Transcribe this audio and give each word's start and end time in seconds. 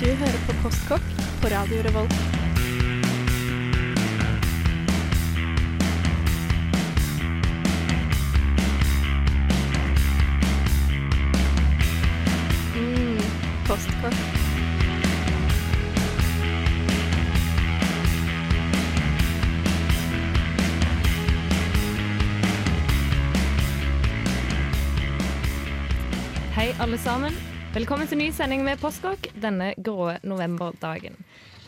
Du 0.00 0.06
hører 0.06 0.38
på 0.46 0.52
Kostkokk 0.62 1.02
på 1.42 1.48
Radio 1.48 1.82
Revolt. 1.82 2.14
Mm, 12.74 13.20
kostkokk. 13.68 14.14
Hei, 26.54 26.74
alle 26.80 26.98
sammen. 26.98 27.53
Velkommen 27.74 28.06
til 28.06 28.20
ny 28.20 28.28
sending 28.30 28.60
med 28.62 28.78
Postkokk 28.78 29.24
denne 29.42 29.72
grå 29.82 30.12
novemberdagen. 30.22 31.16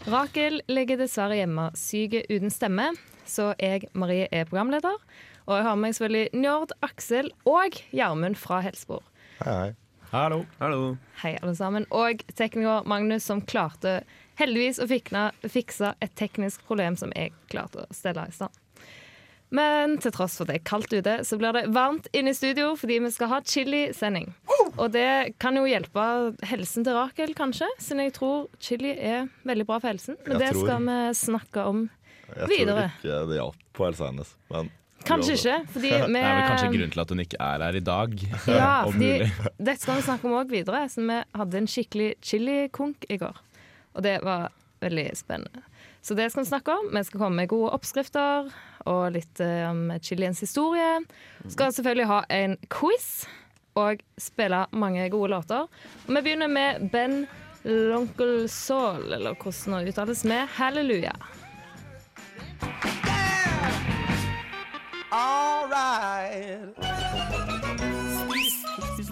Rakel 0.07 0.61
ligger 0.71 1.01
dessverre 1.01 1.35
hjemme 1.35 1.65
syk 1.75 2.15
uten 2.29 2.53
stemme, 2.55 2.93
så 3.27 3.49
jeg, 3.59 3.89
Marie, 3.91 4.29
er 4.31 4.47
programleder. 4.47 5.01
Og 5.49 5.57
jeg 5.57 5.65
har 5.67 5.75
med 5.75 5.89
meg 5.89 5.97
selvfølgelig 5.97 6.43
Njord, 6.45 6.75
Aksel 6.87 7.33
og 7.43 7.81
Gjermund 7.91 8.39
fra 8.39 8.61
Helsebor. 8.63 9.03
Hei, 9.41 9.57
hei. 9.65 9.73
Hallo. 10.13 10.45
Hallo. 10.61 10.95
Hei, 11.25 11.33
alle 11.43 11.57
sammen. 11.59 11.89
Og 11.91 12.23
tekniker 12.39 12.87
Magnus, 12.87 13.27
som 13.27 13.43
klarte 13.43 14.05
heldigvis 14.39 14.79
å 14.79 14.87
fikse 14.87 15.91
et 15.99 16.15
teknisk 16.15 16.63
problem 16.71 16.95
som 17.03 17.11
jeg 17.19 17.35
klarte 17.51 17.83
å 17.83 17.91
stelle 17.91 18.29
i 18.31 18.39
stand. 18.39 18.55
Men 19.55 19.99
til 20.03 20.11
tross 20.11 20.37
for 20.41 20.49
det 20.49 20.57
er 20.59 20.65
kaldt 20.67 20.91
ute, 20.93 21.13
så 21.25 21.37
blir 21.39 21.53
det 21.55 21.67
varmt 21.75 22.09
inne 22.17 22.33
i 22.33 22.37
studio 22.37 22.73
fordi 22.77 22.97
vi 23.05 23.11
skal 23.15 23.29
ha 23.31 23.39
chili-sending. 23.47 24.33
Og 24.77 24.89
det 24.93 25.37
kan 25.39 25.55
jo 25.57 25.63
hjelpe 25.71 26.07
helsen 26.51 26.85
til 26.85 26.97
Rakel, 26.99 27.35
kanskje, 27.39 27.69
siden 27.79 28.03
jeg 28.03 28.17
tror 28.19 28.49
chili 28.61 28.91
er 28.99 29.29
veldig 29.47 29.67
bra 29.69 29.79
for 29.79 29.93
helsen. 29.93 30.17
Men 30.27 30.33
Jeg 30.35 30.41
det 30.41 30.51
tror- 30.57 30.67
skal 30.67 30.83
vi 30.89 31.15
snakke 31.15 31.67
om 31.67 31.85
Jeg 32.37 32.49
Videre. 32.49 32.91
tror 33.01 33.13
ikke 33.15 33.29
det 33.31 33.37
hjalp 33.39 33.63
på 33.73 33.85
helsa 33.87 34.07
hennes. 34.11 34.35
Men 34.51 34.71
Kanskje 35.07 35.35
ikke, 35.39 35.57
fordi 35.71 35.91
vi 35.93 36.19
Det 36.19 36.25
er 36.27 36.35
vel 36.35 36.49
kanskje 36.51 36.71
grunnen 36.73 36.91
til 36.93 37.01
at 37.01 37.09
hun 37.15 37.21
ikke 37.23 37.37
er 37.41 37.63
her 37.63 37.77
i 37.77 37.81
dag. 37.87 38.19
Ja, 38.51 38.73
fordi 38.91 39.31
dette 39.63 39.79
skal 39.81 39.95
vi 40.01 40.03
snakke 40.09 40.25
om 40.27 40.33
òg 40.41 40.51
videre. 40.51 40.89
Så 40.91 41.07
vi 41.07 41.23
hadde 41.39 41.57
en 41.63 41.67
skikkelig 41.71 42.15
chili-konk 42.21 43.07
i 43.09 43.17
går. 43.23 43.37
Og 43.95 44.03
det 44.03 44.17
var 44.27 44.51
veldig 44.83 45.07
spennende. 45.17 45.63
Så 46.07 46.15
det 46.15 46.31
skal 46.31 46.45
vi 46.45 46.49
snakke 46.49 46.71
om. 46.71 46.91
Vi 46.95 47.05
skal 47.05 47.19
komme 47.21 47.37
med 47.37 47.49
gode 47.51 47.73
oppskrifter 47.75 48.53
og 48.87 49.09
litt 49.17 49.41
eh, 49.43 49.65
om 49.67 49.91
chiliens 49.99 50.39
historie. 50.41 51.01
Skal 51.51 51.73
selvfølgelig 51.75 52.07
ha 52.07 52.21
en 52.31 52.55
quiz 52.71 53.25
og 53.75 54.05
spille 54.15 54.61
mange 54.71 55.09
gode 55.11 55.33
låter. 55.35 55.67
Og 56.07 56.15
vi 56.15 56.23
begynner 56.23 56.47
med 56.47 56.87
Ben 56.93 57.25
Lonkel 57.67 58.47
eller 58.47 59.35
hvordan 59.35 59.83
det 59.83 59.91
uttales, 59.91 60.23
med 60.25 60.47
Halleluja. 60.55 61.17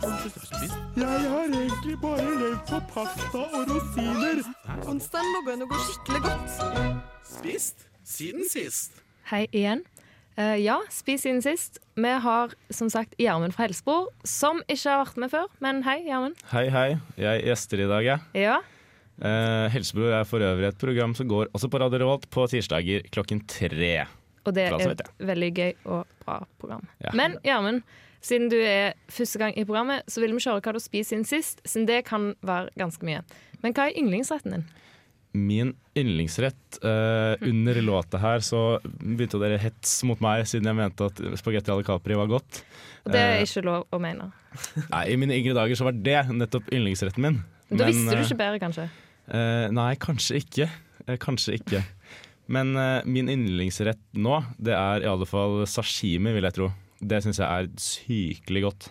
Jeg 0.05 1.28
har 1.30 1.47
egentlig 1.48 1.94
bare 2.02 2.24
levd 2.36 2.58
på 2.69 2.80
pasta 2.92 3.41
og 3.41 3.70
rosiner. 3.70 4.42
Onsdagen 4.84 5.30
lå 5.33 5.41
an 5.55 5.64
å 5.64 5.69
gå 5.70 5.78
skikkelig 5.86 6.20
godt. 6.27 6.58
Spist 7.24 7.86
siden 8.05 8.44
sist. 8.50 9.00
Hei 9.30 9.46
igjen. 9.48 9.80
Uh, 10.36 10.58
ja, 10.61 10.77
spis 10.92 11.24
siden 11.24 11.41
sist. 11.44 11.80
Vi 11.96 12.12
har 12.27 12.52
som 12.74 12.91
sagt 12.92 13.16
Gjermund 13.22 13.56
fra 13.56 13.64
Helsebro, 13.64 14.11
som 14.28 14.61
ikke 14.66 14.91
har 14.91 15.00
vært 15.06 15.20
med 15.24 15.33
før. 15.33 15.48
Men 15.64 15.80
hei, 15.86 16.02
Gjermund. 16.05 16.36
Hei, 16.52 16.66
hei. 16.74 16.89
Jeg 17.24 17.46
gjester 17.48 17.84
i 17.86 17.89
dag, 17.94 18.08
jeg. 18.11 18.44
Ja. 18.44 18.58
Uh, 19.22 19.70
Helsebror 19.72 20.18
er 20.18 20.28
for 20.28 20.45
øvrig 20.45 20.68
et 20.68 20.80
program 20.84 21.14
som 21.17 21.30
går 21.30 21.48
også 21.55 21.70
på 21.73 21.80
Radio 21.80 22.02
Revolt 22.02 22.28
på 22.34 22.45
tirsdager 22.52 23.08
klokken 23.14 23.40
tre. 23.48 23.95
Og 24.45 24.52
det 24.52 24.68
er 24.68 25.07
veldig 25.24 25.51
gøy 25.57 25.70
og 25.86 26.05
bra 26.27 26.40
program. 26.61 26.86
Ja. 27.05 27.12
Men 27.17 27.39
Gjermund, 27.45 27.83
siden 28.24 28.48
du 28.52 28.57
er 28.61 28.95
første 29.12 29.40
gang 29.42 29.57
i 29.58 29.64
programmet, 29.68 30.07
så 30.11 30.23
vil 30.24 30.33
vi 30.36 30.45
kjøre 30.45 30.62
hva 30.64 30.73
du 30.77 30.80
spiser 30.83 31.18
inn 31.18 31.27
siden 31.29 31.42
sist, 31.45 31.61
siden 31.68 31.86
det 31.90 32.02
kan 32.08 32.33
være 32.45 32.73
ganske 32.80 33.05
mye. 33.07 33.20
Men 33.64 33.77
hva 33.77 33.89
er 33.90 33.98
yndlingsretten 34.01 34.57
din? 34.58 34.67
Min 35.34 35.73
yndlingsrett 35.98 36.77
eh, 36.86 37.40
Under 37.42 37.80
låta 37.83 38.20
her 38.23 38.39
så 38.46 38.79
begynte 38.84 39.40
dere 39.42 39.57
hets 39.58 39.96
mot 40.07 40.20
meg 40.23 40.45
siden 40.46 40.68
jeg 40.70 40.79
mente 40.79 41.08
at 41.11 41.18
spagetti 41.40 41.73
alle 41.74 41.83
capri 41.86 42.14
var 42.14 42.30
godt. 42.30 42.61
Og 43.02 43.11
det 43.11 43.18
er 43.18 43.40
Eh, 43.40 43.42
ikke 43.42 43.64
lov 43.67 43.89
å 43.90 43.98
mene. 43.98 44.29
Nei, 44.92 45.02
I 45.11 45.17
mine 45.18 45.34
yngre 45.34 45.57
dager 45.58 45.74
så 45.80 45.89
var 45.89 45.98
det 45.98 46.20
nettopp 46.30 46.70
yndlingsretten 46.70 47.24
min. 47.27 47.40
Men 47.68 47.80
da 47.83 47.89
visste 47.90 48.14
du 48.14 48.20
eh, 48.20 48.24
ikke 48.29 48.39
bedre, 48.45 48.61
kanskje? 48.63 48.86
Eh, 49.27 49.67
nei, 49.74 49.90
kanskje 49.98 50.39
ikke. 50.39 50.68
Eh, 51.08 51.18
kanskje 51.18 51.58
ikke. 51.58 51.83
Men 52.46 52.77
eh, 52.77 53.05
min 53.08 53.30
yndlingsrett 53.32 54.02
nå, 54.20 54.40
det 54.60 54.74
er 54.77 55.05
i 55.05 55.08
alle 55.08 55.28
fall 55.28 55.62
sashimi, 55.68 56.34
vil 56.36 56.44
jeg 56.44 56.56
tro. 56.58 56.70
Det 57.00 57.22
syns 57.24 57.40
jeg 57.40 57.48
er 57.48 57.70
sykelig 57.80 58.64
godt. 58.66 58.88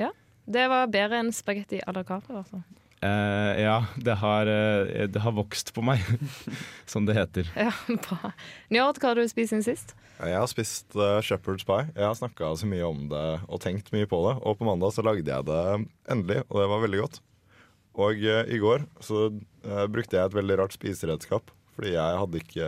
Ja. 0.00 0.12
Det 0.48 0.64
var 0.72 0.88
bedre 0.92 1.20
enn 1.22 1.32
spagetti 1.34 1.82
à 1.84 1.94
la 1.94 2.04
carte, 2.06 2.32
altså. 2.34 2.62
Uh. 3.02 3.08
Eh, 3.08 3.62
ja, 3.64 3.78
det 3.98 4.14
har, 4.20 4.46
uh, 4.46 5.06
det 5.10 5.22
har 5.24 5.34
vokst 5.34 5.72
på 5.74 5.82
meg, 5.84 6.02
som 6.92 7.06
det 7.08 7.16
heter. 7.18 7.50
Ja, 7.58 7.72
bra. 8.06 8.32
Njord, 8.72 9.00
hva 9.02 9.12
har 9.12 9.20
du 9.20 9.26
spist 9.28 9.52
siden 9.52 9.66
sist? 9.66 9.96
jeg 10.22 10.38
har 10.38 10.46
spist 10.46 10.94
uh, 10.94 11.18
shepherd's 11.18 11.66
pie. 11.66 11.88
Jeg 11.96 12.06
har 12.06 12.14
snakka 12.14 12.52
så 12.54 12.68
mye 12.70 12.86
om 12.86 13.08
det 13.10 13.24
og 13.48 13.58
tenkt 13.64 13.90
mye 13.90 14.06
på 14.06 14.20
det. 14.28 14.36
Og 14.46 14.54
på 14.60 14.68
mandag 14.68 14.94
så 14.94 15.02
lagde 15.02 15.26
jeg 15.26 15.48
det 15.48 15.62
endelig, 16.14 16.44
og 16.46 16.60
det 16.62 16.68
var 16.70 16.84
veldig 16.84 17.00
godt. 17.02 17.18
Og 18.02 18.22
i 18.22 18.56
går 18.56 18.86
så 19.04 19.26
brukte 19.92 20.16
jeg 20.16 20.24
et 20.24 20.36
veldig 20.38 20.56
rart 20.62 20.72
spiseredskap. 20.72 21.50
Fordi 21.82 21.96
jeg 21.96 22.18
hadde 22.20 22.38
ikke 22.38 22.66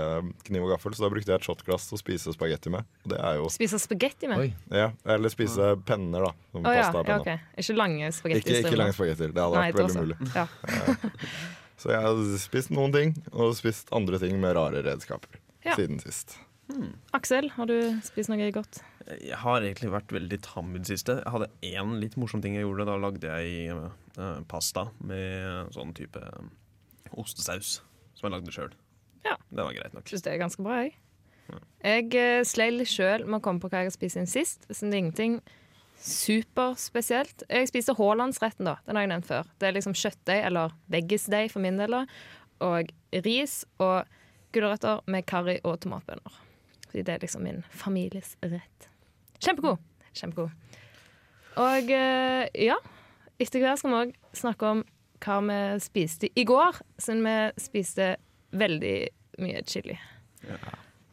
kniv 0.49 0.65
og 0.67 0.71
gaffel, 0.73 0.95
så 0.99 1.05
da 1.05 1.09
brukte 1.13 1.31
jeg 1.31 1.39
et 1.39 1.45
shotglass 1.47 1.85
til 1.87 1.95
å 1.95 1.99
spise 2.01 2.33
spagetti 2.35 2.71
med. 2.75 2.89
Og 3.05 3.13
det 3.13 3.21
er 3.23 3.37
jo 3.39 3.45
Spise 3.55 3.79
spagetti 3.79 4.27
med? 4.27 4.41
Oi. 4.43 4.49
ja, 4.75 4.89
Eller 5.15 5.31
spise 5.31 5.69
penner, 5.87 6.25
da. 6.27 6.33
Som 6.51 6.67
oh, 6.67 6.75
ja, 6.75 6.89
pasta 6.89 7.05
ja, 7.13 7.19
okay. 7.23 7.45
Ikke 7.63 7.77
lange 7.79 8.09
spagetti? 8.17 8.43
Ikke, 8.43 8.65
ikke 8.65 8.81
lange 8.81 8.97
spagetti 8.97 9.29
Det 9.31 9.45
hadde 9.45 9.61
Nei, 9.61 9.69
vært 9.71 9.79
veldig 9.85 10.03
mulig. 10.03 10.19
Ja. 10.35 10.49
Så 11.85 11.95
jeg 11.95 12.03
har 12.09 12.25
spist 12.43 12.75
noen 12.75 12.97
ting, 12.99 13.15
og 13.31 13.55
spist 13.55 13.95
andre 13.95 14.19
ting 14.27 14.43
med 14.43 14.59
rare 14.59 14.83
redskaper 14.83 15.39
Ja. 15.63 15.79
siden 15.79 16.03
sist. 16.03 16.35
Aksel, 17.15 17.53
har 17.55 17.71
du 17.71 17.77
spist 18.03 18.35
noe 18.35 18.51
godt? 18.51 18.83
Jeg 19.15 19.39
har 19.47 19.63
egentlig 19.63 19.95
vært 19.95 20.11
veldig 20.19 20.43
tam 20.43 20.75
i 20.75 20.83
det 20.83 20.91
siste. 20.91 21.21
Jeg 21.23 21.37
hadde 21.37 21.53
én 21.71 22.01
litt 22.03 22.19
morsom 22.19 22.43
ting 22.43 22.59
jeg 22.59 22.67
gjorde. 22.67 22.91
Da 22.91 22.99
lagde 22.99 23.31
jeg 23.31 23.71
eh, 23.71 24.39
pasta 24.51 24.89
med 25.07 25.71
sånn 25.79 25.95
type 25.95 26.27
ostesaus 27.15 27.77
som 28.19 28.27
jeg 28.27 28.35
lagde 28.41 28.59
sjøl. 28.59 28.75
Ja. 29.25 29.37
Det 29.51 29.65
var 29.65 29.75
greit 29.77 29.97
nok. 29.97 30.07
Syns 30.11 30.25
det 30.25 30.33
er 30.35 30.41
ganske 30.43 30.65
bra, 30.65 30.85
jeg. 30.85 30.95
Jeg 31.85 32.15
eh, 32.17 32.41
sleit 32.49 32.79
litt 32.79 32.89
sjøl 32.89 33.27
med 33.29 33.39
å 33.39 33.45
komme 33.45 33.61
på 33.61 33.69
hva 33.69 33.83
jeg 33.83 33.91
har 33.91 33.95
spist 33.95 34.17
siden 34.17 34.31
sist. 34.31 34.65
så 34.71 34.87
det 34.89 34.97
er 34.97 35.03
ingenting 35.03 35.37
superspesielt. 36.01 37.45
Jeg 37.49 37.69
spiste 37.69 37.95
Haalandsretten, 37.97 38.69
da. 38.69 38.79
Den 38.87 38.97
har 38.97 39.05
jeg 39.05 39.13
nevnt 39.13 39.29
før. 39.29 39.51
Det 39.61 39.69
er 39.69 39.77
liksom 39.77 39.97
kjøttdeig, 39.97 40.41
eller 40.49 40.75
veggisdeig 40.93 41.53
for 41.53 41.65
min 41.65 41.79
del, 41.81 41.97
og 42.65 42.91
ris 43.25 43.63
og 43.83 44.09
gulrøtter 44.55 45.05
med 45.11 45.27
karri 45.29 45.59
og 45.63 45.81
tomatbønner. 45.85 46.41
Fordi 46.89 47.05
det 47.05 47.15
er 47.15 47.25
liksom 47.25 47.45
min 47.45 47.63
families 47.71 48.35
rett. 48.43 48.89
Kjempegod. 49.43 49.81
Kjempegod. 50.15 50.53
Og 51.61 51.91
eh, 51.95 52.49
ja, 52.67 52.77
etter 53.39 53.63
hvert 53.63 53.81
skal 53.81 53.93
vi 53.93 54.03
òg 54.03 54.15
snakke 54.35 54.73
om 54.73 54.85
hva 55.25 55.41
vi 55.47 55.59
spiste 55.81 56.29
i 56.37 56.45
går, 56.49 56.81
siden 57.01 57.25
vi 57.25 57.37
spiste 57.63 58.15
veldig 58.55 58.97
mye 59.43 59.63
chili. 59.69 59.97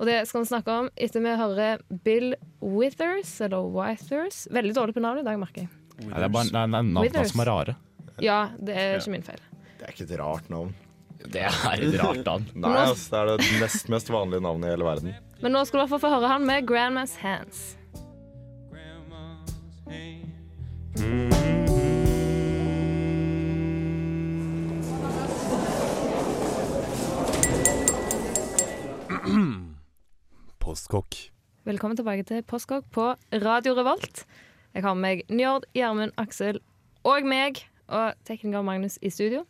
Og 0.02 0.08
det 0.10 0.18
skal 0.30 0.44
vi 0.44 0.50
snakke 0.50 0.74
om 0.74 0.90
etter 0.98 1.22
vi 1.24 1.34
hører 1.38 1.82
Bill 2.06 2.34
Withers, 2.62 3.36
eller 3.46 3.68
Withers 3.70 4.48
Veldig 4.52 4.74
dårlig 4.76 4.96
på 4.98 5.04
navnet 5.04 5.22
i 5.22 5.30
dag, 5.30 5.38
merker 5.42 5.66
jeg. 5.66 5.72
Nei, 6.02 6.16
det 6.18 6.26
er 6.26 6.34
bare 6.34 6.50
nei, 6.56 6.64
nei, 6.74 6.82
navn 6.90 7.06
Withers. 7.06 7.34
som 7.36 7.44
er 7.44 7.52
rare. 7.52 7.76
Ja, 8.22 8.40
det 8.58 8.78
er 8.78 8.96
ikke 8.98 9.14
min 9.14 9.26
feil. 9.26 9.44
Det 9.78 9.86
er 9.86 9.94
ikke 9.94 10.08
et 10.08 10.16
rart 10.20 10.50
navn. 10.54 10.74
Det 11.22 11.44
er 11.46 11.86
et 11.86 12.00
rart 12.02 12.24
navn. 12.26 12.48
Nei, 12.64 12.72
altså, 12.82 13.12
Det 13.12 13.20
er 13.20 13.44
det 13.44 13.62
nest 13.62 13.90
mest 13.94 14.10
vanlige 14.10 14.42
navnet 14.42 14.72
i 14.72 14.74
hele 14.74 14.88
verden. 14.88 15.14
Men 15.42 15.54
nå 15.54 15.62
skal 15.66 15.78
du 15.78 15.82
i 15.82 15.86
hvert 15.86 15.94
fall 15.94 16.04
få 16.08 16.16
høre 16.16 16.34
han 16.34 16.46
med 16.50 16.66
Grandmas 16.70 17.16
Hands. 17.22 17.62
Postkokk. 30.72 31.16
Velkommen 31.68 31.98
tilbake 32.00 32.24
til 32.24 32.44
Postkokk 32.48 32.86
på 32.96 33.10
Radio 33.44 33.74
Revolt. 33.76 34.22
Jeg 34.72 34.86
har 34.86 34.94
med 34.96 35.02
meg 35.04 35.24
Njord, 35.36 35.66
Gjermund, 35.76 36.14
Aksel 36.22 36.62
og 37.04 37.28
meg, 37.28 37.60
og 37.92 38.14
tekniker 38.24 38.64
Magnus 38.64 38.96
i 39.04 39.12
studio. 39.12 39.42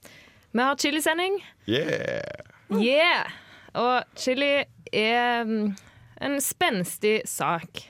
Vi 0.49 0.63
har 0.65 0.79
chilisending. 0.81 1.37
Yeah! 1.69 2.25
Yeah! 2.73 3.29
Og 3.77 4.17
chili 4.17 4.63
er 4.89 5.45
mm, 5.45 5.69
en 6.25 6.39
spenstig 6.41 7.19
sak. 7.29 7.83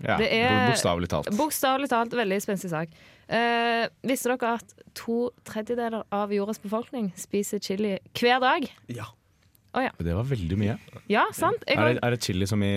Ja, 0.00 0.16
Det 0.16 0.30
er- 0.40 0.70
Bokstavelig 0.72 1.12
talt. 1.12 1.28
Bokstavelig 1.36 1.92
talt 1.92 2.16
veldig 2.16 2.40
spenstig 2.40 2.72
sak. 2.72 2.96
Eh, 3.28 3.88
visste 4.08 4.32
dere 4.32 4.54
at 4.56 4.72
to 4.96 5.26
tredjedeler 5.44 6.08
av 6.10 6.32
jordas 6.32 6.58
befolkning 6.64 7.12
spiser 7.14 7.60
chili 7.60 7.98
hver 8.16 8.40
dag? 8.40 8.72
Ja. 8.88 9.12
Det 9.72 10.14
var 10.16 10.24
veldig 10.26 10.56
mye. 10.58 10.74
Ja, 11.08 11.24
sant? 11.32 11.62
Jeg 11.68 11.78
Er 11.78 11.92
det, 11.94 12.00
er 12.02 12.10
det 12.10 12.18
chili 12.24 12.46
som 12.50 12.62
i 12.66 12.70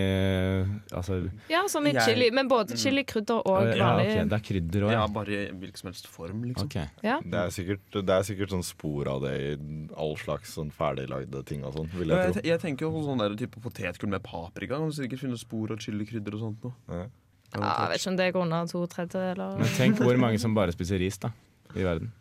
Altså 0.94 1.18
ja, 1.50 1.64
som 1.68 1.86
i 1.88 1.94
Jeg- 1.94 2.04
chili, 2.06 2.30
men 2.32 2.48
både 2.48 2.78
chili, 2.78 3.04
krydder 3.04 3.42
og 3.46 3.66
ja, 3.66 3.88
vanlig. 3.98 4.30
Det 4.30 4.38
er 4.38 4.44
krydder 4.46 4.86
òg, 4.88 4.92
ja, 4.92 5.00
ja. 5.02 5.08
bare 5.08 5.28
i 5.34 5.52
hvilken 5.52 5.78
som 5.78 5.90
helst 5.90 6.08
form, 6.08 6.44
liksom. 6.44 6.68
Okay. 6.70 6.86
Ja. 7.02 7.20
Det 7.20 7.34
er 7.34 7.50
sikkert, 7.50 7.90
det 8.06 8.10
er 8.10 8.22
sikkert 8.30 8.50
sånn 8.54 8.64
spor 8.64 9.08
av 9.10 9.22
det 9.26 9.34
i 9.42 9.58
all 9.98 10.16
slags 10.18 10.54
sånn 10.56 10.72
ferdiglagde 10.72 11.44
ting 11.46 11.64
og 11.66 11.74
sånn, 11.74 11.90
vil 11.98 12.10
jeg 12.10 12.18
jeg, 12.18 12.34
tro. 12.34 12.42
jeg 12.52 12.60
tenker 12.62 12.86
jo 12.86 12.92
på 12.92 13.04
sånn 13.08 13.18
der 13.26 13.36
type 13.42 13.60
potetgull 13.60 14.10
med 14.14 14.24
paprika. 14.24 14.78
Kan 14.78 14.90
du 14.90 14.96
sikkert 14.96 15.20
finne 15.20 15.38
spor 15.38 15.72
av 15.72 15.78
chilikrydder 15.82 16.34
og 16.38 16.40
sånt 16.46 16.64
noe. 16.64 16.74
Ja. 16.90 17.06
Ja, 17.54 17.86
jeg 17.86 17.90
vet 17.94 18.02
ikke 18.02 18.10
om 18.10 18.16
det 18.18 18.34
går 18.34 18.42
under 18.48 18.66
to 18.66 18.88
tredjedeler. 18.88 19.58
Men 19.60 19.68
tenk 19.78 19.98
hvor 20.02 20.18
mange 20.18 20.40
som 20.40 20.56
bare 20.56 20.74
spiser 20.74 20.98
ris 20.98 21.18
da 21.22 21.30
i 21.76 21.84
verden. 21.86 22.12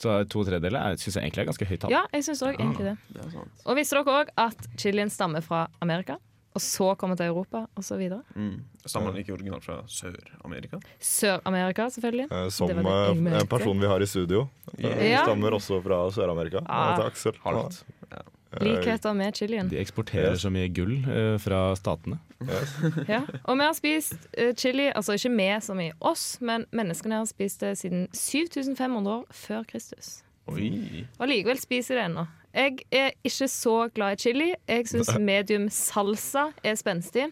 Så 0.00 0.16
to 0.32 0.44
tredjedeler 0.48 0.96
syns 1.00 1.18
jeg 1.18 1.26
egentlig 1.26 1.42
er 1.44 1.50
ganske 1.50 1.68
høyt 1.68 1.82
tall. 1.84 1.92
Ja, 1.92 2.02
jeg 2.14 2.24
syns 2.24 2.42
òg 2.46 2.56
egentlig 2.56 2.86
det. 2.88 2.96
Det. 3.16 3.44
Og 3.66 3.76
visste 3.76 3.98
dere 3.98 4.16
òg 4.22 4.32
at 4.40 4.68
chilien 4.80 5.12
stammer 5.12 5.44
fra 5.44 5.66
Amerika, 5.84 6.16
og 6.54 6.60
så 6.64 6.94
kommer 6.98 7.16
til 7.16 7.26
Europa, 7.30 7.66
og 7.76 7.84
så 7.86 7.96
videre. 7.96 8.22
Mm. 8.34 8.64
Stammer 8.84 9.12
den 9.12 9.22
ikke 9.22 9.32
originalt 9.36 9.64
fra 9.64 9.76
Sør-Amerika? 9.86 10.80
Sør-Amerika, 11.00 11.86
selvfølgelig. 11.94 12.26
Eh, 12.32 12.48
Som 12.50 12.68
Det 12.68 12.76
det 12.76 12.84
jeg 12.84 13.26
eh, 13.34 13.40
en 13.40 13.46
person 13.46 13.80
vi 13.80 13.86
har 13.86 14.00
i 14.02 14.06
studio, 14.06 14.48
eh, 14.78 15.10
Ja. 15.10 15.22
stammer 15.24 15.50
også 15.54 15.82
fra 15.82 16.10
Sør-Amerika. 16.10 16.58
Ah. 16.66 16.90
Heter 16.92 17.06
Aksel. 17.06 17.38
Halvt. 17.44 17.84
Ja. 18.10 18.22
Likheter 18.60 19.14
med 19.14 19.34
chilien. 19.36 19.68
De 19.68 19.78
eksporterer 19.78 20.34
så 20.34 20.50
mye 20.50 20.68
gull 20.74 20.96
eh, 21.06 21.38
fra 21.38 21.74
statene. 21.76 22.18
yes. 22.42 22.74
Ja. 23.08 23.20
Og 23.44 23.56
vi 23.58 23.62
har 23.64 23.74
spist 23.74 24.14
uh, 24.40 24.52
chili, 24.56 24.88
altså 24.90 25.12
ikke 25.14 25.36
vi 25.36 25.60
som 25.60 25.80
i 25.80 25.92
oss, 26.00 26.40
men 26.40 26.64
menneskene 26.72 27.20
har 27.20 27.26
spist 27.26 27.60
det 27.60 27.76
siden 27.78 28.08
7500 28.12 29.06
år 29.12 29.24
før 29.30 29.62
Kristus. 29.68 30.22
Oi. 30.48 31.06
Og 31.20 31.28
likevel 31.28 31.60
spiser 31.60 31.94
de 31.94 32.00
det 32.00 32.04
ennå. 32.10 32.26
Jeg 32.54 32.78
er 32.90 33.12
ikke 33.24 33.48
så 33.48 33.74
glad 33.94 34.16
i 34.18 34.22
chili. 34.24 34.48
Jeg 34.68 34.88
syns 34.90 35.12
medium 35.18 35.68
salsa 35.70 36.48
er 36.66 36.78
spenstig. 36.78 37.28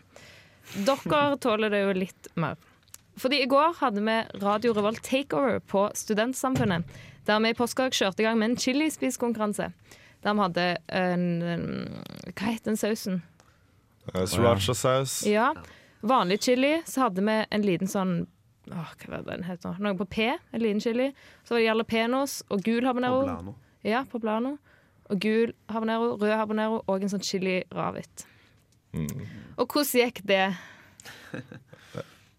Dere 0.86 1.36
tåler 1.44 1.72
det 1.74 1.82
jo 1.82 1.94
litt 1.96 2.28
mer. 2.38 2.58
Fordi 3.18 3.40
i 3.42 3.48
går 3.50 3.74
hadde 3.80 4.02
vi 4.06 4.16
Radio 4.42 4.72
Revolt 4.76 5.02
Takeover 5.02 5.58
på 5.58 5.88
Studentsamfunnet. 5.94 6.86
Der 7.26 7.40
vi 7.42 7.50
i 7.50 7.56
påskedag 7.58 7.96
kjørte 7.98 8.22
i 8.22 8.28
gang 8.28 8.38
med 8.38 8.52
en 8.52 8.60
chilispiskonkurranse. 8.62 9.72
Der 10.22 10.34
vi 10.34 10.44
hadde 10.44 10.68
en, 10.88 11.26
en 11.42 11.66
Hva 12.30 12.52
het 12.54 12.64
den 12.64 12.78
sausen? 12.78 13.22
Eh, 14.14 14.22
Sriracha-saus. 14.22 15.20
Ja, 15.26 15.50
vanlig 16.00 16.40
chili. 16.46 16.76
Så 16.86 17.08
hadde 17.08 17.26
vi 17.26 17.40
en 17.50 17.66
liten 17.66 17.90
sånn 17.90 18.20
Åh, 18.68 18.90
hva 19.00 19.10
var 19.14 19.22
det 19.24 19.32
den 19.32 19.46
het 19.48 19.62
nå? 19.64 19.70
Noe 19.80 19.96
på 19.96 20.04
P. 20.12 20.24
En 20.52 20.60
liten 20.62 20.80
chili. 20.84 21.10
Så 21.42 21.54
var 21.54 21.62
det 21.62 21.68
jalapeños 21.70 22.42
og 22.52 22.62
gul 22.66 22.84
habanero. 22.84 23.22
Poblano. 23.24 23.54
Ja, 23.86 24.02
poblano. 24.04 24.58
Og 25.08 25.20
gul 25.20 25.52
habanero, 25.72 26.16
rød 26.20 26.34
habanero 26.36 26.82
og 26.86 27.02
en 27.02 27.12
sånn 27.14 27.24
chili 27.24 27.62
ravit. 27.72 28.26
Mm. 28.92 29.24
Og 29.58 29.66
hvordan 29.68 30.02
gikk 30.02 30.20
det? 30.28 30.42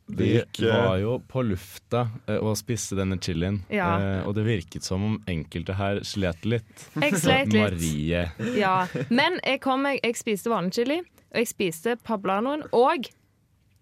Vi 0.09 0.29
eh, 0.39 0.45
var 0.65 0.97
jo 0.97 1.19
på 1.29 1.43
lufta 1.45 2.07
eh, 2.25 2.39
og 2.41 2.55
spiste 2.57 2.97
denne 2.97 3.19
chilien, 3.21 3.59
Ja. 3.69 3.89
eh, 4.01 4.27
og 4.27 4.33
det 4.37 4.45
virket 4.47 4.83
som 4.83 5.03
om 5.05 5.17
enkelte 5.29 5.75
her 5.77 6.01
slet 6.07 6.45
litt. 6.49 6.87
Jeg 6.97 7.19
slet 7.21 7.53
litt. 7.53 7.61
Marie. 7.61 8.23
Ja. 8.57 8.87
Men 9.09 9.37
jeg 9.45 9.61
kom 9.61 9.85
meg 9.85 9.99
Jeg 10.03 10.17
spiste 10.17 10.49
vanlig 10.49 10.73
chili, 10.79 10.97
og 11.29 11.37
jeg 11.43 11.51
spiste 11.51 11.95
pablanoen, 12.01 12.65
og 12.73 13.05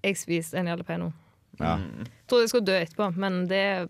jeg 0.03 0.19
spiste 0.19 0.59
en 0.59 0.67
jalapeño. 0.67 1.13
Ja. 1.61 1.77
Trodde 2.27 2.43
jeg 2.43 2.51
skulle 2.51 2.67
dø 2.67 2.75
etterpå, 2.75 3.07
men 3.17 3.47
det 3.49 3.87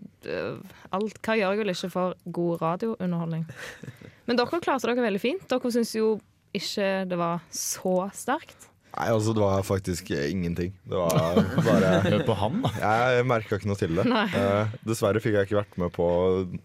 alt, 0.94 1.18
Hva 1.20 1.34
gjør 1.36 1.50
jeg 1.52 1.58
vel 1.58 1.74
ikke 1.74 1.90
for 1.92 2.14
god 2.32 2.62
radiounderholdning? 2.62 3.44
Men 4.28 4.36
dere 4.38 4.60
klarte 4.60 4.88
dere 4.90 5.04
veldig 5.06 5.20
fint. 5.22 5.44
Dere 5.48 5.70
syns 5.72 5.94
jo 5.96 6.16
ikke 6.56 6.88
det 7.08 7.16
var 7.20 7.40
så 7.54 7.94
sterkt. 8.16 8.68
Nei, 8.98 9.06
altså 9.12 9.34
det 9.36 9.42
var 9.44 9.62
faktisk 9.66 10.08
eh, 10.16 10.30
ingenting. 10.32 10.72
Det 10.88 10.96
var 10.96 11.38
bare 11.68 11.90
Hør 12.06 12.24
på 12.26 12.36
han, 12.40 12.62
da. 12.64 12.70
Jeg 12.80 13.26
merka 13.28 13.58
ikke 13.58 13.68
noe 13.70 13.78
til 13.78 13.94
det. 13.98 14.06
Eh, 14.08 14.72
dessverre 14.88 15.20
fikk 15.22 15.36
jeg 15.36 15.48
ikke 15.48 15.58
vært 15.60 15.76
med 15.80 15.92
på 15.94 16.08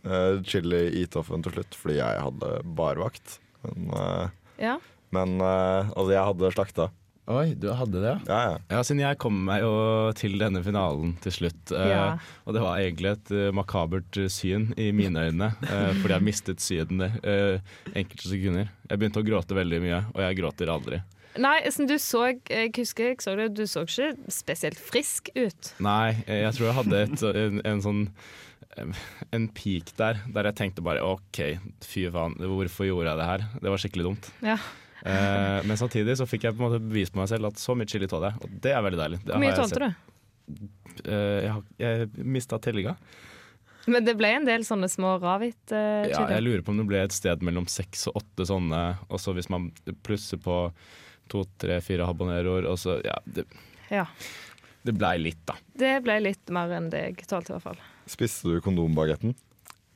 uh, 0.07 0.39
chili 0.47 0.85
eat-offen 1.03 1.43
til 1.45 1.55
slutt, 1.57 1.77
fordi 1.77 1.99
jeg 1.99 2.23
hadde 2.25 2.51
barvakt. 2.79 3.37
Men, 3.67 3.91
uh, 3.93 4.25
Ja. 4.61 4.77
men 5.15 5.35
altså, 5.43 6.09
jeg 6.15 6.25
hadde 6.31 6.53
slakta. 6.55 6.89
Oi, 7.31 7.53
du 7.55 7.69
hadde 7.71 8.01
det, 8.03 8.09
ja. 8.09 8.17
Ja, 8.27 8.39
ja. 8.51 8.55
Ja, 8.73 8.81
siden 8.83 8.99
jeg 8.99 9.19
kom 9.23 9.37
meg 9.47 9.63
jo 9.63 9.71
til 10.19 10.35
denne 10.41 10.59
finalen 10.65 11.13
til 11.23 11.31
slutt. 11.37 11.71
Ja. 11.71 12.17
Uh, 12.19 12.33
Og 12.43 12.57
det 12.57 12.63
var 12.65 12.81
egentlig 12.81 13.13
et 13.13 13.31
uh, 13.31 13.47
makabert 13.55 14.19
eh, 14.19 14.27
syn 14.27 14.73
i 14.75 14.89
mine 14.95 15.29
øyne, 15.29 15.53
uh, 15.63 15.93
fordi 16.01 16.17
jeg 16.17 16.27
mistet 16.27 16.63
synet 16.63 17.15
uh, 17.23 17.63
enkelte 17.95 18.27
sekunder. 18.27 18.73
Jeg 18.89 18.99
begynte 18.99 19.23
å 19.23 19.27
gråte 19.27 19.55
veldig 19.55 19.79
mye, 19.85 20.03
og 20.11 20.23
jeg 20.25 20.39
gråter 20.41 20.73
aldri. 20.73 20.99
Nei, 21.41 21.63
du 21.65 21.95
så 21.97 22.27
Jeg 22.49 22.71
husker 22.77 23.09
jeg 23.09 23.21
så 23.23 23.33
det, 23.37 23.53
du 23.57 23.65
så 23.65 23.85
ikke 23.87 24.11
spesielt 24.31 24.79
frisk 24.79 25.31
ut. 25.33 25.73
Nei, 25.81 26.13
eh, 26.27 26.43
jeg 26.43 26.57
tror 26.57 26.67
jeg 26.67 26.77
hadde 26.77 27.01
et, 27.07 27.23
en, 27.33 27.61
en 27.71 27.81
sånn 27.81 28.03
eh, 28.77 29.01
en 29.33 29.47
peak 29.55 29.95
der, 29.97 30.21
der 30.29 30.51
jeg 30.51 30.59
tenkte 30.59 30.85
bare 30.85 31.01
OK, 31.01 31.41
fy 31.81 32.05
faen, 32.13 32.37
hvorfor 32.37 32.85
gjorde 32.89 33.09
jeg 33.09 33.21
det 33.21 33.29
her? 33.31 33.45
Det 33.63 33.73
var 33.73 33.81
skikkelig 33.81 34.09
dumt. 34.11 34.29
Ja. 34.45 34.59
Eh, 35.03 35.59
men 35.67 35.79
samtidig 35.79 36.15
så 36.19 36.27
fikk 36.29 36.47
jeg 36.47 36.55
på 36.55 36.63
en 36.63 36.69
måte 36.69 36.79
bevist 36.83 37.13
på 37.13 37.19
meg 37.19 37.29
selv 37.31 37.49
at 37.51 37.59
så 37.59 37.75
mye 37.75 37.89
chili 37.89 38.07
tåler 38.07 38.31
jeg, 38.31 38.39
og 38.45 38.57
det 38.63 38.71
er 38.71 38.85
veldig 38.85 38.99
deilig. 39.01 39.19
Det 39.25 39.33
Hvor 39.33 39.43
mye 39.43 39.57
tålte 39.57 39.81
du? 39.83 39.87
Eh, 41.03 41.47
jeg 41.47 41.63
jeg 41.83 42.25
mista 42.37 42.59
tellinga. 42.63 42.95
Men 43.91 44.05
det 44.07 44.15
ble 44.15 44.29
en 44.37 44.47
del 44.47 44.63
sånne 44.63 44.87
små 44.87 45.17
ravit 45.19 45.73
uh, 45.75 46.05
Ja, 46.07 46.21
jeg 46.31 46.43
lurer 46.45 46.61
på 46.63 46.71
om 46.71 46.77
det 46.79 46.85
ble 46.87 47.01
et 47.03 47.15
sted 47.15 47.41
mellom 47.43 47.65
seks 47.67 48.05
og 48.07 48.21
åtte 48.21 48.45
sånne, 48.47 48.83
og 49.09 49.19
så 49.19 49.33
hvis 49.35 49.49
man 49.51 49.73
plusser 50.07 50.39
på 50.39 50.55
to, 51.31 51.43
tre, 51.59 51.81
fire 51.83 52.07
habaneroer, 52.07 52.69
og 52.71 52.79
så 52.79 53.01
Ja, 53.03 53.17
det, 53.25 53.43
Ja. 53.91 54.05
det 54.87 54.95
blei 54.95 55.17
litt, 55.19 55.41
da. 55.49 55.57
Det 55.75 55.97
ble 56.05 56.21
litt 56.23 56.53
mer 56.55 56.71
enn 56.77 56.89
det 56.93 57.03
jeg 57.09 57.27
tålte, 57.27 57.51
i 57.51 57.57
hvert 57.57 57.67
fall. 57.73 57.83
Spiste 58.07 58.55
du 58.55 58.63
kondombagetten? 58.63 59.35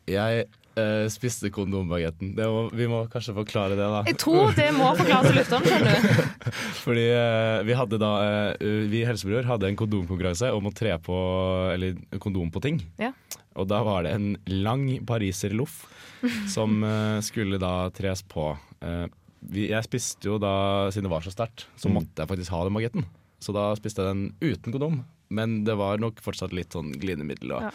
Jeg 0.07 0.47
eh, 0.77 1.07
spiste 1.11 1.49
kondombagetten. 1.53 2.35
Det 2.37 2.45
må- 2.45 2.69
Vi 2.73 2.87
må 2.87 3.01
kanskje 3.11 3.33
forklare 3.35 3.75
det, 3.75 3.87
da. 3.91 4.03
Jeg 4.07 4.17
tror 4.21 4.53
det 4.55 4.69
må 4.75 4.91
forklares 4.97 5.27
til 5.31 5.37
lytterne, 5.39 5.65
skjønner 5.65 5.97
du. 5.97 6.51
Fordi 6.85 7.05
uh, 7.11 7.63
vi 7.67 7.73
hadde 7.79 7.99
da 7.99 8.11
uh, 8.55 8.87
Vi 8.91 9.01
Helsebror 9.07 9.43
hadde 9.49 9.67
en 9.67 9.75
kondomkonkurranse 9.79 10.51
om 10.55 10.69
å 10.69 10.73
tre 10.73 10.93
på 11.03 11.17
Eller 11.73 11.97
kondom 12.23 12.51
på 12.53 12.61
ting. 12.63 12.79
Ja. 13.01 13.11
Og 13.57 13.67
da 13.67 13.81
var 13.83 14.03
det 14.05 14.13
en 14.13 14.35
lang 14.47 14.87
pariserloff 15.05 15.85
som 16.55 16.81
skulle 17.25 17.57
da 17.61 17.89
tres 17.93 18.21
på. 18.25 18.51
Eh, 18.81 19.05
vi, 19.47 19.67
jeg 19.69 19.85
spiste 19.85 20.25
jo 20.29 20.37
da, 20.41 20.89
siden 20.93 21.05
det 21.07 21.11
var 21.13 21.21
så 21.25 21.31
sterkt, 21.33 21.65
så 21.77 21.89
Mm. 21.89 21.93
måtte 21.99 22.21
jeg 22.23 22.29
faktisk 22.31 22.51
ha 22.53 22.63
den 22.65 22.73
bagetten. 22.77 23.05
Så 23.41 23.53
da 23.53 23.67
spiste 23.77 24.01
jeg 24.01 24.09
den 24.13 24.23
uten 24.41 24.73
kondom. 24.73 24.99
Men 25.29 25.63
det 25.67 25.75
var 25.77 25.97
nok 26.01 26.21
fortsatt 26.23 26.53
litt 26.57 26.73
sånn 26.73 26.93
glidemiddel. 26.97 27.51
Og 27.57 27.61
Ja. 27.67 27.71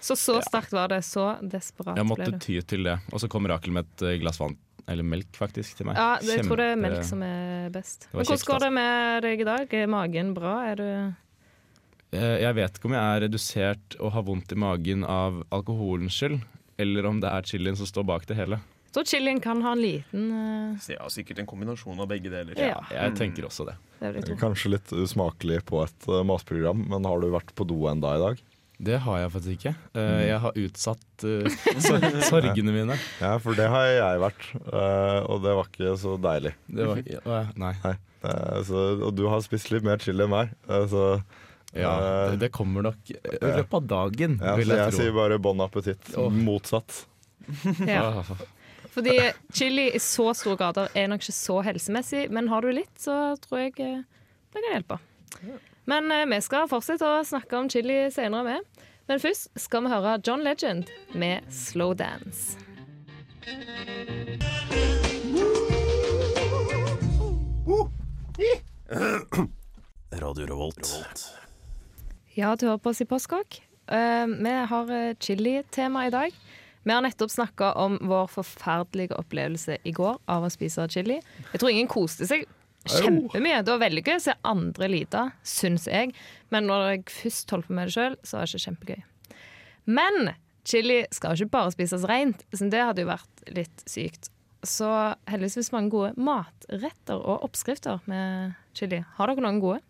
Så 0.00 0.16
så 0.16 0.38
sterkt 0.46 0.72
var 0.72 0.88
det. 0.92 1.02
Så 1.06 1.26
desperat 1.42 1.96
jeg 1.98 2.06
måtte 2.08 2.30
ty 2.40 2.60
til 2.62 2.84
det. 2.86 2.98
Og 3.12 3.20
så 3.22 3.28
kom 3.30 3.46
Rakel 3.50 3.72
med 3.74 3.86
et 3.88 4.02
eh, 4.06 4.18
glass 4.22 4.40
vann. 4.40 4.56
Eller 4.88 5.04
melk, 5.04 5.34
faktisk, 5.36 5.76
til 5.76 5.84
meg. 5.90 5.98
Ja, 6.00 6.16
det, 6.22 6.38
jeg 6.38 6.46
tror 6.48 6.56
det 6.62 6.68
er 6.72 6.78
melk 6.80 7.02
som 7.04 7.20
er 7.22 7.68
best. 7.74 8.06
var 8.08 8.22
Men 8.22 8.28
hvordan 8.30 8.44
går 8.46 8.54
altså. 8.54 8.64
det 8.64 8.72
med 8.78 9.22
deg 9.26 9.40
i 9.42 9.48
dag? 9.50 9.74
Er 9.82 9.90
magen 9.92 10.34
bra? 10.36 10.54
Er 10.70 10.76
du 10.80 10.88
Eh, 12.08 12.38
Jeg 12.40 12.54
vet 12.56 12.78
ikke 12.78 12.88
om 12.88 12.94
jeg 12.96 13.04
er 13.04 13.20
redusert 13.26 13.96
og 14.00 14.12
har 14.14 14.24
vondt 14.24 14.52
i 14.54 14.56
magen 14.56 15.04
av 15.04 15.42
alkoholens 15.52 16.16
skyld, 16.16 16.38
eller 16.80 17.04
om 17.10 17.20
det 17.20 17.28
er 17.28 17.42
chilien 17.50 17.76
som 17.76 17.84
står 17.88 18.06
bak 18.08 18.24
det 18.30 18.38
hele. 18.38 18.60
Så 18.96 19.02
chilien 19.04 19.36
kan 19.44 19.60
ha 19.60 19.74
en 19.76 19.82
liten 19.82 20.30
eh, 20.32 20.78
Så 20.80 20.94
ja, 20.94 21.04
sikkert 21.12 21.42
en 21.42 21.46
kombinasjon 21.50 22.00
av 22.00 22.08
begge 22.08 22.32
deler. 22.32 22.56
Ja. 22.56 22.80
Jeg 22.90 23.12
tenker 23.18 23.44
også 23.50 23.66
det. 23.68 23.74
Det 24.00 24.08
vil 24.14 24.22
jeg 24.22 24.28
tro. 24.30 24.38
Kanskje 24.40 24.72
litt 24.72 24.94
usmakelig 24.96 25.60
på 25.68 25.82
et 25.84 26.08
eh, 26.08 26.24
matprogram, 26.24 26.86
men 26.88 27.04
har 27.04 27.20
du 27.20 27.28
vært 27.34 27.52
på 27.58 27.68
do 27.68 27.82
enda 27.92 28.14
i 28.16 28.22
dag? 28.24 28.40
Det 28.78 28.98
har 29.02 29.16
jeg 29.18 29.30
faktisk 29.34 29.54
ikke. 29.58 29.70
Eh, 29.98 30.20
Jeg 30.28 30.38
har 30.44 30.58
utsatt 30.62 31.24
uh, 31.26 31.48
sorgene 32.30 32.70
mine. 32.74 32.94
Ja, 33.18 33.32
for 33.42 33.58
det 33.58 33.66
har 33.72 33.88
jeg 33.90 34.20
vært, 34.22 34.44
uh, 34.70 35.18
og 35.26 35.40
det 35.42 35.54
var 35.58 35.66
ikke 35.72 35.94
så 35.98 36.12
deilig. 36.22 36.52
Det 36.70 36.86
var, 36.86 37.00
Å, 37.24 37.40
nei. 37.58 37.72
Eh, 38.22 38.60
så, 38.68 38.84
og 39.02 39.12
du 39.18 39.24
har 39.30 39.42
spist 39.42 39.72
litt 39.74 39.82
mer 39.86 39.98
chili 40.02 40.22
enn 40.24 40.30
meg, 40.32 40.52
så 40.90 41.08
Ja, 41.76 41.90
det, 42.30 42.38
det 42.44 42.48
kommer 42.54 42.86
nok 42.86 43.10
i 43.12 43.18
løpet 43.42 43.74
av 43.80 43.88
dagen, 43.90 44.38
ja, 44.42 44.54
vil 44.58 44.70
jeg 44.72 44.80
jeg 44.84 44.94
tro. 44.94 45.00
sier 45.02 45.16
bare 45.18 45.38
bon 45.42 45.60
appétit. 45.66 46.14
Oh. 46.18 46.30
Motsatt. 46.30 47.02
Ja. 47.88 48.22
Ah, 48.22 48.32
Fordi 48.94 49.14
chili 49.54 49.88
i 49.94 50.00
så 50.02 50.30
store 50.34 50.56
grader 50.58 50.88
er 50.98 51.06
nok 51.12 51.22
ikke 51.22 51.34
så 51.36 51.58
helsemessig, 51.66 52.24
men 52.34 52.48
har 52.50 52.62
du 52.66 52.70
litt, 52.74 52.94
så 52.98 53.34
tror 53.42 53.60
jeg 53.66 53.74
det 53.78 53.92
kan 54.54 54.70
hjelpe. 54.72 54.98
Men 55.88 56.12
eh, 56.12 56.26
vi 56.28 56.36
skal 56.44 56.68
fortsette 56.68 57.06
å 57.08 57.24
snakke 57.24 57.56
om 57.56 57.68
chili 57.72 58.10
senere 58.12 58.44
med. 58.44 58.60
Men 59.08 59.20
først 59.22 59.48
skal 59.56 59.86
vi 59.86 59.92
høre 59.94 60.18
John 60.20 60.42
Legend 60.44 60.90
med 61.16 61.46
'Slow 61.48 61.94
Dance'. 61.96 62.58
Radio 70.12 70.46
Revolt. 70.50 70.84
Ja, 72.36 72.52
du 72.56 72.66
hører 72.68 72.84
på 72.84 72.92
oss 72.92 73.00
i 73.00 73.08
Postkokk. 73.08 73.62
Eh, 73.88 74.26
vi 74.28 74.54
har 74.68 74.92
eh, 74.92 75.16
chili-tema 75.16 76.06
i 76.06 76.12
dag. 76.12 76.36
Vi 76.84 76.92
har 76.92 77.00
nettopp 77.04 77.32
snakka 77.32 77.72
om 77.80 77.96
vår 78.08 78.28
forferdelige 78.32 79.16
opplevelse 79.16 79.80
i 79.88 79.92
går 79.96 80.20
av 80.28 80.44
å 80.44 80.52
spise 80.52 80.84
chili. 80.92 81.18
Jeg 81.52 81.60
tror 81.60 81.72
ingen 81.72 81.88
koste 81.88 82.28
seg 82.28 82.44
kjempemye. 82.92 83.62
Det 83.64 83.74
var 83.74 83.84
veldig 83.84 84.04
gøy 84.06 84.16
å 84.16 84.24
se 84.24 84.34
andre 84.48 84.90
lide, 84.90 85.24
syns 85.46 85.86
jeg. 85.90 86.14
Men 86.54 86.68
når 86.70 86.86
jeg 86.92 87.04
først 87.18 87.54
holdt 87.54 87.68
på 87.68 87.76
med 87.78 87.90
det 87.90 87.96
sjøl, 87.96 88.18
så 88.22 88.38
var 88.38 88.46
det 88.46 88.54
ikke 88.54 88.66
kjempegøy. 88.66 89.04
Men 89.98 90.32
chili 90.68 90.98
skal 91.14 91.34
jo 91.36 91.46
ikke 91.46 91.56
bare 91.56 91.74
spises 91.74 92.06
rent, 92.08 92.44
så 92.52 92.68
det 92.72 92.84
hadde 92.84 93.04
jo 93.04 93.10
vært 93.12 93.44
litt 93.56 93.84
sykt. 93.88 94.30
Så 94.66 94.88
heldigvis 95.30 95.70
mange 95.72 95.92
gode 95.94 96.14
matretter 96.18 97.20
og 97.20 97.46
oppskrifter 97.46 98.02
med 98.10 98.56
chili. 98.76 99.04
Har 99.16 99.30
dere 99.30 99.44
noen 99.44 99.62
gode? 99.62 99.84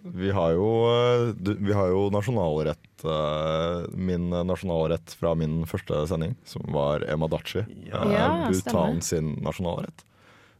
Vi 0.00 0.30
har 0.30 0.52
jo, 0.54 0.68
eh, 0.94 1.54
vi 1.58 1.72
har 1.74 1.88
jo 1.90 2.04
nasjonalrett 2.14 3.02
eh, 3.04 3.88
Min 3.98 4.30
nasjonalrett 4.30 5.10
fra 5.18 5.32
min 5.34 5.64
første 5.66 6.04
sending, 6.06 6.36
som 6.46 6.62
var 6.72 7.02
emadachi. 7.10 7.64
Ja. 7.90 8.04
Eh, 8.06 8.44
Bhutan 8.52 9.02
sin 9.02 9.34
nasjonalrett. 9.42 10.04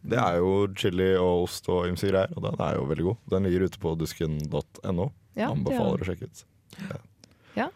Det 0.02 0.18
er 0.22 0.38
jo 0.38 0.52
chili 0.78 1.10
og 1.18 1.44
ost 1.48 1.68
og 1.72 1.88
ymse 1.90 2.08
greier, 2.10 2.30
og 2.36 2.44
den 2.46 2.60
er 2.64 2.78
jo 2.78 2.86
veldig 2.88 3.06
god. 3.10 3.20
Den 3.34 3.48
ligger 3.48 3.66
ute 3.68 3.82
på 3.82 3.94
dusken.no. 3.98 5.10
Ja, 5.38 5.50
Anbefaler 5.50 6.02
å 6.02 6.08
sjekke 6.08 6.30
ut. 6.30 6.44
Ja, 7.58 7.68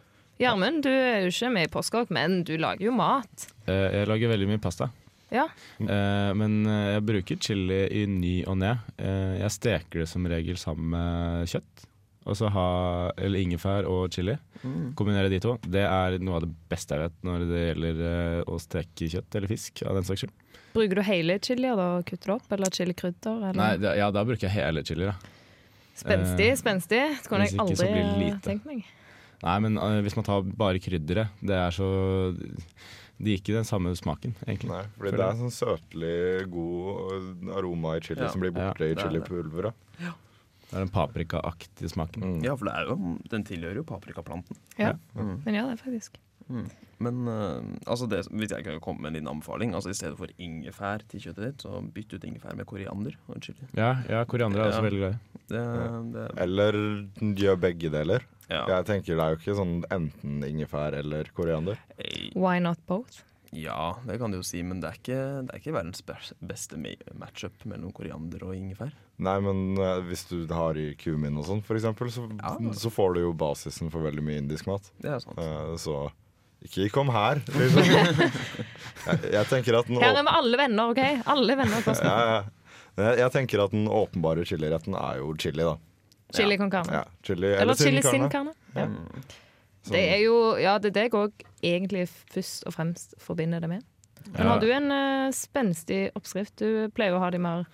Gjermund, 0.43 0.83
du 0.83 0.91
er 0.91 1.23
jo 1.23 1.31
ikke 1.31 1.51
med 1.55 1.69
i 1.69 1.71
Postkokk, 1.71 2.11
men 2.15 2.41
du 2.47 2.57
lager 2.59 2.89
jo 2.89 2.93
mat. 2.97 3.47
Eh, 3.71 4.01
jeg 4.01 4.09
lager 4.11 4.33
veldig 4.33 4.49
mye 4.51 4.63
pasta. 4.63 4.89
Ja. 5.33 5.45
Eh, 5.79 6.31
men 6.37 6.57
eh, 6.67 6.89
jeg 6.97 7.05
bruker 7.09 7.39
chili 7.47 7.81
i 8.01 8.03
ny 8.11 8.33
og 8.51 8.59
ne. 8.61 8.73
Eh, 8.99 9.39
jeg 9.43 9.55
steker 9.55 10.03
det 10.03 10.09
som 10.11 10.27
regel 10.29 10.59
sammen 10.61 10.91
med 10.97 11.53
kjøtt. 11.53 11.87
Og 12.23 12.37
så 12.39 12.47
ha, 12.55 12.67
eller 13.19 13.43
ingefær 13.43 13.89
og 13.91 14.13
chili. 14.15 14.37
Mm. 14.63 14.93
Kombinere 14.99 15.31
de 15.33 15.41
to. 15.43 15.57
Det 15.67 15.83
er 15.83 16.19
noe 16.23 16.39
av 16.39 16.45
det 16.47 16.53
beste 16.71 16.95
jeg 16.95 17.03
vet 17.09 17.17
når 17.27 17.47
det 17.51 17.63
gjelder 17.65 18.03
eh, 18.09 18.39
å 18.47 18.59
steke 18.63 19.09
kjøtt 19.11 19.39
eller 19.41 19.51
fisk. 19.51 19.83
av 19.89 19.99
den 19.99 20.07
saks 20.07 20.23
skyld. 20.23 20.35
Bruker 20.73 21.01
du 21.01 21.05
hele 21.05 21.37
chilier 21.43 21.77
da 21.77 21.89
og 21.99 22.07
kutter 22.09 22.31
du 22.31 22.35
opp, 22.39 22.47
eller 22.55 22.73
chilikrydder? 22.73 23.51
Nei, 23.59 23.73
da, 23.83 23.97
ja, 23.99 24.09
da 24.15 24.23
bruker 24.25 24.47
jeg 24.47 24.55
hele 24.55 24.85
chili. 24.87 25.11
Da. 25.11 25.19
Spenstig, 25.99 26.49
eh, 26.55 26.57
spenstig. 26.57 27.03
Det 27.19 27.29
kunne 27.29 27.49
jeg 27.51 27.59
aldri 27.61 28.31
tenkt 28.45 28.69
meg. 28.71 28.87
Nei, 29.43 29.57
men 29.65 29.77
uh, 29.77 29.99
hvis 30.05 30.15
man 30.17 30.25
tar 30.27 30.45
bare 30.47 30.81
krydderet, 30.83 31.35
det 31.43 31.57
er 31.59 31.75
så 31.75 31.89
Det 33.19 33.29
gir 33.35 33.41
ikke 33.41 33.55
den 33.59 33.67
samme 33.67 33.93
smaken, 33.99 34.33
egentlig. 34.47 34.71
Nei, 34.71 34.85
fordi 34.97 35.13
det 35.19 35.25
er 35.27 35.41
sånn 35.43 35.53
søtlig 35.55 36.15
god 36.51 37.51
aroma 37.59 37.97
i 37.99 38.03
chili 38.03 38.23
Ja. 38.23 38.31
som 38.33 38.43
blir 38.43 38.55
borte 38.55 38.87
Ja, 38.87 38.95
i 38.95 38.99
chilipulveret. 38.99 39.75
er 40.01 40.15
det. 40.73 40.81
er 40.81 40.85
den 40.87 40.93
paprikaaktige 40.97 41.93
smaken. 41.93 42.25
Mm. 42.39 42.43
Ja, 42.49 42.57
for 42.59 42.67
det 42.69 42.75
er 42.75 42.91
jo, 42.91 43.17
den 43.31 43.45
tilhører 43.49 43.81
jo 43.83 43.87
paprikaplanten. 43.89 44.57
Ja, 44.81 44.95
Mm. 45.15 45.41
den 45.45 45.55
gjør 45.61 45.71
det 45.75 45.81
faktisk. 45.85 46.19
Men 47.03 47.23
uh, 47.31 47.63
altså 47.89 48.07
det, 48.11 48.27
hvis 48.29 48.51
jeg 48.53 48.65
kan 48.67 48.81
komme 48.83 49.01
med 49.01 49.09
en 49.13 49.15
liten 49.15 49.29
anbefaling 49.31 49.73
altså 49.75 49.89
I 49.91 49.95
stedet 49.97 50.19
for 50.19 50.29
ingefær 50.43 51.01
til 51.09 51.23
kjøttet 51.23 51.45
ditt, 51.47 51.63
så 51.65 51.81
bytt 51.95 52.13
ut 52.13 52.25
ingefær 52.29 52.55
med 52.59 52.67
koriander 52.69 53.15
og 53.29 53.39
chili. 53.43 53.65
Ja, 53.79 53.95
ja 54.11 54.25
koriander 54.29 54.61
er 54.61 54.69
jeg 54.69 54.73
også 54.75 54.83
Ja. 54.83 54.89
veldig 54.89 55.01
glad 55.01 55.15
i. 55.15 55.41
Det, 55.53 55.63
det, 56.13 56.27
Eller 56.45 56.79
gjør 57.41 57.57
begge 57.63 57.91
deler. 57.95 58.27
ja. 58.51 58.67
Jeg 58.69 58.85
tenker 58.91 59.17
Det 59.17 59.25
er 59.25 59.31
jo 59.31 59.41
ikke 59.41 59.57
sånn 59.57 59.75
enten 59.91 60.45
ingefær 60.45 60.93
eller 60.99 61.25
koriander. 61.35 61.79
Why 62.35 62.59
not 62.59 62.79
both? 62.87 63.23
Ja, 63.53 63.93
det 64.09 64.17
kan 64.21 64.33
du 64.33 64.39
jo 64.39 64.45
si, 64.47 64.63
men 64.65 64.81
det 64.81 64.89
er 64.89 64.97
ikke, 64.97 65.19
det 65.47 65.53
er 65.53 65.61
ikke 65.61 65.75
verdens 65.77 66.01
bes- 66.09 66.33
beste 66.41 66.79
ma- 66.81 66.97
matchup 67.21 67.67
mellom 67.69 67.93
koriander 67.93 68.47
og 68.49 68.55
ingefær. 68.57 68.93
Nei, 69.23 69.35
men 69.45 69.77
uh, 69.79 70.01
hvis 70.09 70.25
du 70.31 70.47
har 70.51 70.79
i 70.81 70.95
kumin 70.99 71.37
og 71.39 71.45
sånn, 71.51 71.61
for 71.67 71.77
eksempel, 71.77 72.09
så, 72.11 72.25
Ja. 72.41 72.55
så 72.73 72.91
får 72.91 73.15
du 73.15 73.21
jo 73.27 73.33
basisen 73.37 73.91
for 73.93 74.01
veldig 74.09 74.25
mye 74.25 74.41
indisk 74.41 74.67
mat. 74.71 74.89
Det 75.05 75.13
er 75.13 75.21
sant. 75.21 75.37
Uh, 75.39 75.77
så 75.77 75.99
ikke 76.65 76.89
kom 76.95 77.09
her, 77.13 77.43
liksom. 77.53 77.85
jeg, 79.07 79.31
jeg 79.35 79.47
tenker 79.51 79.79
at 79.81 79.89
den 79.91 80.01
Her 80.01 80.17
er 80.17 80.27
vi 80.27 80.35
alle 80.41 80.61
venner, 80.63 80.91
OK? 80.95 81.01
Alle 81.37 81.57
venner 81.59 81.83
På 81.85 81.95
ja, 81.99 82.17
ja. 82.33 82.43
Jeg, 82.97 83.19
jeg 83.23 83.33
tenker 83.37 83.63
at 83.65 83.73
den 83.75 83.87
åpenbare 83.89 84.45
chiliretten 84.49 84.95
er 84.99 85.21
jo 85.21 85.33
chili, 85.41 85.65
da. 85.65 85.77
Chili 86.33 86.57
con 86.57 86.71
carne. 86.73 86.93
Ja, 87.03 87.05
chili, 87.25 87.51
Eller 87.61 87.75
chili 87.77 88.01
sin 88.05 88.29
carne. 88.33 88.55
carne. 88.73 88.89
Ja. 88.89 88.89
Sånn. 89.83 89.97
Det 89.97 90.03
er 90.15 90.21
jo 90.23 90.37
Ja, 90.63 90.77
det 90.79 90.93
er 90.93 90.99
det 90.99 91.07
jeg 91.09 91.15
òg 91.19 91.47
egentlig 91.63 92.05
først 92.09 92.67
og 92.67 92.75
fremst 92.77 93.17
forbinder 93.23 93.61
det 93.61 93.69
med. 93.69 93.83
Men 94.33 94.39
Ja. 94.47 94.49
har 94.53 94.61
du 94.61 94.69
en 94.71 94.91
uh, 94.93 95.31
spenstig 95.35 96.11
oppskrift? 96.15 96.55
Du 96.57 96.89
pleier 96.95 97.17
å 97.17 97.23
ha 97.23 97.31
de 97.31 97.39
mer 97.43 97.65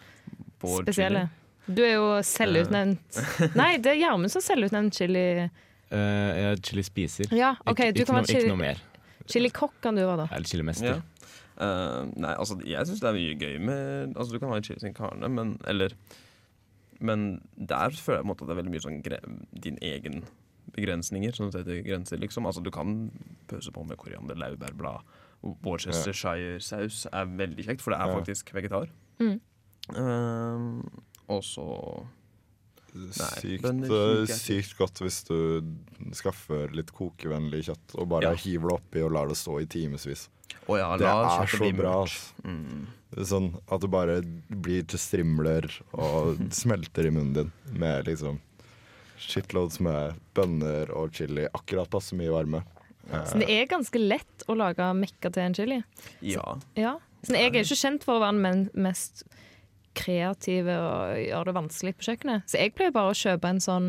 På 0.59 0.79
spesielle. 0.81 1.29
Du 1.69 1.83
er 1.85 1.99
jo 1.99 2.23
selvutnevnt 2.25 3.19
Nei, 3.55 3.77
det 3.77 3.93
er 3.93 3.99
Gjermund 4.01 4.33
som 4.33 4.41
selvutnevnt 4.45 4.97
chili... 4.97 5.51
Uh, 5.93 5.97
jeg 6.37 6.47
er 6.53 6.63
chili 6.65 6.83
spiser. 6.85 7.29
Ja, 7.33 7.55
OK, 7.65 7.81
ikke, 7.81 7.93
du 7.93 8.01
ikke, 8.03 8.07
kan 8.09 8.17
noe, 8.19 8.25
være 8.29 8.41
ikke 8.41 8.49
noe 8.53 8.61
mer. 8.61 8.81
chilikokk 9.29 9.77
kan 9.85 9.97
du 9.97 10.03
være, 10.05 10.25
da. 10.25 10.27
Eller 10.37 10.49
chilimester. 10.49 10.99
Ja. 10.99 11.29
Uh, 11.59 12.09
nei, 12.17 12.33
altså 12.39 12.57
jeg 12.65 12.87
syns 12.89 13.01
det 13.03 13.09
er 13.09 13.17
mye 13.17 13.35
gøy 13.35 13.57
med 13.67 14.13
Altså 14.15 14.31
Du 14.31 14.39
kan 14.39 14.53
ha 14.53 14.59
en 14.61 14.63
chili 14.63 14.79
sin 14.79 14.93
carne, 14.95 15.27
men 15.27 15.57
eller 15.67 15.91
Men 17.01 17.25
der 17.57 17.91
føler 17.91 18.21
jeg 18.21 18.25
på 18.25 18.29
en 18.29 18.31
måte 18.31 18.45
at 18.45 18.49
det 18.51 18.55
er 18.55 18.61
veldig 18.61 18.75
mye 18.77 18.85
sånn 18.85 19.01
din 19.65 19.81
egen 19.83 20.23
begrensninger 20.79 21.35
som 21.37 21.51
setter 21.55 21.83
grenser, 21.87 22.21
liksom. 22.23 22.47
Altså 22.49 22.63
du 22.65 22.71
kan 22.75 23.11
pøse 23.51 23.75
på 23.75 23.85
med 23.89 23.99
koriander, 24.01 24.39
laurbærblad. 24.39 25.03
Worcestershire-saus 25.67 27.05
er 27.13 27.29
veldig 27.39 27.67
kjekt, 27.67 27.83
for 27.85 27.95
det 27.95 28.01
er 28.03 28.15
faktisk 28.17 28.55
vegetar. 28.57 28.89
Mm. 29.23 29.37
Eh, 29.95 31.03
og 31.29 31.43
så 31.45 31.69
Sykt, 33.13 33.67
sykt 34.33 34.73
godt 34.79 35.01
hvis 35.05 35.19
du 35.29 35.37
skaffer 36.17 36.73
litt 36.75 36.89
kokevennlig 36.97 37.61
kjøtt 37.69 37.95
og 38.01 38.09
bare 38.15 38.31
Ja. 38.33 38.39
hiver 38.41 38.73
det 38.73 38.77
oppi 38.79 39.03
og 39.05 39.13
lar 39.13 39.29
det 39.29 39.37
stå 39.37 39.59
i 39.61 39.67
timevis. 39.67 40.29
Oh 40.67 40.79
ja, 40.79 40.97
Det 40.97 41.07
er 41.07 41.47
så 41.47 41.69
bra. 41.77 42.07
Mm. 42.45 42.87
Sånn 43.25 43.55
at 43.71 43.81
det 43.85 43.91
bare 43.93 44.23
blir 44.49 44.83
til 44.89 44.99
strimler 44.99 45.69
og 45.93 46.41
smelter 46.51 47.07
i 47.07 47.11
munnen 47.11 47.35
din 47.35 47.53
med 47.79 48.09
liksom 48.09 48.41
shitloads 49.21 49.81
med 49.85 50.19
bønner 50.37 50.93
og 50.97 51.13
chili. 51.17 51.47
Akkurat 51.53 51.91
passe 51.93 52.17
mye 52.19 52.33
varme. 52.33 52.65
Så 53.09 53.41
det 53.41 53.49
er 53.49 53.69
ganske 53.71 54.01
lett 54.01 54.45
å 54.49 54.57
lage 54.59 54.87
mekka 54.97 55.31
til 55.33 55.47
en 55.47 55.57
chili. 55.57 55.79
Ja. 56.21 56.57
Ja. 56.77 56.99
Så 57.25 57.35
jeg 57.35 57.51
er 57.51 57.63
ikke 57.63 57.81
kjent 57.81 58.05
for 58.07 58.19
å 58.19 58.23
være 58.23 58.43
den 58.45 58.67
mest 58.79 59.25
kreative 59.99 60.77
og 60.79 61.17
gjøre 61.19 61.49
det 61.49 61.55
vanskelig 61.57 61.95
på 61.97 62.11
kjøkkenet. 62.11 62.45
Så 62.51 62.61
jeg 62.61 62.75
pleier 62.77 62.95
bare 62.95 63.15
å 63.15 63.19
kjøpe 63.19 63.51
en 63.51 63.63
sånn 63.65 63.89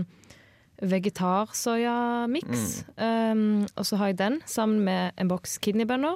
vegetarsoyamiks. 0.79 2.85
Um, 2.95 3.67
og 3.75 3.87
så 3.87 3.99
har 3.99 4.13
jeg 4.13 4.21
den 4.21 4.39
sammen 4.47 4.85
med 4.87 5.19
en 5.19 5.31
boks 5.31 5.57
kidneybønner 5.63 6.15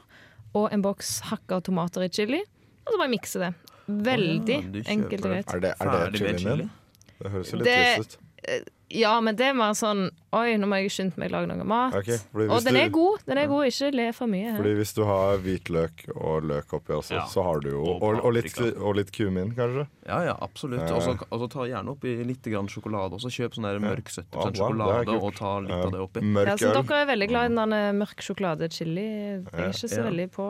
og 0.55 0.69
en 0.71 0.85
boks 0.85 1.17
hakka 1.29 1.59
tomater 1.67 2.07
i 2.07 2.11
chili. 2.13 2.39
Og 2.85 2.95
så 2.95 3.01
bare 3.01 3.11
mikse 3.11 3.43
det. 3.43 3.51
Veldig 3.83 4.59
oh, 4.61 4.77
ja, 4.79 4.85
enkelt 4.93 5.25
og 5.25 5.33
greit. 5.33 5.51
er 5.51 5.65
det, 5.65 5.73
er 5.75 5.91
det 5.91 6.17
chilien 6.17 6.39
chili? 6.39 6.63
din? 6.63 6.71
Det 7.19 7.33
høres 7.33 7.51
jo 7.51 7.59
litt 7.59 7.67
trist 7.67 8.15
ut. 8.15 8.71
Ja, 8.93 9.13
men 9.25 9.35
det 9.39 9.47
er 9.49 9.55
mer 9.57 9.73
sånn 9.77 10.09
Oi, 10.33 10.55
nå 10.57 10.65
må 10.65 10.79
jeg 10.81 10.89
skynde 10.89 11.19
meg 11.21 11.29
å 11.29 11.33
lage 11.35 11.49
noe 11.51 11.65
mat. 11.69 11.93
Okay, 11.99 12.17
fordi 12.33 12.47
og 12.49 12.63
den 12.65 12.77
er 12.79 12.87
god. 12.93 13.19
Den 13.27 13.37
er 13.37 13.49
god, 13.51 13.67
Ikke 13.69 13.89
le 13.93 14.07
for 14.17 14.31
mye. 14.31 14.55
Fordi 14.57 14.71
hvis 14.79 14.93
du 14.97 15.03
har 15.05 15.37
hvitløk 15.43 16.05
og 16.15 16.47
løk 16.49 16.73
oppi 16.79 16.95
også, 16.97 17.13
Ja. 17.19 17.25
så 17.29 17.43
har 17.45 17.59
du 17.61 17.69
jo 17.69 17.83
Og 17.83 18.01
Og, 18.01 18.17
og, 18.25 18.33
litt, 18.33 18.57
og 18.59 18.95
litt 18.97 19.11
kumin, 19.13 19.53
kanskje. 19.53 19.85
Ja, 20.05 20.17
ja, 20.25 20.33
absolutt. 20.43 20.83
Og 20.91 21.01
så 21.01 21.13
og 21.31 21.43
ta 21.53 21.63
gjerne 21.63 21.93
oppi 21.93 22.11
litt 22.27 22.43
grann 22.51 22.67
sjokolade. 22.67 23.15
også 23.15 23.29
Kjøp 23.31 23.53
sånn 23.55 23.63
der 23.69 23.79
mørk 23.79 24.09
70 24.11 24.25
Ja, 24.33 24.39
wow, 24.41 24.49
er 24.49 24.57
sjokolade 24.59 25.13
og 25.15 25.35
ta 25.37 25.51
litt 25.63 25.71
av 25.71 25.91
det 25.93 26.01
oppi. 26.03 26.19
Mørk 26.27 26.47
Ja, 26.51 26.55
så 26.59 26.73
dere 26.75 26.97
er 27.01 27.07
veldig 27.07 27.27
glad 27.31 27.45
i 27.45 27.53
den 27.55 27.69
der 27.75 27.93
mørk 27.95 28.19
sjokolade-chili. 28.25 29.05
Jeg 29.05 29.47
er 29.53 29.69
ikke 29.71 29.89
så 29.93 30.01
Ja. 30.01 30.03
veldig 30.09 30.27
på 30.35 30.47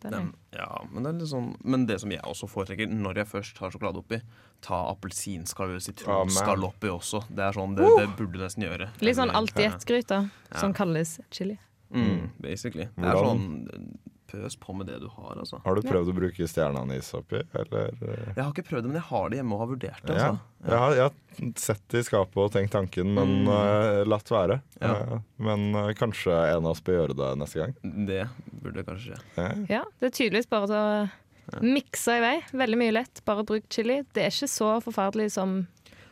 den. 0.00 0.10
Den, 0.12 0.34
ja, 0.56 0.70
men 0.90 1.02
det 1.02 1.10
er 1.14 1.18
litt 1.18 1.28
sånn 1.28 1.50
Men 1.64 1.84
det 1.86 2.00
som 2.00 2.10
jeg 2.10 2.22
også 2.22 2.48
foretrekker 2.48 2.88
når 2.88 3.14
jeg 3.16 3.26
først 3.26 3.58
har 3.58 3.70
sjokolade 3.70 3.98
oppi, 4.00 4.20
ta 4.62 4.80
appelsinskall 4.90 5.68
eller 5.68 5.80
sitronskall 5.84 6.64
oppi 6.64 6.88
også. 6.88 7.24
Det 7.28 7.44
er 7.44 7.52
sånn, 7.52 7.76
det, 7.76 7.84
det 7.98 8.16
burde 8.16 8.32
du 8.32 8.38
nesten 8.38 8.64
gjøre. 8.64 8.88
Litt 9.04 9.16
sånn 9.16 9.30
alt 9.34 9.52
i 9.58 9.64
ett-gryte, 9.68 10.30
Ja. 10.50 10.58
som 10.58 10.72
kalles 10.72 11.20
chili. 11.30 11.58
Mm, 11.92 12.30
basically. 12.40 12.88
Det 12.96 13.04
er 13.04 13.12
sånn 13.20 13.98
Pøs 14.28 14.56
på 14.60 14.74
med 14.76 14.86
det 14.90 14.98
du 15.00 15.06
har, 15.08 15.38
altså. 15.40 15.56
Har 15.64 15.78
du 15.78 15.80
prøvd 15.88 16.10
å 16.12 16.14
bruke 16.18 16.46
stjerneanis 16.50 17.06
oppi, 17.16 17.38
eller? 17.56 17.94
Jeg 18.02 18.36
har 18.42 18.50
ikke 18.52 18.64
prøvd 18.68 18.84
det, 18.84 18.90
men 18.90 18.98
jeg 19.00 19.06
har 19.08 19.30
det 19.32 19.38
hjemme 19.38 19.54
og 19.56 19.62
har 19.62 19.70
vurdert 19.70 20.02
det. 20.04 20.16
Ja. 20.18 20.26
Altså. 20.34 20.66
Jeg, 20.68 20.80
har, 20.82 20.96
jeg 20.98 21.06
har 21.06 21.54
sett 21.64 21.84
det 21.94 22.02
i 22.02 22.06
skapet 22.10 22.42
og 22.42 22.50
tenkt 22.52 22.74
tanken, 22.76 23.14
men 23.16 23.32
Mm. 23.38 23.48
uh, 23.48 24.02
latt 24.08 24.28
være. 24.34 24.58
Ja. 24.82 24.90
Uh, 25.14 25.22
men 25.48 25.64
uh, 25.76 25.88
kanskje 25.96 26.34
en 26.50 26.66
av 26.68 26.74
oss 26.74 26.84
bør 26.84 26.98
gjøre 27.00 27.16
det 27.22 27.30
neste 27.40 27.62
gang. 27.62 27.72
Det 28.10 28.20
burde 28.66 28.84
kanskje 28.90 29.16
skje. 29.16 29.48
Ja, 29.72 29.80
det 30.02 30.10
er 30.10 30.16
tydeligvis 30.20 30.50
bare 30.52 30.68
å 30.82 31.62
mikse 31.64 32.18
i 32.18 32.24
vei. 32.26 32.34
Veldig 32.52 32.78
mye 32.84 32.92
lett. 32.98 33.22
Bare 33.24 33.46
bruk 33.48 33.64
chili. 33.72 34.02
Det 34.12 34.26
er 34.26 34.34
ikke 34.34 34.50
så 34.52 34.74
forferdelig 34.84 35.30
som 35.38 35.62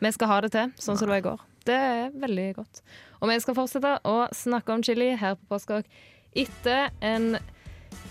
vi 0.01 0.11
skal 0.13 0.31
ha 0.33 0.39
det 0.45 0.51
til, 0.57 0.73
sånn 0.81 0.97
som 0.97 1.05
det 1.05 1.13
var 1.13 1.21
i 1.21 1.27
går. 1.29 1.45
Det 1.67 1.77
er 1.77 2.09
veldig 2.17 2.47
godt. 2.57 2.81
Og 3.21 3.29
vi 3.29 3.37
skal 3.43 3.55
fortsette 3.57 3.93
å 4.07 4.17
snakke 4.33 4.73
om 4.73 4.81
chili 4.85 5.11
her 5.19 5.37
på 5.37 5.51
Postkokk 5.53 5.85
etter 6.37 6.89
en 7.01 7.35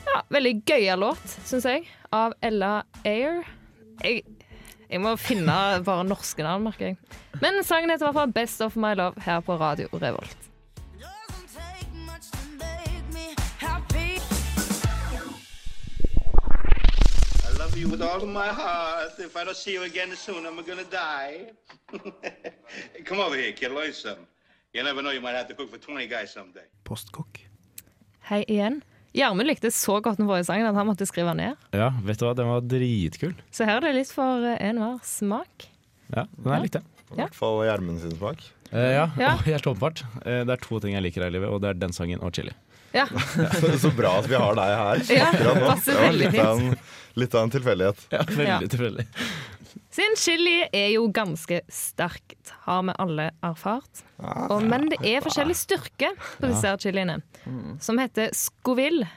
ja, 0.06 0.22
veldig 0.30 0.54
gøyal 0.68 0.98
låt, 1.02 1.36
syns 1.44 1.66
jeg, 1.68 1.86
av 2.12 2.34
Ella 2.42 2.82
Ayer. 3.04 3.42
Jeg, 4.02 4.24
Jeg 4.86 5.00
må 5.02 5.16
finne 5.18 5.54
bare 5.82 6.04
norske 6.06 6.44
navn, 6.46 6.62
merker 6.68 6.92
jeg. 6.92 6.98
Men 7.42 7.64
sangen 7.66 7.90
heter 7.90 8.06
i 8.06 8.10
hvert 8.10 8.20
fall 8.20 8.32
'Best 8.32 8.60
of 8.62 8.76
My 8.76 8.94
Love' 8.94 9.18
her 9.26 9.40
på 9.40 9.56
Radio 9.58 9.88
Revolt. 9.92 10.36
You 17.76 17.90
with 17.90 18.00
all 18.00 18.22
of 18.22 18.28
my 18.28 18.48
heart. 18.48 19.18
If 19.18 19.36
I 19.36 19.44
don't 19.44 19.54
see 19.54 19.74
you 19.74 19.82
again 19.82 20.16
soon, 20.16 20.46
I'm 20.46 20.56
gonna 20.64 20.82
die. 20.90 21.50
Come 23.04 23.20
over 23.20 23.36
here, 23.36 23.52
kid. 23.52 23.70
Learn 23.70 23.92
something. 23.92 24.26
You 24.72 24.82
never 24.82 25.02
know, 25.02 25.10
you 25.10 25.20
might 25.20 25.34
have 25.34 25.46
to 25.48 25.54
cook 25.54 25.70
for 25.70 25.76
20 25.76 26.06
guys 26.06 26.32
someday. 26.32 26.64
Postkokk. 26.84 27.38
Hei 28.30 28.44
igjen. 28.48 28.82
Gjermund 29.16 29.48
likte 29.48 29.70
så 29.72 29.96
godt 30.04 30.18
den 30.20 30.28
forrige 30.28 30.44
sangen 30.50 30.68
at 30.68 30.76
han 30.76 30.86
måtte 30.88 31.06
skrive 31.08 31.32
den 31.32 31.40
ned. 31.40 31.62
Ja, 31.76 31.88
vet 32.04 32.20
du 32.20 32.26
hva, 32.26 32.34
den 32.36 32.50
var 32.50 32.60
dritkul. 32.68 33.32
Så 33.54 33.64
her 33.68 33.78
er 33.80 33.86
det 33.88 33.94
litt 34.02 34.12
for 34.12 34.44
eh, 34.44 34.58
enhver 34.68 34.98
smak. 35.08 35.68
Ja, 36.12 36.26
den 36.36 36.52
er 36.52 36.62
likte 36.66 36.82
jeg. 36.82 36.92
I 37.06 37.20
hvert 37.22 37.36
fall 37.38 37.60
Gjermund 37.64 38.00
sin 38.02 38.12
smak. 38.18 38.44
Eh, 38.72 38.92
ja, 38.98 39.06
Ja. 39.20 39.32
Helt 39.46 39.66
åpenbart. 39.70 40.04
Eh, 40.26 40.42
det 40.44 40.52
er 40.56 40.62
to 40.62 40.80
ting 40.82 40.96
jeg 40.96 41.04
liker 41.06 41.24
her 41.24 41.32
i 41.32 41.36
livet, 41.38 41.48
og 41.48 41.62
det 41.64 41.70
er 41.72 41.80
den 41.80 41.94
sangen 41.96 42.20
og 42.20 42.34
chili. 42.36 42.52
Ja, 42.96 43.06
Så 43.82 43.90
bra 43.96 44.18
at 44.20 44.28
vi 44.30 44.36
har 44.38 44.54
deg 44.56 44.70
her. 44.80 45.02
Ja, 45.16 45.26
akkurat 45.32 45.58
nå. 45.60 45.66
passer 45.68 45.98
veldig 46.00 46.28
litt 46.32 46.40
en, 46.40 46.76
litt 47.16 47.34
av 47.34 47.46
en 47.46 47.52
tilfeldighet. 47.54 48.06
Ja, 48.12 48.22
veldig 48.28 48.48
Ja. 48.48 48.58
tilfeldig. 48.68 49.06
Sin 49.96 50.16
chili 50.20 50.58
er 50.76 50.90
jo 50.92 51.06
ganske 51.08 51.62
sterkt, 51.72 52.50
har 52.66 52.82
vi 52.84 52.92
alle 53.00 53.30
erfart. 53.44 54.02
Og, 54.50 54.60
men 54.68 54.90
det 54.92 54.98
er 55.08 55.22
forskjellig 55.24 55.56
styrke 55.56 56.10
på 56.36 56.50
disse 56.50 56.68
her 56.68 56.76
chiliene, 56.82 57.22
som 57.80 57.96
heter 58.00 58.28
Scoville. 58.36 59.08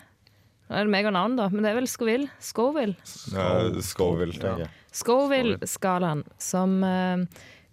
Nå 0.69 0.77
er 0.77 0.85
det 0.87 0.93
meg 0.93 1.07
og 1.09 1.15
navn, 1.17 1.35
da, 1.35 1.49
men 1.51 1.65
det 1.65 1.71
er 1.73 1.79
vel 1.81 1.87
Scoville? 1.89 2.29
Scoville. 2.39 2.95
Scoville, 3.83 4.33
tenker 4.37 4.65
jeg. 4.67 4.71
Scoville-skalaen, 4.99 6.23
som 6.41 6.79
uh, 6.83 7.23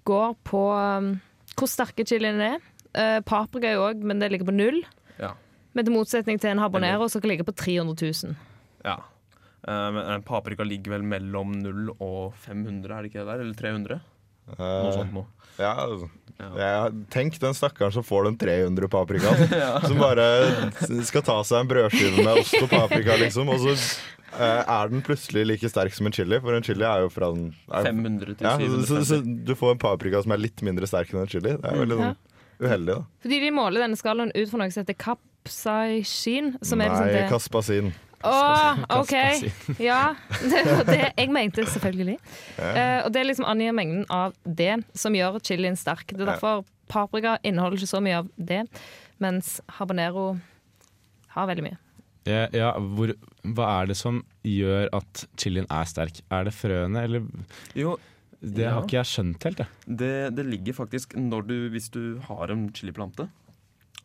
går 0.09 0.35
på 0.47 0.63
um, 0.75 1.11
hvor 1.57 1.71
sterke 1.71 2.07
chilien 2.09 2.41
er. 2.43 2.59
Uh, 2.97 3.21
paprika 3.27 3.69
er 3.71 3.77
jo 3.79 3.87
òg, 3.91 4.03
men 4.03 4.19
det 4.23 4.31
ligger 4.33 4.49
på 4.51 4.55
null. 4.57 4.83
Ja. 5.21 5.35
Men 5.77 5.87
til 5.87 5.95
motsetning 5.95 6.41
til 6.41 6.55
en 6.55 6.63
habanero 6.63 7.07
som 7.13 7.21
kan 7.23 7.31
ligge 7.35 7.47
på 7.47 7.55
300 7.55 7.95
000. 8.25 8.35
ja. 8.89 8.99
Eh, 9.67 9.87
men 9.93 10.03
eh, 10.03 10.19
paprika 10.27 10.65
ligger 10.67 10.97
vel 10.97 11.03
mellom 11.03 11.57
0 11.63 11.89
og 11.99 12.35
500, 12.45 12.93
er 12.93 13.03
det 13.03 13.11
ikke 13.11 13.25
det 13.25 13.31
der? 13.33 13.41
Eller 13.47 13.55
300? 13.63 13.99
Noe 13.99 14.13
Uh, 14.47 14.93
sånt 14.95 15.11
noe. 15.11 15.25
ja, 15.59 15.73
Ja. 16.39 16.91
tenk 17.11 17.35
den 17.43 17.55
stakkaren 17.57 17.91
som 17.91 18.05
får 18.07 18.29
den 18.29 18.37
300 18.39 18.87
paprikaen. 18.93 19.49
Som 19.89 19.99
bare 19.99 20.27
skal 21.03 21.25
ta 21.27 21.41
seg 21.43 21.65
en 21.65 21.71
brødskive 21.73 22.23
med 22.23 22.39
ost 22.45 22.55
og 22.61 22.69
paprika, 22.71 23.17
liksom. 23.19 23.51
Og 23.51 23.59
så 23.65 23.75
uh, 24.37 24.63
er 24.63 24.93
den 24.93 25.03
plutselig 25.03 25.43
like 25.51 25.67
sterk 25.73 25.97
som 25.99 26.07
en 26.07 26.15
chili, 26.15 26.39
for 26.39 26.55
en 26.55 26.63
chili 26.63 26.87
er 26.87 27.03
jo 27.03 27.11
fra 27.11 27.33
den 27.35 27.49
er, 27.67 27.89
500 27.89 28.37
til 28.39 28.47
ja, 28.47 28.55
så, 28.55 28.79
750. 28.87 29.11
så 29.11 29.45
du 29.51 29.55
får 29.59 29.75
en 29.75 29.83
paprika 29.83 30.23
som 30.23 30.37
er 30.37 30.45
litt 30.45 30.63
mindre 30.63 30.87
sterk 30.87 31.11
enn 31.11 31.25
en 31.25 31.33
chili. 31.35 31.57
Det 31.57 31.67
er 31.73 31.83
veldig 31.83 31.99
Ja. 31.99 32.13
sånn 32.15 32.71
uheldig, 32.71 32.95
da. 32.95 33.03
Fordi 33.27 33.41
de 33.49 33.51
måler 33.59 33.83
denne 33.89 33.99
skalaen 33.99 34.31
ut 34.31 34.49
for 34.53 34.63
noe 34.63 34.71
som 34.71 34.85
heter 34.87 34.95
capsaicin. 34.95 36.55
Nei, 36.55 36.87
er 36.87 36.95
liksom 36.95 37.91
Nei, 37.91 37.93
det 38.23 38.31
oh, 38.31 39.01
OK. 39.01 39.13
Ja, 39.83 40.15
det 40.41 40.63
var 40.71 40.85
det 40.95 41.13
jeg 41.19 41.31
mente, 41.35 41.67
selvfølgelig. 41.69 42.17
Eh, 42.59 43.01
og 43.05 43.13
det 43.15 43.27
liksom 43.29 43.47
angir 43.49 43.75
mengden 43.77 44.05
av 44.11 44.35
det 44.45 44.79
som 44.97 45.15
gjør 45.15 45.39
chilien 45.45 45.77
sterk. 45.79 46.07
Det 46.15 46.25
er 46.25 46.33
derfor 46.35 46.65
paprika 46.91 47.37
inneholder 47.47 47.77
ikke 47.81 47.91
så 47.93 48.01
mye 48.03 48.21
av 48.23 48.29
det, 48.39 48.63
mens 49.23 49.57
habanero 49.79 50.37
har 51.37 51.49
veldig 51.51 51.67
mye. 51.69 51.79
Ja, 52.27 52.47
ja, 52.57 52.73
hvor, 52.79 53.13
hva 53.55 53.67
er 53.83 53.93
det 53.93 53.97
som 54.01 54.25
gjør 54.43 54.89
at 54.99 55.27
chilien 55.39 55.67
er 55.71 55.87
sterk? 55.87 56.19
Er 56.35 56.49
det 56.49 56.55
frøene, 56.57 57.05
eller 57.07 57.27
Jo, 57.79 57.97
Det 58.43 58.65
Ja. 58.65 58.73
har 58.75 58.83
ikke 58.85 58.99
jeg 58.99 59.07
skjønt 59.13 59.45
helt, 59.47 59.59
jeg. 59.63 59.69
det, 59.87 60.35
det 60.37 60.45
ligger 60.47 60.75
faktisk 60.75 61.15
når 61.17 61.47
du, 61.47 61.55
Hvis 61.71 61.89
du 61.91 62.19
har 62.27 62.51
en 62.51 62.67
chiliplante, 62.75 63.29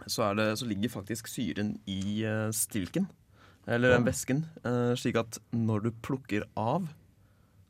så, 0.08 0.30
er 0.30 0.34
det, 0.38 0.46
så 0.60 0.66
ligger 0.66 0.90
faktisk 0.90 1.28
syren 1.28 1.76
i 1.86 2.24
eh, 2.26 2.50
stilken. 2.54 3.08
Eller 3.72 3.96
den 3.96 4.06
væsken. 4.08 4.44
eh, 4.68 4.94
slik 5.00 5.16
at 5.22 5.40
når 5.56 5.84
du 5.88 5.92
plukker 6.04 6.44
av, 6.60 6.90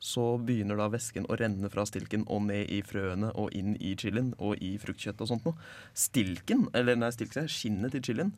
så 0.01 0.23
begynner 0.41 0.79
da 0.81 0.87
væsken 0.89 1.27
å 1.29 1.35
renne 1.37 1.69
fra 1.69 1.83
stilken 1.85 2.23
og 2.27 2.47
ned 2.49 2.71
i 2.73 2.79
frøene 2.81 3.29
og 3.37 3.51
inn 3.53 3.75
i 3.77 3.91
chilien 3.95 4.31
og 4.41 4.57
i 4.57 4.71
fruktkjøtt 4.81 5.21
og 5.21 5.27
sånt 5.29 5.45
noe. 5.45 5.53
Stilken, 5.93 6.69
eller 6.73 6.95
nei, 6.97 7.11
stilk 7.13 7.35
seg, 7.37 7.45
skinnet 7.53 7.93
til 7.93 8.01
chilien, 8.09 8.31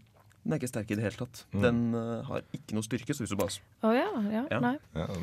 den 0.43 0.51
er 0.51 0.59
ikke 0.59 0.67
sterk 0.73 0.89
i 0.91 0.95
det 0.99 1.05
hele 1.05 1.15
tatt. 1.21 1.45
Den 1.55 1.77
uh, 1.95 2.19
har 2.27 2.41
ikke 2.51 2.75
noe 2.75 2.83
styrke, 2.83 3.15
så 3.15 3.23
hvis 3.23 3.31
du 3.31 3.37
bare 3.39 3.55
Å 3.87 3.93
ja, 3.95 4.09
ja, 4.33 4.41
Ja. 4.51 4.57
nei. 4.59 4.73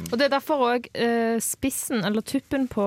Og 0.09 0.14
det 0.17 0.31
er 0.31 0.33
derfor 0.33 0.62
òg 0.64 0.87
uh, 0.97 1.37
spissen, 1.45 2.01
eller 2.09 2.25
tuppen 2.25 2.64
på 2.73 2.87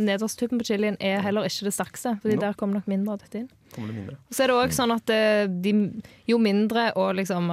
nederst 0.00 0.40
tuppen 0.40 0.56
på 0.62 0.64
chilien, 0.70 0.96
er 1.04 1.20
heller 1.20 1.44
ikke 1.44 1.66
det 1.68 1.74
sterkeste. 1.76 2.14
Fordi 2.22 2.38
No. 2.38 2.46
der 2.46 2.54
kommer 2.56 2.80
nok 2.80 2.88
mindre 2.88 3.12
av 3.12 3.20
dette 3.26 3.42
inn. 3.44 3.50
kommer 3.74 3.92
det 3.92 3.96
mindre. 3.98 4.16
Og 4.24 4.32
så 4.32 4.44
er 4.46 4.46
det 4.54 4.56
òg 4.56 4.72
sånn 4.72 4.96
at 4.96 5.12
uh, 5.12 5.52
de, 5.52 5.74
jo 6.32 6.38
mindre 6.40 6.86
og 6.96 7.12
liksom 7.20 7.52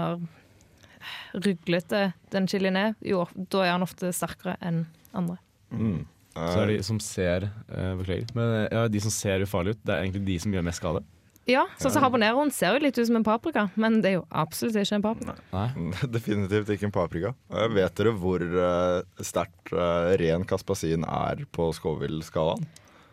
ruglete 1.33 2.11
den 2.33 2.49
chilien 2.49 2.79
er, 2.79 2.97
jo 3.05 3.25
da 3.35 3.65
er 3.65 3.75
han 3.75 3.85
ofte 3.85 4.11
sterkere 4.15 4.57
enn 4.63 4.85
andre. 5.13 5.39
Mm. 5.73 6.03
Så 6.33 6.63
er 6.63 6.71
de 6.71 6.77
som 6.85 6.99
ser 7.03 7.47
uh, 7.69 7.93
Beklager. 7.99 8.29
Men 8.37 8.53
eh, 8.63 8.69
ja, 8.73 8.87
de 8.89 9.01
som 9.03 9.13
ser 9.13 9.43
ufarlige 9.45 9.77
ut, 9.77 9.83
det 9.85 9.93
er 9.93 10.05
egentlig 10.05 10.25
de 10.31 10.37
som 10.41 10.55
gjør 10.55 10.65
mest 10.65 10.81
skade. 10.81 11.03
Ja, 11.49 11.65
sånn 11.75 11.91
som 11.91 12.05
habaneroen 12.05 12.53
ser 12.55 12.77
jo 12.77 12.85
litt 12.85 12.95
ut 12.95 13.07
som 13.09 13.17
en 13.19 13.25
paprika, 13.27 13.65
men 13.75 13.97
det 14.01 14.13
er 14.13 14.15
jo 14.15 14.23
absolutt 14.31 14.77
ikke 14.79 14.95
en 14.95 15.03
paprika. 15.03 15.35
Nei. 15.51 15.65
Definitivt 16.15 16.71
ikke 16.71 16.87
en 16.87 16.95
paprika. 16.95 17.33
Eh, 17.51 17.67
Vet 17.75 17.97
dere 17.99 18.13
hvor 18.15 18.45
uh, 18.55 19.03
sterkt 19.19 19.73
uh, 19.75 20.13
ren 20.21 20.47
kaspasin 20.47 21.03
er 21.03 21.43
på 21.53 21.67
Scoville-skalaen? 21.75 22.63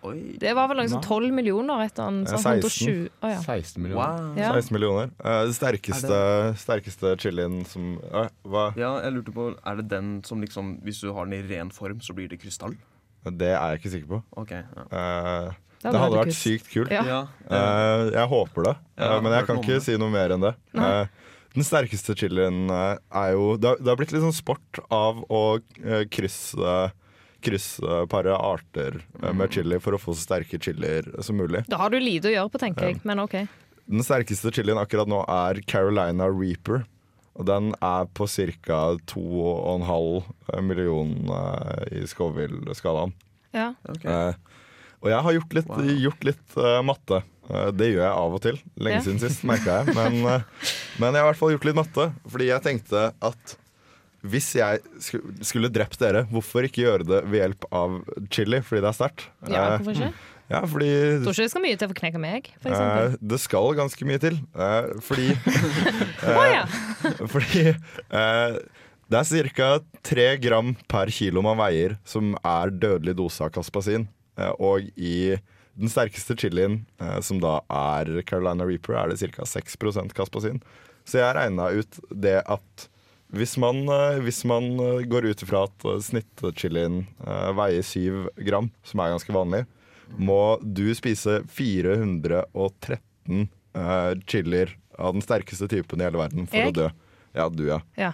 Oi. 0.03 0.37
Det 0.41 0.53
var 0.57 0.69
vel 0.71 0.81
sånn 0.89 1.03
12 1.05 1.33
millioner 1.37 1.83
etter 1.85 2.07
en 2.09 2.23
sånn 2.25 2.41
16. 2.41 2.61
120 2.65 3.09
Å 3.21 3.31
ja. 3.35 3.41
16 3.45 3.83
millioner. 3.85 4.01
Wow. 4.01 4.39
Ja. 4.41 4.53
16 4.57 4.75
millioner. 4.77 5.11
Eh, 5.21 5.41
det 5.51 5.57
sterkeste, 5.59 6.21
sterkeste 6.63 7.15
chilien 7.21 7.59
som 7.69 7.99
uh, 8.13 8.29
Hva? 8.49 8.71
Ja, 8.81 8.95
jeg 9.05 9.19
lurte 9.19 9.35
på, 9.37 9.51
Er 9.61 9.81
det 9.83 9.89
den 9.93 10.13
som 10.25 10.41
liksom 10.41 10.79
Hvis 10.87 11.03
du 11.05 11.11
har 11.13 11.29
den 11.29 11.37
i 11.37 11.43
ren 11.51 11.71
form, 11.75 12.01
så 12.01 12.17
blir 12.17 12.31
det 12.33 12.41
krystall? 12.41 12.79
Det 13.29 13.51
er 13.53 13.75
jeg 13.75 13.83
ikke 13.83 13.93
sikker 13.93 14.09
på. 14.15 14.23
Okay, 14.41 14.63
ja. 14.65 14.87
uh, 14.89 15.59
Det 15.83 15.93
det 15.93 16.01
hadde 16.01 16.17
vært 16.23 16.31
kult. 16.31 16.39
sykt 16.41 16.71
kult. 16.73 16.91
Ja. 16.93 17.19
Eh, 17.49 18.07
jeg 18.15 18.29
håper 18.33 18.65
det, 18.71 18.73
Ja, 18.97 19.11
Eh, 19.17 19.21
men 19.25 19.33
jeg 19.33 19.47
kan 19.49 19.61
ikke 19.61 19.77
det. 19.79 19.83
si 19.85 19.97
noe 20.01 20.11
mer 20.13 20.33
enn 20.33 20.41
det. 20.45 20.55
Eh, 20.77 21.07
den 21.55 21.65
sterkeste 21.65 22.17
chilien 22.17 22.69
er 22.71 23.31
jo 23.35 23.57
det 23.61 23.69
har, 23.69 23.77
det 23.81 23.89
har 23.93 23.97
blitt 24.01 24.13
litt 24.13 24.25
sånn 24.25 24.37
sport 24.37 24.81
av 24.93 25.21
å 25.29 25.59
uh, 25.59 26.05
krysse 27.43 28.07
paret 28.13 28.37
arter 28.37 29.01
eh, 29.01 29.31
Mm. 29.31 29.37
med 29.41 29.51
chili 29.53 29.79
for 29.81 29.93
å 29.97 30.01
få 30.01 30.15
så 30.15 30.25
sterke 30.29 30.61
chilier 30.61 31.09
som 31.23 31.37
mulig. 31.37 31.65
Da 31.69 31.77
har 31.81 31.91
du 31.91 31.99
lite 32.01 32.29
å 32.31 32.35
gjøre 32.35 32.51
på, 32.53 32.59
tenker 32.63 32.89
jeg, 32.91 33.01
men 33.05 33.19
OK. 33.21 33.37
Den 33.91 34.05
sterkeste 34.07 34.53
chilien 34.55 34.79
akkurat 34.79 35.09
nå 35.11 35.25
er 35.29 35.61
Carolina 35.67 36.29
Reaper. 36.31 36.85
Og 37.41 37.47
den 37.47 37.71
er 37.81 38.07
på 38.13 38.27
ca. 38.29 38.97
2,5 39.09 40.63
millioner 40.63 41.89
i 41.93 42.03
Scoville-skalaen. 42.07 43.13
Ja. 43.55 43.73
Okay. 43.89 44.11
Eh, 44.11 44.35
og 45.01 45.09
jeg 45.11 45.23
har 45.25 45.33
gjort 45.39 45.55
litt, 45.57 45.69
Wow. 45.71 45.85
gjort 46.05 46.25
litt 46.29 46.57
uh, 46.59 46.83
matte. 46.85 47.23
Uh, 47.51 47.71
det 47.73 47.89
gjør 47.95 48.05
jeg 48.05 48.13
av 48.13 48.35
og 48.37 48.43
til. 48.45 48.59
Lenge 48.79 48.99
Ja. 49.01 49.05
siden 49.07 49.19
sist, 49.23 49.43
merka 49.49 49.81
jeg. 49.85 49.95
Men, 49.97 50.19
uh, 50.27 50.43
men 51.01 51.15
jeg 51.15 51.23
har 51.23 51.25
i 51.25 51.33
hvert 51.33 51.41
fall 51.41 51.55
gjort 51.57 51.65
litt 51.71 51.79
matte. 51.81 52.13
Fordi 52.29 52.47
jeg 52.51 52.63
tenkte 52.67 53.07
at 53.21 53.57
hvis 54.23 54.51
jeg 54.59 54.81
skulle 55.47 55.71
drept 55.73 55.97
dere, 56.01 56.27
hvorfor 56.29 56.67
ikke 56.69 56.83
gjøre 56.85 57.07
det 57.09 57.21
ved 57.31 57.41
hjelp 57.41 57.65
av 57.73 58.01
chili? 58.33 58.61
Fordi 58.67 58.83
det 58.85 58.91
er 58.91 58.99
sterkt. 58.99 59.25
ja, 59.49 59.63
Eh, 59.63 59.79
hvorfor 59.79 59.97
ikke? 59.97 60.11
ja, 60.51 60.61
fordi 60.67 60.89
Jeg 60.91 61.23
tror 61.23 61.31
ikke 61.33 61.47
det 61.47 61.51
skal 61.55 61.63
mye 61.65 61.79
til 61.79 61.89
for 61.89 61.95
å 61.95 62.01
knekke 62.03 62.21
meg, 62.21 62.51
for 62.61 62.75
eh, 62.75 63.17
det 63.33 63.39
skal 63.41 63.71
ganske 63.79 64.09
mye 64.09 64.21
til. 64.21 64.37
Eh, 64.55 64.91
fordi 65.07 65.29
eh, 66.27 66.43
ja. 66.53 66.65
fordi 67.33 67.65
eh, 67.71 68.59
det 69.11 69.23
er 69.41 69.49
ca. 69.57 69.71
tre 70.07 70.27
gram 70.43 70.75
per 70.91 71.11
kilo 71.15 71.43
man 71.43 71.59
veier 71.59 71.97
som 72.05 72.35
er 72.45 72.71
dødelig 72.71 73.17
dose 73.19 73.43
av 73.47 73.55
kaspasin. 73.57 74.09
Eh, 74.39 74.53
og 74.59 74.91
i 75.01 75.39
den 75.81 75.89
sterkeste 75.89 76.35
chilien, 76.37 76.83
som 77.25 77.39
da 77.41 77.61
er 77.73 78.21
Carolina 78.29 78.67
Reaper, 78.69 78.99
er 79.01 79.15
det 79.15 79.31
ca. 79.33 79.47
6% 79.49 80.13
kaspasin. 80.13 80.59
Så 81.09 81.23
jeg 81.23 81.33
regna 81.39 81.71
ut 81.73 82.01
det 82.13 82.43
at 82.45 82.90
hvis 83.37 83.57
man, 83.63 83.83
eh, 83.89 84.19
hvis 84.25 84.43
man 84.49 84.73
eh, 84.81 85.03
går 85.07 85.31
ut 85.31 85.43
ifra 85.45 85.65
at 85.69 85.87
eh, 85.87 86.01
snittchilien 86.03 87.05
veier 87.57 87.85
7 87.87 88.31
gram, 88.47 88.71
som 88.87 89.03
er 89.05 89.13
ganske 89.15 89.35
vanlig, 89.35 89.65
må 90.19 90.59
du 90.63 90.89
spise 90.99 91.41
413 91.55 93.47
eh, 93.79 94.11
chilier 94.27 94.75
av 94.99 95.15
den 95.15 95.23
sterkeste 95.23 95.69
typen 95.71 96.03
i 96.03 96.09
hele 96.09 96.19
verden 96.21 96.51
for 96.51 96.59
Jeg? 96.59 96.73
å 96.73 96.77
dø. 96.81 96.91
Ja, 97.39 97.47
du, 97.49 97.65
ja. 97.69 97.79
ja. 97.95 98.13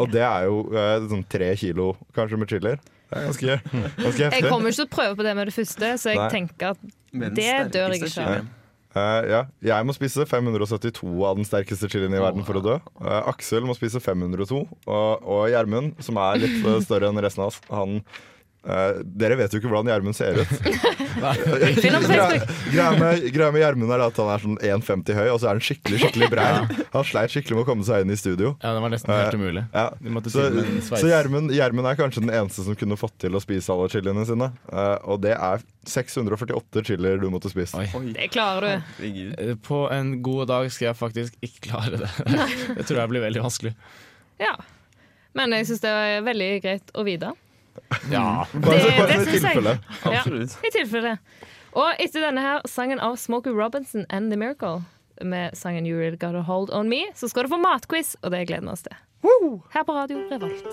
Og 0.00 0.08
det 0.08 0.24
er 0.24 0.46
jo 0.48 0.62
sånn 1.10 1.26
tre 1.28 1.50
kilo 1.60 1.92
kanskje 2.16 2.38
med 2.40 2.48
chilier. 2.48 2.80
Det 2.80 3.20
er 3.20 3.26
ganske, 3.28 3.56
ganske 4.00 4.28
Jeg 4.32 4.48
kommer 4.48 4.72
ikke 4.72 4.80
til 4.80 4.86
å 4.88 4.92
prøve 4.94 5.18
på 5.18 5.26
det 5.26 5.34
med 5.36 5.50
det 5.50 5.54
første, 5.54 5.90
så 6.00 6.14
jeg 6.14 6.22
Nei. 6.22 6.30
tenker 6.32 6.72
at 6.72 6.80
Det 7.12 7.50
dør 7.76 7.92
jeg 7.92 8.08
ikke 8.08 8.24
av. 8.24 8.46
Eh, 8.94 9.26
ja, 9.26 9.40
jeg 9.66 9.86
må 9.86 9.94
spise 9.96 10.22
572 10.28 11.08
av 11.26 11.38
den 11.38 11.46
sterkeste 11.48 11.88
chilien 11.90 12.14
i 12.14 12.22
verden 12.22 12.46
for 12.46 12.60
å 12.60 12.62
dø. 12.62 12.76
Uh, 13.00 13.24
Aksel 13.32 13.66
må 13.66 13.74
spise 13.74 14.02
502. 14.02 14.60
Og 14.86 15.26
og 15.34 15.48
Gjermund, 15.50 15.96
som 16.04 16.20
er 16.22 16.44
litt 16.44 16.60
eh, 16.62 16.78
større 16.84 17.10
enn 17.10 17.18
resten 17.24 17.42
av 17.42 17.50
oss, 17.50 17.58
han 17.72 17.98
Eh, 18.64 19.00
dere 19.04 19.36
vet 19.36 19.52
jo 19.52 19.60
ikke 19.60 19.68
hvordan 19.68 19.90
Gjermund 19.92 20.16
ser 20.16 20.38
ut. 20.40 20.48
Greia 22.72 22.90
med, 22.96 23.60
Gjermund 23.60 23.92
er 23.92 24.04
at 24.06 24.20
han 24.20 24.30
er 24.32 24.44
sånn 24.44 24.56
1,50 24.56 25.18
høy, 25.18 25.26
og 25.34 25.38
så 25.42 25.50
er 25.50 25.58
han 25.58 25.64
skikkelig 25.64 26.00
skikkelig 26.00 26.30
brei. 26.32 26.46
Han 26.94 27.06
sleit 27.06 27.34
skikkelig 27.34 27.58
med 27.58 27.64
å 27.66 27.68
komme 27.68 27.84
seg 27.86 28.04
inn 28.04 28.14
i 28.14 28.18
studio. 28.18 28.54
Ja, 28.62 28.72
det 28.76 28.84
var 28.84 28.94
nesten 28.94 29.12
helt 29.12 29.36
umulig. 29.36 29.66
Ja. 29.74 29.86
Måtte 30.16 30.32
Så, 30.32 30.46
så 30.88 31.02
Gjermund 31.10 31.52
Gjermund 31.54 31.90
er 31.90 31.98
kanskje 31.98 32.24
den 32.24 32.32
eneste 32.32 32.64
som 32.64 32.78
kunne 32.78 32.98
fått 33.00 33.16
til 33.26 33.36
å 33.36 33.42
spise 33.44 33.74
alle 33.74 33.90
chiliene 33.92 34.24
sine. 34.28 34.50
Uh, 34.72 34.96
og 35.12 35.20
det 35.26 35.36
er 35.36 35.64
648 35.88 36.84
chilier 36.88 37.20
du 37.20 37.28
måtte 37.32 37.52
spise. 37.52 37.84
Oi. 37.84 38.14
Det 38.16 38.30
klarer 38.32 38.80
du. 38.98 39.04
Eh, 39.04 39.54
På 39.60 39.84
en 39.92 40.16
god 40.24 40.48
dag 40.48 40.70
skal 40.72 40.90
jeg 40.90 41.00
faktisk 41.00 41.36
ikke 41.44 41.68
klare 41.68 42.00
det. 42.04 42.10
Det 42.78 42.88
tror 42.88 43.04
jeg 43.04 43.12
blir 43.12 43.24
veldig 43.28 43.44
vanskelig. 43.44 43.74
Ja. 44.40 44.56
Men 45.36 45.52
jeg 45.56 45.68
syns 45.68 45.82
det 45.82 45.90
er 45.90 46.24
veldig 46.24 46.50
greit 46.64 46.92
å 46.94 47.04
vite. 47.06 47.32
Ja. 48.10 48.44
Bare, 48.52 48.78
Det- 48.78 48.96
bare 48.98 49.06
det 49.06 49.14
i 49.14 49.30
jeg. 49.30 49.40
tilfelle. 49.40 49.78
Ja. 50.04 50.22
I 50.68 50.70
tilfelle. 50.72 51.18
Og 51.74 51.94
etter 51.98 52.20
denne 52.28 52.40
her 52.40 52.60
sangen 52.70 53.00
av 53.00 53.16
Smokey 53.16 53.50
Robinson 53.52 54.06
and 54.10 54.30
The 54.30 54.36
Miracle, 54.38 54.84
med 55.22 55.54
sangen 55.56 55.86
You 55.86 55.98
Really 55.98 56.16
Gotta 56.16 56.40
Hold 56.42 56.70
On 56.72 56.88
Me, 56.88 57.04
så 57.14 57.28
skal 57.30 57.44
du 57.44 57.48
få 57.54 57.58
matquiz, 57.62 58.16
og 58.22 58.30
det 58.30 58.46
gleder 58.48 58.62
vi 58.66 58.68
oss 58.76 58.82
til. 58.82 58.96
Her 59.72 59.82
på 59.84 59.92
Radio 59.94 60.18
Revolt. 60.30 60.64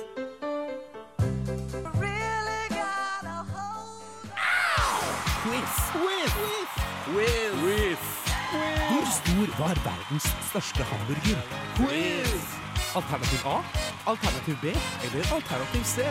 Hvor 7.82 9.06
stor 9.12 9.48
var 9.64 9.76
verdens 9.86 10.24
største 10.50 10.84
hamburger? 10.84 11.40
Quiz! 11.78 12.61
Alternativ 12.96 13.40
A, 13.46 13.64
alternativ 14.06 14.56
B 14.62 14.68
eller 14.68 15.34
alternativ 15.34 15.84
C? 15.84 16.02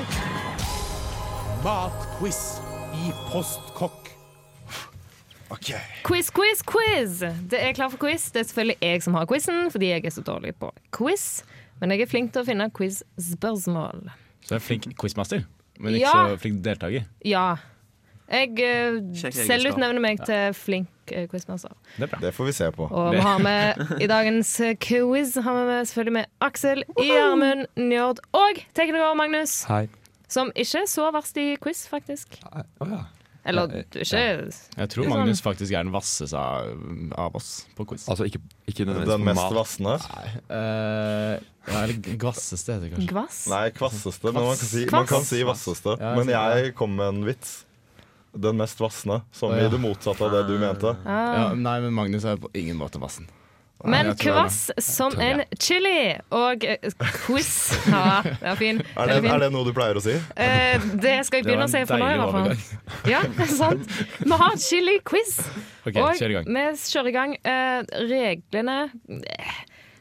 Matquiz 1.65 2.61
i 2.95 3.13
Postkokk. 3.33 4.09
OK. 5.51 5.75
Quiz, 6.05 6.31
quiz, 6.31 6.63
quiz! 6.63 7.19
Det 7.51 7.61
er 7.61 7.73
klar 7.77 7.91
for 7.93 7.99
quiz. 8.01 8.31
Det 8.33 8.41
er 8.41 8.49
selvfølgelig 8.49 8.77
jeg 8.81 9.03
som 9.03 9.15
har 9.19 9.27
quizen, 9.29 9.71
fordi 9.71 9.91
jeg 9.91 10.05
er 10.07 10.15
så 10.15 10.23
dårlig 10.25 10.55
på 10.57 10.71
quiz. 10.97 11.43
Men 11.81 11.93
jeg 11.93 12.07
er 12.07 12.11
flink 12.13 12.33
til 12.33 12.45
å 12.45 12.49
finne 12.49 12.71
quiz-spørsmål. 12.73 14.07
Så 14.41 14.55
du 14.55 14.57
er 14.57 14.65
flink 14.65 14.89
quizmaster, 15.01 15.45
men 15.81 15.99
ikke 15.99 16.07
Ja. 16.07 16.29
så 16.31 16.41
flink 16.41 16.65
deltaker. 16.65 17.05
Ja. 17.25 17.57
Jeg 18.31 18.57
uh, 18.63 19.03
selvutnevner 19.35 20.01
meg 20.01 20.25
til 20.25 20.55
flink 20.55 20.89
quizmaster. 21.31 21.73
Det 21.97 22.07
er 22.07 22.13
bra. 22.15 22.21
Det 22.23 22.33
får 22.37 22.49
vi 22.51 22.53
se 22.57 22.71
på. 22.77 22.89
Og 22.91 23.13
vi 23.15 23.21
har 23.25 23.39
med 23.45 24.01
i 24.01 24.07
dagens 24.11 24.55
quiz 24.81 25.35
har 25.37 25.55
vi 25.61 25.65
med, 25.71 25.87
selvfølgelig 25.91 26.17
med 26.19 26.27
Aksel, 26.41 26.85
Gjermund, 26.99 27.67
Njord 27.77 28.21
og 28.33 28.61
tekniker 28.75 29.15
Magnus. 29.19 29.63
Hei. 29.71 29.87
Som 30.31 30.53
ikke 30.55 30.85
er 30.85 30.91
så 30.91 31.09
verst 31.15 31.37
i 31.43 31.57
quiz, 31.63 31.87
faktisk. 31.91 32.39
Oh, 32.55 32.87
ja. 32.89 33.01
Eller 33.51 33.71
Ja, 33.73 33.81
ikke 34.05 34.19
ja. 34.21 34.51
Jeg 34.77 34.91
tror 34.93 35.09
Magnus 35.09 35.39
sånn- 35.41 35.47
faktisk 35.47 35.73
er 35.73 35.83
den 35.87 35.93
vasseste 35.95 36.37
av, 36.37 37.35
oss 37.35 37.65
på 37.75 37.87
quiz. 37.89 38.05
Altså 38.09 38.27
ikke, 38.29 38.39
ikke 38.69 38.85
Den 38.85 39.25
mest 39.25 39.55
vassende. 39.57 39.97
Nei. 39.97 40.35
ja, 41.71 41.83
eller 41.85 41.97
gvasseste 42.21 42.75
heter 42.77 42.85
det 42.85 42.93
kanskje. 42.95 43.09
gvass. 43.15 43.41
Nei, 43.51 43.65
kvasseste. 43.77 44.25
Men 44.29 44.35
man 44.45 44.57
kan 44.61 44.69
si, 44.71 44.85
man 44.93 45.09
kan 45.09 45.25
si 45.25 45.43
vasseste. 45.49 45.97
Ja, 46.01 46.15
Men 46.19 46.29
jeg 46.33 46.75
kom 46.79 46.95
med 47.01 47.09
en 47.15 47.25
vits. 47.29 47.65
Den 48.33 48.57
mest 48.61 48.81
vassende. 48.81 49.23
Som 49.35 49.55
i 49.57 49.67
det 49.69 49.81
motsatte 49.83 50.25
av 50.25 50.33
det 50.33 50.47
du 50.47 50.59
mente. 50.59 50.95
Ah. 51.05 51.35
Ja, 51.35 51.45
nei, 51.59 51.81
men 51.83 51.95
Magnus 51.97 52.25
er 52.25 52.39
på 52.41 52.51
ingen 52.55 52.79
måte 52.79 53.01
vassen. 53.03 53.27
Men 53.85 54.17
kvass 54.17 54.71
som 54.79 55.15
en 55.21 55.43
chili. 55.59 56.13
Og 56.37 56.65
eh, 56.69 56.91
quiz 57.25 57.53
Ja, 57.89 58.21
det 58.27 58.51
er 58.53 58.59
fin. 58.61 58.83
Er 58.95 59.09
det, 59.09 59.31
er 59.31 59.45
det 59.45 59.49
noe 59.55 59.65
du 59.65 59.73
pleier 59.77 59.97
å 59.97 60.03
si? 60.05 60.17
Eh, 60.37 60.85
det 61.01 61.15
skal 61.27 61.41
jeg 61.41 61.49
begynne 61.49 61.69
å 61.69 61.73
si 61.73 61.81
for 61.89 61.97
fra 61.97 62.11
nå, 62.11 62.11
i 62.13 62.21
hvert 62.21 62.35
fall. 62.37 63.09
Ja, 63.09 63.23
det 63.25 63.47
er 63.47 63.55
sant. 63.55 63.95
Vi 64.21 64.41
har 64.43 64.59
chili-quiz. 64.61 65.33
okay, 65.87 66.03
og 66.03 66.21
kjør 66.21 66.35
vi 66.35 66.67
kjører 66.91 67.09
i 67.09 67.17
gang. 67.17 67.39
Eh, 67.41 67.81
reglene 68.11 68.79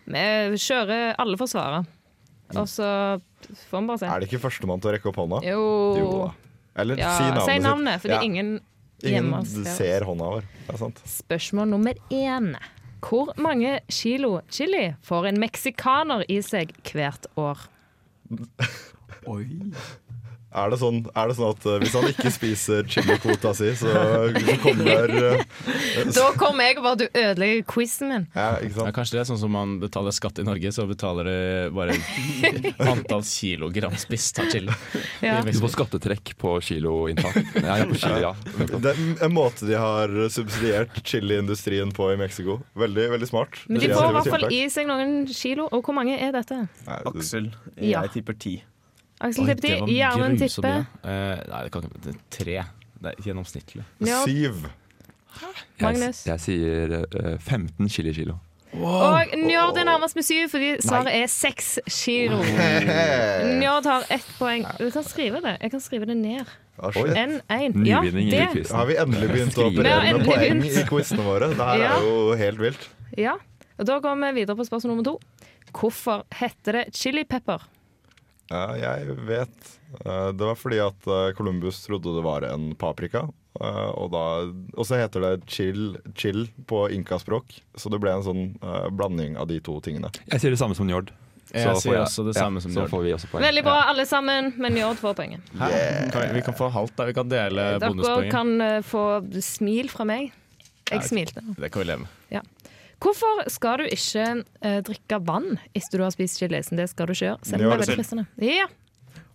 Vi 0.10 0.28
kjører 0.66 1.16
alle 1.22 1.40
får. 1.40 1.56
Og 2.58 2.68
så 2.68 2.92
får 3.70 3.80
vi 3.80 3.88
bare 3.88 4.02
se. 4.02 4.12
Er 4.12 4.20
det 4.22 4.30
ikke 4.30 4.44
førstemann 4.50 4.82
til 4.84 4.92
å 4.92 4.96
rekke 4.98 5.12
opp 5.12 5.24
hånda? 5.24 5.44
Jo, 5.46 5.64
Jo 6.02 6.14
da. 6.18 6.49
Eller 6.80 6.98
ja, 7.02 7.14
si 7.18 7.24
navnet, 7.24 7.46
Si 7.46 7.54
sitt. 7.54 7.64
navnet, 7.64 8.02
fordi 8.02 8.14
Ja. 8.16 8.22
ingen 8.22 8.60
Ingen 9.04 9.14
hjemme 9.32 9.46
ser. 9.46 9.76
ser 9.78 10.06
hånda 10.06 10.26
vår. 10.34 10.42
Det 10.68 10.74
er 10.74 10.78
sant. 10.78 11.02
Spørsmål 11.06 11.68
nummer 11.70 11.94
én. 12.12 12.56
Hvor 13.02 13.32
mange 13.38 13.80
kilo 13.90 14.42
chili 14.52 14.96
får 15.02 15.28
en 15.30 15.40
meksikaner 15.40 16.26
i 16.28 16.42
seg 16.42 16.74
hvert 16.92 17.26
år? 17.38 17.58
Oi. 19.28 19.46
Er 20.50 20.72
det, 20.72 20.80
sånn, 20.82 21.04
er 21.14 21.30
det 21.30 21.36
sånn 21.38 21.52
at 21.54 21.66
eh, 21.70 21.76
hvis 21.84 21.94
han 21.94 22.06
ikke 22.10 22.32
spiser 22.34 22.88
chilikvota 22.90 23.52
si, 23.54 23.68
så, 23.78 23.92
så 24.34 24.56
kommer 24.64 25.12
uh, 25.14 25.44
Da 26.16 26.24
kommer 26.40 26.66
jeg 26.66 26.80
og 26.80 26.88
bare 26.88 26.98
du 26.98 27.04
ødelegger 27.06 27.62
quizen 27.70 28.10
min. 28.10 28.26
Ja, 28.34 28.56
ikke 28.66 28.88
Ja, 28.88 28.94
kanskje 28.96 29.20
det 29.20 29.22
er 29.22 29.28
sånn 29.30 29.42
som 29.44 29.54
man 29.54 29.76
betaler 29.84 30.16
skatt 30.16 30.42
i 30.42 30.46
Norge, 30.48 30.72
så 30.74 30.88
betaler 30.90 31.30
det 31.30 31.44
bare 31.78 31.94
antall 32.82 33.22
kilogram 33.30 33.94
spist 34.02 34.42
av 34.42 34.50
chili. 34.50 34.74
Ja. 35.22 35.36
Du 35.46 35.52
får 35.54 35.76
skattetrekk 35.76 36.34
på 36.42 36.56
kiloinntak. 36.66 37.38
Ja, 37.60 37.78
ja, 37.84 37.86
på 37.86 38.00
chili, 38.02 38.24
ja. 38.26 38.34
Det 38.74 38.96
er 38.96 39.04
en 39.30 39.36
måte 39.36 39.70
de 39.70 39.78
har 39.78 40.16
subsidiert 40.34 40.98
chiliindustrien 41.06 41.94
på 41.94 42.10
i 42.16 42.18
Mexico. 42.18 42.58
Veldig 42.80 43.06
veldig 43.14 43.30
smart. 43.30 43.62
Men 43.70 43.84
de 43.86 43.94
får 43.94 44.10
i 44.10 44.18
hvert 44.18 44.34
fall 44.34 44.50
i 44.50 44.64
seg 44.74 44.90
noen 44.90 45.16
kilo. 45.30 45.70
Og 45.70 45.86
hvor 45.86 45.94
mange 46.02 46.18
er 46.18 46.34
dette? 46.34 46.64
Aksel, 46.90 47.52
jeg 47.78 47.94
Ja. 47.94 48.02
tipper 48.10 48.34
ti. 48.34 48.58
Aksel 49.20 49.50
Oi, 49.50 49.56
gjerne 49.92 50.28
en 50.30 50.38
ti. 50.40 50.48
Eh, 50.48 51.40
nei, 51.52 51.64
det 51.66 51.72
kan 51.74 51.84
ikke 51.88 52.04
det 52.06 52.14
er 52.14 52.20
Tre. 52.32 52.60
Det 53.00 53.12
er 53.12 53.26
gjennomsnittlig. 53.26 53.84
Ja. 54.08 54.22
Syv. 54.28 54.68
Jeg, 55.40 55.84
Magnus. 55.84 56.22
jeg 56.28 56.42
sier 56.44 56.94
uh, 57.04 57.36
15 57.40 57.90
chili-kilo. 57.92 58.38
Og 58.76 59.32
Njord 59.40 59.78
er 59.82 59.86
nærmest 59.88 60.16
med 60.16 60.26
syv, 60.28 60.50
fordi 60.52 60.70
svaret 60.84 61.16
er 61.16 61.30
seks 61.32 61.80
kilo. 61.90 62.42
Njord 63.60 63.88
har 63.90 64.06
ett 64.14 64.28
poeng. 64.38 64.68
Du 64.80 64.90
kan 64.94 65.04
skrive 65.08 65.42
det. 65.46 65.56
Jeg 65.64 65.72
kan 65.74 65.84
skrive 65.84 66.10
det 66.10 66.18
ned. 66.20 66.52
Ah, 66.80 66.92
shit. 66.96 67.16
N1. 67.16 67.80
Ja, 67.88 68.02
det. 68.04 68.68
Har 68.72 68.86
vi 68.88 69.00
endelig 69.02 69.32
begynt 69.32 69.58
å. 69.60 69.68
Operere 69.72 70.14
med 70.16 70.28
poeng 70.28 70.64
i 70.64 70.86
quizene 70.88 71.26
våre? 71.26 71.50
Det 71.56 71.72
her 71.72 71.82
Ja. 71.82 71.96
er 71.98 72.08
jo 72.08 72.36
helt 72.40 72.62
vilt. 72.62 72.90
Ja. 73.18 73.36
Og 73.80 73.88
da 73.88 74.00
går 74.00 74.16
vi 74.22 74.32
videre 74.42 74.56
på 74.56 74.68
spørsmål 74.68 74.96
nummer 74.96 75.04
to. 75.08 75.20
Hvorfor 75.76 76.24
heter 76.40 76.80
det 76.80 76.86
chili 76.96 77.24
pepper? 77.24 77.64
Ja, 78.50 78.64
jeg 78.78 79.16
vet. 79.30 79.70
Eh, 80.06 80.32
Det 80.34 80.46
var 80.46 80.56
fordi 80.58 80.80
at 80.82 81.08
eh, 81.08 81.32
Columbus 81.38 81.84
trodde 81.86 82.16
det 82.16 82.24
var 82.26 82.42
en 82.50 82.72
paprika. 82.76 83.28
eh, 83.62 83.90
Og, 83.94 84.12
da, 84.12 84.24
og 84.78 84.86
så 84.86 84.98
heter 84.98 85.22
det 85.22 85.34
chill, 85.48 85.98
chill 86.16 86.48
på 86.66 86.88
inkaspråk. 86.92 87.60
Så 87.78 87.90
det 87.94 88.00
ble 88.02 88.12
en 88.18 88.24
sånn 88.26 88.44
blanding 88.98 89.38
av 89.38 89.48
de 89.48 89.60
to 89.60 89.80
tingene. 89.86 90.10
Jeg 90.32 90.42
sier 90.42 90.52
det 90.56 90.60
samme 90.62 90.76
som 90.78 90.88
Njord. 90.90 91.12
Jeg 91.50 91.66
Så 91.66 91.72
får 91.74 91.82
sier 91.82 91.98
også 92.04 92.24
det 92.28 92.36
samme 92.38 92.62
som 92.62 92.72
Så 92.72 92.84
Njord. 92.84 92.90
får 92.92 93.04
vi 93.08 93.14
også 93.16 93.30
poeng. 93.32 93.42
Veldig 93.42 93.64
bra, 93.66 93.78
alle 93.90 94.06
sammen, 94.06 94.52
men 94.62 94.74
Njord 94.78 94.98
får 95.02 95.16
poenget. 95.18 95.42
Yeah. 95.58 96.10
Kan 96.14 96.22
vi, 96.28 96.34
vi 96.38 96.42
kan 96.46 96.54
få 96.54 96.70
halvt, 96.70 96.96
da. 96.96 97.06
Vi 97.10 97.14
kan 97.18 97.30
dele 97.30 97.66
Dere 97.82 98.30
kan 98.30 98.54
få 98.86 99.06
smil 99.42 99.90
fra 99.90 100.06
meg. 100.06 100.32
Jeg 100.92 101.02
smilte. 101.06 101.42
Det 101.58 101.72
kan 101.74 101.82
vi 101.82 101.88
leve 101.90 102.06
med. 102.06 102.16
Hvorfor 103.00 103.46
skal 103.52 103.82
du 103.82 103.88
ikke 103.88 104.26
eh, 104.62 104.82
drikke 104.86 105.22
vann 105.24 105.56
etter 105.72 106.02
du 106.02 106.06
har 106.06 106.14
spist 106.16 106.42
chilisen? 106.42 106.80
Det 106.80 106.90
skal 106.92 107.08
du 107.08 107.16
ikke 107.16 107.30
gjøre. 107.32 107.40
Selv 107.48 107.64
om 107.64 107.66
det 107.66 107.72
er 107.72 107.84
veldig 107.86 108.00
fristende. 108.02 108.28
Ja, 108.44 108.68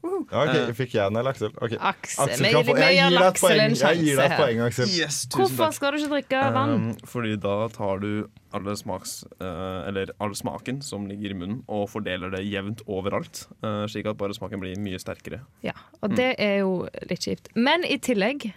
ok, 0.04 0.74
Fikk 0.76 0.94
jeg 0.96 1.08
den 1.08 1.18
eller 1.18 1.32
Aksel? 1.32 1.52
Okay. 1.56 1.78
Aksel. 1.80 2.24
Aksel 2.26 2.48
kan 2.52 2.66
få, 2.66 2.76
jeg 2.78 2.96
gir 2.98 3.14
deg 3.14 3.26
et 3.26 3.40
poeng, 3.40 3.60
en 3.64 3.76
jeg 3.78 4.00
gir 4.00 4.18
deg 4.20 4.24
et 4.26 4.40
poeng 4.40 4.62
Aksel. 4.66 4.94
Yes, 4.94 5.20
Hvorfor 5.32 5.68
takk. 5.68 5.76
skal 5.78 5.94
du 5.94 6.00
ikke 6.00 6.12
drikke 6.12 6.42
vann? 6.56 6.74
Um, 6.74 6.88
fordi 7.08 7.36
da 7.40 7.54
tar 7.72 8.02
du 8.04 8.10
alle 8.54 8.76
smaks, 8.78 9.14
uh, 9.40 9.86
eller 9.88 10.12
all 10.22 10.34
smaken 10.38 10.82
som 10.84 11.08
ligger 11.10 11.34
i 11.34 11.38
munnen, 11.38 11.62
og 11.72 11.88
fordeler 11.92 12.34
det 12.34 12.44
jevnt 12.46 12.84
overalt, 12.86 13.46
Uh, 13.64 13.86
slik 13.88 14.04
at 14.10 14.18
bare 14.20 14.34
smaken 14.36 14.60
blir 14.60 14.76
mye 14.82 14.98
sterkere. 15.00 15.38
Ja, 15.64 15.72
og 16.04 16.12
det 16.18 16.34
er 16.42 16.58
jo 16.60 16.84
litt 17.08 17.24
kjipt. 17.24 17.48
Men 17.56 17.86
i 17.88 17.96
tillegg 18.02 18.50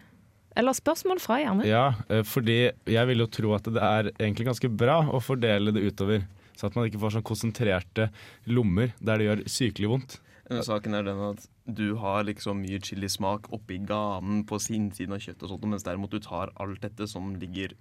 Eller 0.58 0.74
spørsmål 0.78 1.22
fra 1.22 1.39
Gjermund. 1.41 1.67
Ja, 1.70 1.91
eh, 2.10 2.24
fordi 2.26 2.60
jeg 2.89 3.10
vil 3.12 3.24
jo 3.24 3.30
tro 3.30 3.54
at 3.58 3.67
det 3.70 3.84
er 3.84 4.12
egentlig 4.15 4.48
ganske 4.50 4.72
bra 4.74 5.04
å 5.06 5.22
fordele 5.24 5.74
det 5.76 5.86
utover. 5.86 6.26
Så 6.58 6.70
at 6.70 6.78
man 6.78 6.88
ikke 6.89 7.02
får 7.02 7.17
sånn 7.17 7.28
konsentrerte 7.28 8.10
lommer 8.50 8.96
der 8.98 9.22
det 9.22 9.28
gjør 9.28 9.43
sykelig 9.54 9.91
vondt. 9.91 10.17
Men 10.48 10.63
Saken 10.63 10.96
er 10.96 11.06
den 11.06 11.22
at 11.22 11.46
du 11.67 11.98
har 12.00 12.24
liksom 12.24 12.62
mye 12.63 12.80
chilismak 12.84 13.50
oppi 13.54 13.82
ganen 13.84 14.46
på 14.48 14.60
innsiden 14.72 15.13
av 15.17 15.20
kjøttet, 15.20 15.43
og 15.43 15.52
sånt, 15.52 15.65
mens 15.67 15.84
derimot 15.84 16.13
du 16.13 16.22
tar 16.24 16.54
alt 16.56 16.82
dette 16.82 17.08
som 17.12 17.34
ligger 17.36 17.76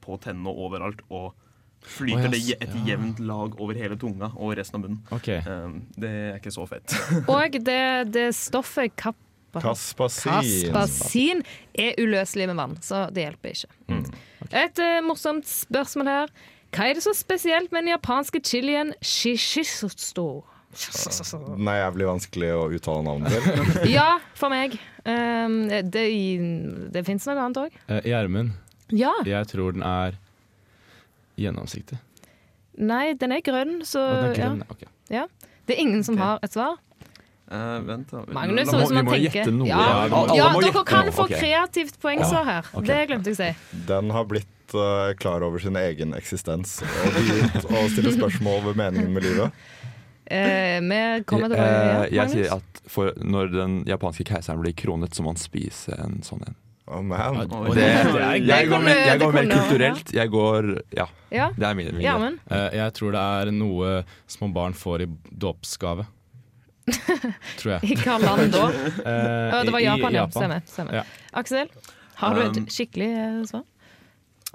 på 0.00 0.18
tennene 0.22 0.52
og 0.52 0.68
overalt, 0.68 1.02
og 1.10 1.32
flyter 1.82 2.30
oh, 2.30 2.36
yes. 2.38 2.52
det 2.60 2.68
et 2.68 2.76
jevnt 2.86 3.18
lag 3.26 3.56
over 3.58 3.74
hele 3.74 3.98
tunga 3.98 4.30
og 4.36 4.54
resten 4.54 4.78
av 4.78 4.84
munnen. 4.86 5.02
Ok, 5.10 5.32
Um, 5.42 5.80
det 5.98 6.12
er 6.14 6.38
ikke 6.38 6.54
så 6.54 6.64
fett. 6.70 6.94
Og 7.26 7.58
det, 7.68 7.82
det 8.14 8.28
stoffet 8.38 8.94
kap 8.94 9.18
Kaspasin. 9.52 10.72
Kaspasin 10.72 11.42
er 11.74 11.98
uløselig 12.00 12.46
med 12.48 12.56
vann, 12.56 12.78
så 12.84 13.04
det 13.12 13.26
hjelper 13.26 13.52
ikke. 13.52 13.68
Mm. 13.88 14.06
Et 14.62 14.80
uh, 14.82 14.98
morsomt 15.06 15.48
spørsmål 15.48 16.10
her. 16.12 16.32
Hva 16.72 16.88
er 16.88 16.96
det 16.96 17.04
så 17.04 17.12
spesielt 17.16 17.72
med 17.72 17.84
den 17.84 17.92
japanske 17.92 18.40
chilien 18.44 18.94
shishisto? 19.04 20.44
Den 20.72 21.68
er 21.68 21.82
jævlig 21.82 22.06
vanskelig 22.08 22.48
å 22.56 22.62
uttale 22.72 23.04
navnet 23.04 23.34
til. 23.34 23.72
Ja, 23.98 24.14
for 24.38 24.48
meg. 24.52 24.78
Um, 25.04 25.66
det 25.68 26.06
det 26.94 27.02
fins 27.04 27.28
noe 27.28 27.36
annet 27.44 27.60
òg. 27.66 27.76
Gjermund. 28.08 28.54
Uh, 28.56 28.72
Ja. 28.92 29.12
jeg 29.24 29.48
tror 29.48 29.72
den 29.76 29.84
er 29.88 30.16
gjennomsiktig. 31.40 31.96
Nei, 32.80 33.12
den 33.20 33.32
er 33.36 33.40
grønn, 33.44 33.82
så 33.84 34.00
den 34.00 34.30
er 34.30 34.34
grønn, 34.36 34.60
ja. 34.64 34.74
Okay. 34.74 34.88
ja. 35.12 35.26
Det 35.68 35.76
er 35.76 35.80
ingen 35.84 36.04
som 36.04 36.16
har 36.20 36.40
et 36.44 36.52
svar. 36.52 36.78
Eh, 37.52 37.80
vent, 37.84 38.08
da. 38.10 38.22
Magnus 38.32 38.70
Da 38.70 38.78
må- 38.78 38.88
vi 38.88 38.94
må 39.02 39.12
tenker. 39.12 39.30
gjette 39.36 39.52
noe. 39.52 39.66
Ja, 39.68 39.78
Ja, 39.78 40.06
ja, 40.08 40.08
dere 40.08 40.70
gjette 40.72 40.84
kan 40.88 41.04
noe. 41.06 41.12
få 41.12 41.24
okay. 41.26 41.40
kreativt 41.42 41.98
poengsvar 42.00 42.44
her. 42.48 42.64
Okay. 42.72 42.86
Det 42.86 43.08
glemte 43.10 43.24
jeg 43.28 43.36
å 43.36 43.40
si. 43.42 43.78
Den 43.86 44.10
har 44.10 44.24
blitt 44.24 44.46
uh, 44.74 45.12
klar 45.20 45.42
over 45.44 45.58
sin 45.60 45.76
egen 45.76 46.14
eksistens 46.16 46.78
og 46.82 47.12
begynt 47.12 47.66
å 47.68 47.82
stille 47.92 48.12
spørsmål 48.16 48.62
ved 48.70 48.76
meningen 48.76 49.12
med 49.12 49.22
livet. 49.28 49.52
Eh, 50.32 50.80
vi 50.80 51.24
kommer 51.28 51.48
til 51.50 51.58
Eh, 51.58 52.02
det. 52.08 52.12
jeg 52.14 52.30
sier 52.30 52.52
at 52.54 52.80
for 52.88 53.10
når 53.20 53.50
den 53.52 53.84
japanske 53.84 54.24
keiseren 54.24 54.62
blir 54.62 54.72
kronet, 54.72 55.10
så 55.12 55.20
må 55.20 55.34
han 55.34 55.36
spise 55.36 55.92
en 55.98 56.22
sånn 56.24 56.40
en. 56.46 56.54
Oh, 56.88 57.02
man. 57.02 57.36
Det, 57.48 57.74
det 57.74 57.84
er 57.84 58.38
jeg, 58.40 58.68
går 58.70 58.80
med, 58.82 58.96
jeg 58.96 59.18
går 59.20 59.32
mer 59.34 59.46
kulturelt. 59.50 60.12
Jeg 60.14 60.30
går 60.30 60.70
Ja, 60.96 61.06
Ja, 61.30 61.50
det 61.58 61.66
er 61.68 61.74
min. 61.74 61.90
min. 61.98 62.38
Eh, 62.50 62.70
jeg 62.78 62.92
tror 62.94 63.12
det 63.12 63.20
er 63.20 63.50
noe 63.52 64.04
små 64.26 64.48
barn 64.54 64.72
får 64.72 65.02
i 65.02 65.06
dåpsgave. 65.36 66.06
tror 67.60 67.74
jeg. 67.76 67.92
I 67.92 67.98
hva 68.02 68.16
land 68.22 68.54
da? 68.54 68.64
uh, 69.06 69.58
det 69.62 69.74
var 69.74 69.84
Japan, 69.84 70.16
ja. 70.16 70.24
Stemmer. 70.30 70.64
stemmer. 70.66 71.00
Ja. 71.00 71.04
Aksel, 71.38 71.70
har 72.20 72.36
du 72.36 72.42
et 72.44 72.58
Um, 72.62 72.66
skikkelig 72.70 73.10
eh, 73.10 73.38
svar? 73.50 73.64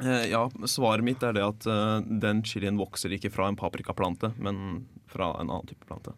Eh, 0.03 0.27
ja, 0.31 0.43
svaret 0.69 1.05
mitt 1.07 1.23
er 1.25 1.33
det 1.33 1.45
at 1.45 1.67
den 2.21 2.43
chilien 2.45 2.77
vokser 2.77 3.15
ikke 3.15 3.31
fra 3.33 3.47
en 3.49 3.57
paprikaplante, 3.57 4.33
men 4.37 4.85
fra 5.09 5.31
en 5.39 5.49
annen 5.49 5.69
type 5.69 5.87
plante. 5.89 6.13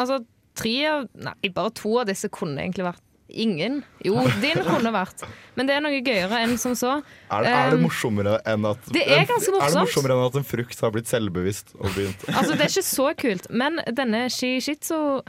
Altså, 0.00 0.22
tre 0.58 0.74
av 0.88 1.06
Nei, 1.14 1.36
bare 1.54 1.72
to 1.76 1.94
av 2.00 2.08
disse 2.10 2.30
kunne 2.32 2.58
egentlig 2.62 2.88
vært 2.88 3.04
ingen. 3.32 3.82
Jo, 4.04 4.14
din 4.42 4.60
kunne 4.66 4.92
vært. 4.94 5.24
Men 5.56 5.66
det 5.68 5.74
er 5.76 5.84
noe 5.84 6.00
gøyere 6.02 6.40
enn 6.44 6.56
som 6.58 6.72
så. 6.78 6.96
Er, 7.30 7.42
det- 7.44 7.52
er 7.54 7.70
det 7.70 7.78
Um, 7.80 7.84
morsommere 7.88 8.40
enn 8.46 8.64
at 8.70 8.78
det 8.92 9.02
er 9.06 9.26
ganske 9.28 9.52
morsomt. 9.52 9.66
Er 9.66 9.74
det 9.74 9.84
morsommere 9.84 10.16
enn 10.18 10.26
at 10.30 10.36
en 10.40 10.44
frukt 10.44 10.80
har 10.80 10.90
blitt 10.94 11.06
selvbevisst 11.10 11.74
og 11.78 11.88
begynt 11.94 12.24
Altså, 12.28 12.52
det 12.56 12.60
er 12.66 12.72
ikke 12.74 12.88
så 12.90 13.08
kult. 13.16 13.50
Men 13.50 13.80
denne 13.94 14.26
shishitsu 14.30 15.22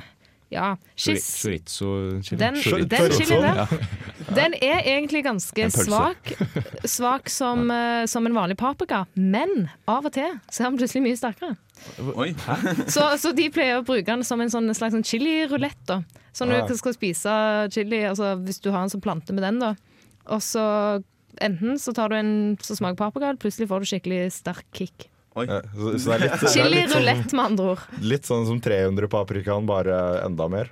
Ja, 0.51 0.75
shis, 0.99 1.23
Chorizo-chili. 1.39 2.37
den, 2.41 2.57
Chorizo. 2.59 2.87
den 2.91 3.11
chilien 3.15 3.41
der, 3.41 3.69
den 4.35 4.55
er 4.59 4.81
egentlig 4.83 5.23
ganske 5.23 5.69
svak. 5.71 6.33
Svak 6.83 7.29
som, 7.31 7.71
eh, 7.71 8.03
som 8.11 8.27
en 8.27 8.35
vanlig 8.35 8.57
paprika. 8.59 9.05
Men 9.15 9.69
av 9.87 10.09
og 10.09 10.11
til 10.17 10.33
så 10.51 10.65
er 10.65 10.69
den 10.69 10.79
plutselig 10.81 11.05
mye 11.05 11.19
sterkere. 11.19 11.55
Oi! 12.19 12.33
Så, 12.91 13.05
så 13.21 13.31
de 13.37 13.47
pleier 13.53 13.79
å 13.79 13.85
bruke 13.87 14.09
den 14.09 14.25
som 14.27 14.43
en 14.43 14.51
sånn 14.51 14.67
slags 14.75 14.93
sånn 14.97 15.07
chilirulett. 15.07 15.79
da. 15.87 16.01
Så 16.35 16.47
når 16.47 16.67
du 16.67 16.75
skal 16.79 16.95
spise 16.95 17.37
chili, 17.71 18.03
altså 18.07 18.35
hvis 18.43 18.59
du 18.63 18.69
har 18.75 18.83
en 18.83 18.91
sånn 18.91 19.03
plante 19.03 19.31
med 19.35 19.43
den, 19.47 19.63
da, 19.63 19.73
og 20.31 20.43
så 20.43 20.65
enten 21.41 21.79
så 21.79 21.95
tar 21.95 22.11
du 22.11 22.19
en 22.19 22.33
som 22.61 22.77
smaker 22.77 22.99
paprika, 22.99 23.31
eller 23.31 23.41
plutselig 23.41 23.69
får 23.71 23.83
du 23.83 23.89
skikkelig 23.91 24.21
sterk 24.35 24.67
kick. 24.75 25.07
Oi. 25.39 25.45
Ja, 25.47 25.61
så, 25.63 25.91
så 25.95 26.11
det 26.11 26.15
er 26.17 26.23
litt, 26.25 26.33
det 26.41 26.47
er 26.49 26.53
Chili 26.53 26.69
litt, 26.75 26.91
sånn, 26.91 27.01
rulett, 27.05 27.33
med 27.37 27.43
andre 27.45 27.65
ord. 27.73 27.83
litt 28.03 28.27
sånn 28.27 28.45
som 28.49 28.57
300 28.63 29.07
paprikaen, 29.13 29.67
bare 29.69 29.99
enda 30.25 30.47
mer. 30.51 30.71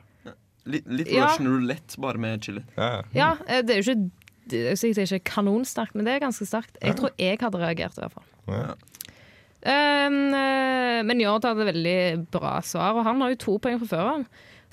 Litt, 0.69 0.85
litt 0.91 1.07
Ja. 1.09 1.29
Russian 1.29 1.47
roulette, 1.47 1.95
bare 2.03 2.19
med 2.21 2.43
chili. 2.43 2.63
Ja, 2.75 2.89
ja. 2.89 3.03
Ja, 3.15 3.29
eh, 3.47 3.61
det 3.65 3.77
er 3.77 3.79
jo 3.81 3.85
ikke 3.87 4.11
det 4.49 4.59
er 4.71 4.77
sikkert 4.81 5.11
ikke 5.13 5.29
kanonsterkt, 5.35 5.93
men 5.95 6.07
det 6.07 6.15
er 6.15 6.23
ganske 6.23 6.45
sterkt. 6.49 6.77
Jeg 6.81 6.95
tror 6.97 7.11
jeg 7.21 7.37
hadde 7.37 7.59
reagert, 7.61 7.97
i 7.97 8.01
hvert 8.01 8.15
fall. 8.17 8.25
Ja. 8.49 8.73
Um, 9.59 10.15
men 11.05 11.19
Njord 11.19 11.45
hadde 11.45 11.67
veldig 11.67 11.97
bra 12.33 12.55
svar, 12.65 12.97
og 12.97 13.05
han 13.05 13.21
har 13.21 13.35
jo 13.35 13.39
to 13.43 13.57
poeng 13.61 13.77
fra 13.83 13.89
før 13.91 14.11
av. 14.15 14.23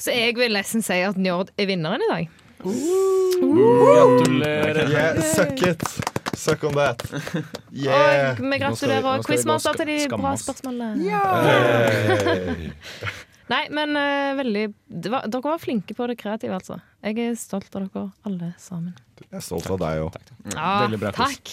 Så 0.00 0.12
jeg 0.16 0.36
vil 0.38 0.56
nesten 0.56 0.84
si 0.84 0.96
at 1.04 1.20
Njord 1.20 1.52
er 1.60 1.68
vinneren 1.68 2.04
i 2.06 2.10
dag. 2.12 2.24
Gratulerer. 3.36 4.88
Yeah, 4.90 5.20
suck 5.34 5.60
it! 5.66 5.82
Suck 6.36 6.64
on 6.64 6.76
that. 6.76 7.02
Yeah. 7.76 8.32
Og 8.32 8.40
vi 8.40 8.48
Nå 8.48 8.58
gratulerer 8.60 9.04
nå 9.04 9.24
Quizmaster 9.26 9.76
til 9.76 9.88
de 9.90 9.96
bra 10.08 10.32
spørsmålene. 10.40 11.04
Yeah. 11.04 12.54
Nei, 13.52 13.62
men 13.70 13.92
uh, 13.94 14.32
veldig 14.38 14.64
det 14.88 15.12
var, 15.12 15.26
Dere 15.30 15.52
var 15.52 15.60
flinke 15.62 15.94
på 15.94 16.08
det 16.10 16.16
kreative, 16.18 16.56
altså. 16.56 16.80
Jeg 17.04 17.20
er 17.22 17.36
stolt 17.38 17.70
av 17.78 17.84
dere 17.86 18.08
alle 18.26 18.50
sammen. 18.58 18.96
Jeg 19.20 19.38
er 19.38 19.44
stolt 19.44 19.68
av 19.70 19.78
deg 19.84 20.02
òg. 20.06 20.18
Ja, 20.54 20.70
Veldig 20.86 21.00
bra 21.04 21.12
takk. 21.14 21.52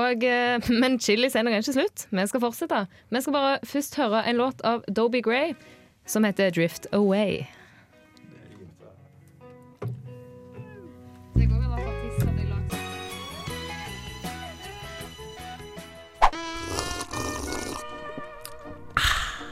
Og, 0.00 0.24
uh, 0.24 0.70
men 0.82 0.98
chili 1.02 1.28
er 1.28 1.46
nok 1.46 1.58
ikke 1.60 1.76
slutt. 1.76 2.06
Vi 2.08 2.26
skal 2.30 2.44
fortsette. 2.46 2.84
Vi 3.10 3.24
skal 3.24 3.36
bare 3.36 3.56
først 3.66 3.98
høre 4.00 4.24
en 4.30 4.40
låt 4.40 4.64
av 4.66 4.86
Dobie 4.88 5.24
Gray 5.26 5.54
som 6.08 6.24
heter 6.24 6.50
'Drift 6.54 6.88
Away'. 6.96 7.59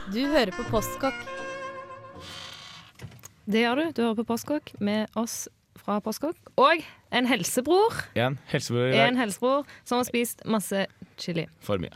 Du 0.09 0.23
hører 0.25 0.49
på 0.49 0.63
Postkokk. 0.71 1.17
Det 3.45 3.61
gjør 3.61 3.77
du. 3.77 3.83
Du 3.93 4.01
hører 4.01 4.15
på 4.17 4.23
Postkokk 4.31 4.71
med 4.81 5.11
oss 5.19 5.43
fra 5.77 5.99
Postkokk. 6.01 6.37
Og 6.57 6.81
en 7.13 7.29
helsebror. 7.29 7.93
En 8.17 8.39
helsebror 8.49 8.89
i 8.89 8.97
En 9.03 9.19
helsebror 9.19 9.69
som 9.83 9.99
har 9.99 10.07
spist 10.09 10.41
masse 10.49 10.87
chili. 11.21 11.45
For 11.61 11.77
mye. 11.81 11.93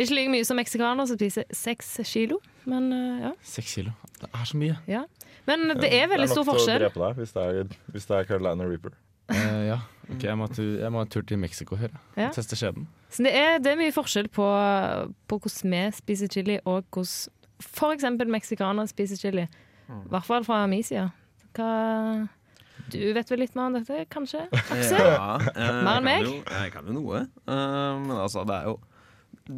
Ikke 0.00 0.16
like 0.16 0.32
mye 0.34 0.48
som 0.48 0.58
meksikaner 0.58 1.06
som 1.06 1.20
spiser 1.20 1.46
seks 1.54 1.94
kilo, 2.10 2.40
men 2.66 2.90
eh, 2.96 3.28
ja. 3.28 3.32
Seks 3.46 3.76
kilo. 3.78 3.94
Det 4.18 4.30
er 4.32 4.48
så 4.50 4.58
mye. 4.58 4.78
ja. 4.90 5.06
Men 5.46 5.72
det 5.78 5.88
er 5.94 6.10
veldig 6.10 6.28
stor 6.30 6.46
forskjell. 6.46 6.78
Det 6.82 6.90
er 6.90 6.90
nok 6.90 6.94
til 6.94 7.02
å 7.02 7.06
drepe 7.06 7.14
deg 7.14 7.22
hvis 7.22 7.32
det 7.34 7.46
er, 7.46 7.78
hvis 7.94 8.10
det 8.10 8.18
er 8.18 8.28
Carolina 8.28 8.66
Reaper. 8.66 8.98
Uh, 9.30 9.62
ja. 9.66 9.78
Ok, 10.10 10.24
jeg 10.26 10.36
må, 10.36 10.48
jeg 10.58 10.90
må 10.92 10.98
ha 10.98 11.04
en 11.06 11.10
tur 11.12 11.22
til 11.22 11.38
Mexico 11.38 11.76
her. 11.78 11.92
Ja. 12.18 12.30
Teste 12.34 12.56
skjeden. 12.58 12.88
Så 13.12 13.22
det 13.22 13.32
er, 13.38 13.58
det 13.62 13.72
er 13.72 13.78
mye 13.78 13.92
forskjell 13.94 14.28
på, 14.32 14.46
på 15.30 15.38
hvordan 15.38 15.70
vi 15.76 15.82
spiser 15.94 16.28
chili, 16.32 16.58
og 16.64 16.84
hvordan 16.90 17.30
f.eks. 17.62 18.04
meksikanere 18.26 18.88
spiser 18.90 19.16
chili. 19.20 19.44
I 19.92 20.08
hvert 20.10 20.24
fall 20.26 20.44
fra 20.46 20.62
min 20.66 20.82
side. 20.82 21.10
Hva 21.54 22.28
Du 22.92 22.98
vet 23.14 23.28
vel 23.30 23.38
litt 23.44 23.54
mer 23.54 23.68
om 23.70 23.76
dette, 23.76 24.06
kanskje? 24.10 24.46
Aksel? 24.52 24.98
Ja, 24.98 25.36
eh, 25.52 25.82
Mer 25.84 26.00
enn 26.00 26.08
jeg 26.08 26.08
meg? 26.08 26.24
jo- 26.26 26.56
Jeg 26.62 26.72
kan 26.72 26.86
jo 26.88 26.92
noe. 26.96 27.20
Uh, 27.46 28.00
men 28.02 28.16
altså, 28.16 28.42
det 28.48 28.56
er 28.56 28.64
jo 28.72 28.78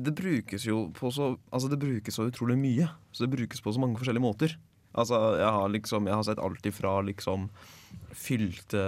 Det 0.04 0.14
brukes 0.14 0.64
jo 0.66 0.88
på 0.96 1.10
så 1.14 1.30
Altså, 1.52 1.70
det 1.70 1.78
brukes 1.78 2.14
så 2.18 2.26
utrolig 2.28 2.58
mye. 2.58 2.88
Så 3.12 3.24
det 3.26 3.30
brukes 3.36 3.60
på 3.62 3.72
så 3.72 3.80
mange 3.80 3.96
forskjellige 3.98 4.22
måter. 4.26 4.56
Altså, 4.94 5.16
jeg 5.38 5.50
har 5.56 5.68
liksom 5.68 6.06
Jeg 6.06 6.14
har 6.14 6.22
sett 6.28 6.38
alt 6.42 6.66
ifra 6.66 6.98
liksom 7.06 7.48
fylte 8.14 8.82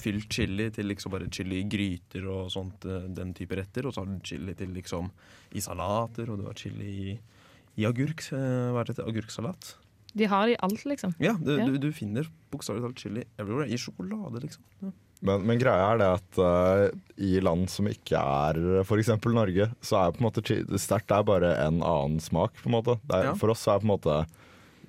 Fylt 0.00 0.30
chili 0.32 0.70
til 0.72 0.88
liksom 0.88 1.12
bare 1.12 1.28
chili 1.32 1.60
i 1.60 1.66
gryter 1.68 2.24
og 2.32 2.48
sånt, 2.54 2.86
eh, 2.88 3.04
den 3.16 3.34
type 3.36 3.56
retter. 3.58 3.86
Og 3.86 3.92
så 3.94 4.00
har 4.04 4.06
du 4.14 4.20
chili 4.24 4.54
til 4.56 4.72
liksom 4.72 5.10
i 5.52 5.60
salater, 5.60 6.30
og 6.32 6.40
du 6.40 6.46
har 6.48 6.56
chili 6.56 6.88
i, 7.10 7.18
i 7.82 7.86
agurk. 7.88 8.24
eh, 8.32 8.70
Hva 8.72 8.80
er 8.80 8.90
dette? 8.92 9.04
Agurksalat? 9.06 9.74
De 10.16 10.26
har 10.26 10.46
det 10.48 10.56
i 10.56 10.62
alt, 10.66 10.82
liksom. 10.90 11.12
Ja, 11.22 11.34
du, 11.38 11.52
Ja. 11.58 11.66
du, 11.68 11.76
du 11.78 11.92
finner 11.94 12.26
bokstavelig 12.50 12.82
talt 12.88 12.98
chili 12.98 13.22
everywhere. 13.38 13.68
I 13.70 13.76
sjokolade, 13.78 14.40
liksom. 14.42 14.64
Ja. 14.82 14.90
Men, 15.22 15.42
men 15.44 15.58
greia 15.60 15.84
er 15.92 15.98
det 16.00 16.06
at 16.16 16.38
uh, 16.40 16.98
i 17.20 17.34
land 17.44 17.68
som 17.68 17.84
ikke 17.86 18.16
er 18.16 18.80
f.eks. 18.80 19.10
Norge, 19.28 19.66
så 19.84 19.98
er 20.00 20.14
på 20.16 20.22
en 20.22 20.26
måte 20.30 20.42
sterkt 20.80 21.12
er 21.12 21.22
bare 21.28 21.50
en 21.66 21.82
annen 21.84 22.16
smak. 22.24 22.54
på 22.62 22.70
en 22.70 22.78
måte. 22.78 22.96
Det 23.04 23.18
er, 23.18 23.24
Ja. 23.28 23.34
For 23.36 23.52
oss 23.52 23.66
så 23.66 23.74
er 23.76 23.82
på 23.84 23.86
en 23.90 23.92
måte 23.98 24.16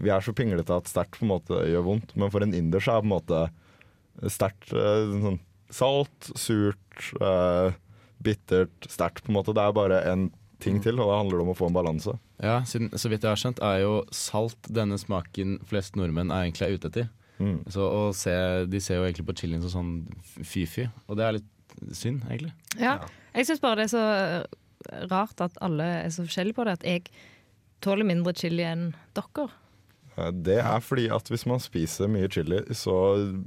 Vi 0.02 0.10
er 0.10 0.24
så 0.24 0.34
pinglete 0.34 0.74
at 0.74 0.88
sterkt 0.90 1.20
på 1.20 1.28
en 1.28 1.34
måte 1.36 1.60
gjør 1.68 1.84
vondt, 1.86 2.16
men 2.18 2.32
for 2.32 2.42
en 2.42 2.56
inder 2.58 2.80
så 2.82 2.96
er 2.96 3.04
på 3.04 3.10
en 3.12 3.14
måte 3.20 3.42
sterkt 4.30 4.74
eh, 4.76 5.16
sånn 5.24 5.40
salt, 5.72 6.32
surt, 6.36 7.14
eh, 7.24 7.74
bittert, 8.22 8.90
sterkt 8.92 9.24
på 9.26 9.32
en 9.32 9.40
måte. 9.40 9.56
Det 9.56 9.64
er 9.64 9.76
bare 9.76 10.02
en 10.12 10.28
ting 10.62 10.78
til, 10.84 11.00
og 11.00 11.10
da 11.10 11.22
handler 11.22 11.40
det 11.40 11.46
om 11.48 11.54
å 11.54 11.58
få 11.58 11.72
en 11.72 11.78
balanse. 11.78 12.14
Ja, 12.42 12.60
siden, 12.70 12.92
så 12.94 13.10
vidt 13.10 13.26
jeg 13.26 13.34
har 13.34 13.40
skjønt, 13.40 13.62
er 13.66 13.82
jo 13.82 13.96
salt 14.14 14.70
denne 14.70 15.00
smaken 15.02 15.60
flest 15.70 15.98
nordmenn 15.98 16.34
er 16.34 16.46
egentlig 16.46 16.68
er 16.68 16.78
ute 16.78 16.92
etter. 16.92 17.10
Mm. 17.42 17.58
Så 17.74 17.82
å 17.82 18.02
se, 18.14 18.34
De 18.70 18.82
ser 18.84 19.00
jo 19.00 19.08
egentlig 19.08 19.26
på 19.26 19.38
chilien 19.40 19.64
som 19.64 19.74
sånn 19.74 20.46
fy-fy, 20.46 20.86
og 21.08 21.18
det 21.18 21.26
er 21.26 21.38
litt 21.40 21.76
synd, 21.98 22.26
egentlig. 22.30 22.54
Ja. 22.78 23.00
Jeg 23.34 23.48
syns 23.48 23.64
bare 23.64 23.80
det 23.80 23.88
er 23.88 23.94
så 23.96 24.06
eh, 24.12 25.06
rart 25.10 25.42
at 25.42 25.58
alle 25.64 25.88
er 26.04 26.14
så 26.14 26.28
forskjellige 26.28 26.58
på 26.58 26.68
det. 26.68 26.78
At 26.80 26.86
jeg 26.88 27.08
tåler 27.82 28.08
mindre 28.08 28.36
chili 28.38 28.66
enn 28.68 28.92
dere. 29.18 29.48
Eh, 30.18 30.32
Det 30.32 30.58
er 30.60 30.80
fordi 30.84 31.08
at 31.14 31.24
hvis 31.32 31.46
man 31.48 31.60
spiser 31.60 32.08
mye 32.12 32.28
chili, 32.30 32.60
så 32.76 32.96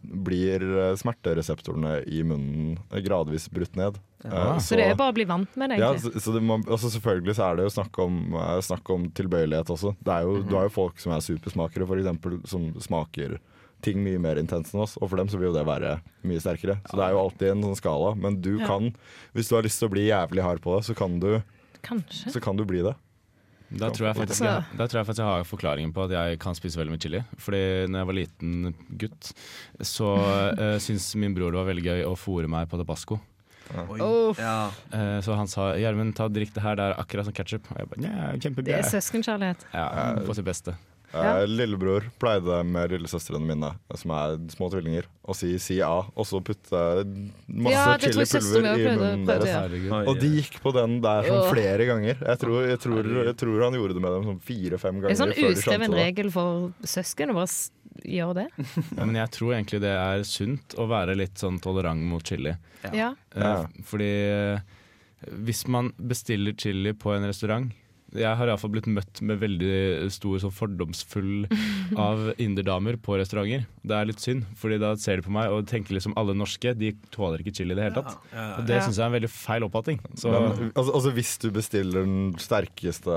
blir 0.03 0.63
eh, 0.63 0.95
smertereseptorene 0.97 2.03
i 2.09 2.23
munnen 2.23 2.79
gradvis 3.05 3.49
brutt 3.53 3.77
ned. 3.77 3.99
Ja. 4.25 4.55
Så, 4.59 4.71
Så 4.73 4.77
det 4.81 4.87
er 4.89 4.95
bare 4.97 5.13
å 5.13 5.17
bli 5.19 5.25
vant 5.29 5.57
med 5.61 5.71
det, 5.71 5.79
Ja, 5.79 5.93
egentlig. 5.93 6.15
så, 6.15 6.21
så 6.25 6.33
det 6.33 6.43
må, 6.43 6.57
altså 6.65 6.89
selvfølgelig 6.95 7.35
så 7.37 7.51
er 7.51 7.57
det 7.57 7.67
jo 7.69 7.75
snakk 7.77 7.99
om, 8.01 8.15
eh, 8.35 8.61
snakk 8.65 8.91
om 8.95 9.11
tilbøyelighet 9.11 9.69
også. 9.75 9.95
Det 10.03 10.13
er 10.15 10.23
jo, 10.25 10.43
Du 10.43 10.55
har 10.57 10.65
jo 10.69 10.73
folk 10.73 10.99
som 10.99 11.13
er 11.13 11.21
supersmakere, 11.21 11.87
for 11.87 11.97
eksempel, 12.01 12.41
som 12.49 12.71
smaker 12.81 13.39
ting 13.85 13.99
mye 14.01 14.17
mer 14.19 14.37
intenst 14.41 14.73
enn 14.73 14.81
oss, 14.81 14.97
og 14.97 15.11
for 15.11 15.17
dem 15.21 15.29
så 15.29 15.37
vil 15.37 15.51
jo 15.51 15.59
det 15.59 15.67
være 15.69 15.99
mye 16.25 16.41
sterkere. 16.41 16.79
Så 16.89 16.97
det 16.97 17.05
er 17.05 17.13
jo 17.13 17.21
alltid 17.21 17.51
en 17.53 17.63
sånn 17.67 17.77
skala. 17.77 18.15
Men 18.17 18.41
du 18.41 18.57
Ja. 18.59 18.67
kan, 18.67 18.95
hvis 19.35 19.51
du 19.51 19.57
har 19.57 19.63
lyst 19.63 19.79
til 19.79 19.89
å 19.91 19.93
bli 19.93 20.07
jævlig 20.09 20.41
hard 20.43 20.63
på 20.65 20.73
det, 20.79 20.87
så 20.89 20.97
kan 20.97 21.21
du, 21.21 21.43
Kanskje. 21.83 22.33
så 22.33 22.41
kan 22.41 22.57
du 22.57 22.65
bli 22.65 22.81
det. 22.81 22.95
Da 23.71 23.89
tror, 23.91 24.07
jeg 24.11 24.17
faktisk 24.19 24.45
jeg, 24.45 24.65
da 24.77 24.87
tror 24.87 25.01
jeg 25.01 25.07
faktisk 25.09 25.23
jeg 25.23 25.31
har 25.31 25.47
forklaringen 25.49 25.93
på 25.97 26.05
at 26.05 26.13
jeg 26.15 26.39
kan 26.43 26.55
spise 26.55 26.79
veldig 26.79 26.95
mye 26.95 27.03
chili. 27.03 27.21
Fordi 27.43 27.63
når 27.91 28.03
jeg 28.03 28.11
var 28.11 28.19
liten 28.19 28.75
gutt, 29.01 29.31
så 29.81 30.11
uh, 30.61 30.77
syntes 30.83 31.09
min 31.19 31.35
bror 31.35 31.55
det 31.55 31.63
var 31.63 31.71
veldig 31.73 31.87
gøy 31.89 32.05
å 32.07 32.15
fòre 32.19 32.51
meg 32.51 32.69
på 32.71 32.79
tabasco. 32.81 33.19
Ja. 34.39 34.71
Eh, 34.93 35.21
så 35.25 35.35
han 35.39 35.49
sa 35.49 35.73
'Gjermund, 35.73 36.15
ta 36.15 36.29
drikk 36.29 36.53
det 36.55 36.63
her, 36.63 36.77
det 36.77 36.85
er 36.85 36.99
akkurat 37.01 37.25
som 37.25 37.35
ketsjup'. 37.35 37.71
Og 37.73 37.79
jeg 37.81 37.89
bare 37.89 38.01
'nja, 38.05 38.65
Det 38.65 38.75
er 38.75 38.83
søskenkjærlighet. 38.83 39.65
Ja, 39.73 40.21
på 40.27 40.35
sitt 40.37 40.45
beste. 40.45 40.77
Ja. 41.15 41.37
Eh, 41.41 41.47
Lillebror 41.47 42.09
pleide 42.19 42.57
med 42.67 42.91
lillesøstrene 42.91 43.47
mine, 43.47 43.69
som 43.95 44.11
er 44.17 44.35
små 44.51 44.67
tvillinger, 44.73 45.07
å 45.25 45.35
si 45.39 45.53
'si 45.63 45.77
A', 45.81 46.11
og 46.17 46.27
så 46.27 46.41
putte 46.43 46.81
masse 47.47 47.73
Ja, 47.73 47.97
chilipulver 47.99 48.67
i 48.75 48.97
munnen 48.99 49.27
prøvde 49.27 49.45
deres. 49.47 49.85
Ja. 49.87 50.01
Og 50.11 50.19
de 50.21 50.29
gikk 50.41 50.59
på 50.61 50.73
den 50.75 51.01
der 51.01 51.23
sånn 51.23 51.47
flere 51.55 51.87
ganger. 51.87 52.17
Jeg 52.19 52.39
tror, 52.43 52.67
jeg 52.69 52.81
tror, 52.81 53.25
jeg 53.25 53.37
tror 53.37 53.63
han 53.63 53.79
gjorde 53.79 53.95
det 53.95 54.03
med 54.03 54.13
dem 54.13 54.25
sånn 54.25 54.41
fire-fem 54.43 55.01
Det 55.01 55.03
ganger. 55.03 55.15
er 55.15 55.23
sånn 55.23 55.55
uskreven 55.55 55.95
regel 55.95 56.31
for 56.35 56.73
søsken 56.83 57.31
å 57.31 57.35
bare 57.35 57.47
gjøre 58.05 58.35
det. 58.35 58.49
Ja, 58.99 59.05
men 59.05 59.15
jeg 59.15 59.31
tror 59.31 59.55
egentlig 59.55 59.81
det 59.81 59.95
er 59.95 60.23
sunt 60.25 60.75
å 60.77 60.89
være 60.91 61.15
litt 61.17 61.39
sånn 61.39 61.61
tolerant 61.63 62.03
mot 62.03 62.23
chili. 62.27 62.57
Ja. 62.93 63.15
Eh, 63.37 63.41
Ja. 63.41 63.67
Fordi 63.85 64.11
eh, 64.59 64.61
hvis 65.31 65.67
man 65.69 65.93
bestiller 65.97 66.53
chili 66.59 66.93
på 66.93 67.15
en 67.17 67.25
restaurant 67.25 67.71
Jeg 68.15 68.37
har 68.39 68.47
iallfall 68.51 68.71
blitt 68.71 68.87
møtt 68.87 69.21
med 69.23 69.41
veldig 69.41 70.11
stor 70.15 70.39
sånn 70.43 70.53
fordomsfull 70.55 71.47
av 72.01 72.33
inderdamer 72.39 72.97
på 73.03 73.19
restauranter. 73.19 73.67
Det 73.85 73.95
er 73.99 74.07
litt 74.09 74.21
synd, 74.23 74.45
Fordi 74.57 74.79
da 74.81 74.95
ser 74.97 75.21
de 75.21 75.27
på 75.27 75.33
meg 75.35 75.51
og 75.53 75.67
tenker 75.69 75.93
liksom 75.97 76.15
alle 76.17 76.33
norske 76.35 76.73
De 76.79 76.93
tåler 77.13 77.43
ikke 77.43 77.53
chili 77.59 77.75
i 77.75 77.77
det 77.77 77.85
hele 77.89 78.01
tatt. 78.03 78.17
Og 78.59 78.65
det 78.69 78.79
syns 78.85 78.97
jeg 78.97 79.05
er 79.05 79.11
en 79.11 79.17
veldig 79.19 79.31
feil 79.35 79.67
oppfatning. 79.67 79.99
Så 80.17 80.31
Men, 80.33 80.71
altså, 80.75 80.95
altså 80.95 81.13
Hvis 81.13 81.33
du 81.43 81.51
bestiller 81.55 82.05
den 82.07 82.33
sterkeste 82.41 83.13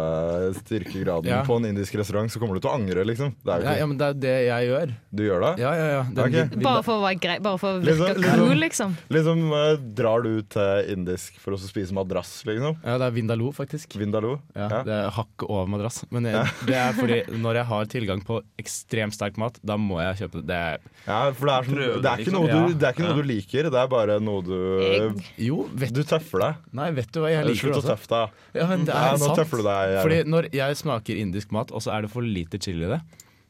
styrkegraden 0.62 1.30
Ja. 1.30 1.44
på 1.48 1.56
en 1.58 1.66
indisk 1.70 1.96
restaurant, 1.96 2.30
så 2.32 2.40
kommer 2.42 2.56
du 2.58 2.62
til 2.64 2.72
å 2.72 2.76
angre, 2.76 3.04
liksom. 3.08 3.34
Det 3.44 3.54
er 3.54 3.62
jo 3.62 3.66
ja, 3.68 3.72
ikke, 3.72 3.80
ja, 3.80 3.88
men 3.92 3.98
det 4.02 4.08
er 4.08 4.20
det 4.26 4.36
jeg 4.48 4.68
gjør. 4.72 4.94
Du 5.18 5.24
gjør 5.24 5.46
det? 5.46 5.52
Ja, 5.64 5.72
ja, 5.78 5.88
ja. 5.94 6.04
Den, 6.04 6.24
okay. 6.28 6.44
vi- 6.44 6.58
vi- 6.58 6.64
Bare 6.68 6.84
for 6.84 6.94
å 7.00 7.04
være 7.06 7.20
grei, 7.24 7.38
bare 7.40 7.58
for 7.58 7.68
å 7.68 7.82
virke 7.82 7.88
Liksom- 7.88 8.18
liksom- 8.18 8.48
cool, 8.48 8.58
liksom. 8.58 8.98
Liksom, 9.10 9.52
uh, 9.54 9.76
Drar 9.98 10.22
du 10.24 10.42
til 10.44 10.92
indisk 10.98 11.40
for 11.40 11.54
å 11.54 11.58
spise 11.62 11.94
madrass, 11.94 12.44
liksom? 12.46 12.78
ja, 12.84 12.98
det 12.98 13.08
er 13.08 13.12
Vindaloo, 13.12 13.52
faktisk. 13.54 13.96
Vindaloo? 13.98 14.40
Ja, 14.56 14.68
Ja. 14.68 14.84
Det 14.88 14.94
er 14.96 15.10
hakket 15.12 15.44
over 15.52 15.66
madrass. 15.68 15.98
Men 16.16 16.28
jeg, 16.30 16.52
det 16.70 16.76
er 16.80 16.94
fordi 16.96 17.16
når 17.44 17.58
jeg 17.60 17.68
har 17.74 17.90
tilgang 17.92 18.22
på 18.24 18.38
ekstremt 18.62 19.16
sterk 19.18 19.36
mat, 19.42 19.58
da 19.68 19.76
må 19.82 19.98
jeg 20.00 20.22
kjøpe 20.22 20.44
det. 20.48 20.60
Ja, 21.04 21.18
for 21.36 21.50
det 21.50 21.56
er, 21.58 21.68
sånn, 21.68 21.82
det 21.82 22.12
er 22.12 22.24
ikke 22.24 22.32
liksom. 22.32 22.38
noe, 22.38 22.48
du, 22.72 22.78
det 22.80 22.88
er 22.88 22.96
ikke 22.96 23.04
noe 23.04 23.12
Ja. 23.12 23.18
du 23.20 23.28
liker, 23.34 23.70
det 23.76 23.82
er 23.84 23.92
bare 23.92 24.18
noe 24.24 24.46
du 24.48 24.56
jo, 25.44 25.60
vet 25.76 25.92
Du 25.98 26.02
tøffer 26.08 26.46
deg. 26.46 26.64
Nei, 26.80 26.88
vet 26.98 27.12
du 27.12 27.20
hva 27.24 27.34
jeg 27.36 27.46
liker 27.50 27.68
Slutt 27.68 27.82
å 27.82 27.86
tøffe 27.92 28.12
deg. 28.16 28.42
Ja, 28.62 28.68
men 28.72 28.88
det 28.88 28.96
Ja, 28.96 29.04
er 29.12 29.20
nå 29.22 29.28
sant. 29.30 29.40
tøffer 29.44 29.62
du 29.62 29.68
deg. 29.68 29.96
Fordi 30.08 30.20
når 30.32 30.50
jeg 30.56 30.80
smaker 30.82 31.22
indisk 31.28 31.52
mat, 31.60 31.72
og 31.76 31.84
så 31.84 31.94
er 31.98 32.08
det 32.08 32.12
for 32.16 32.24
lite 32.26 32.60
chili 32.64 32.88
i 32.88 32.92
det, 32.96 33.02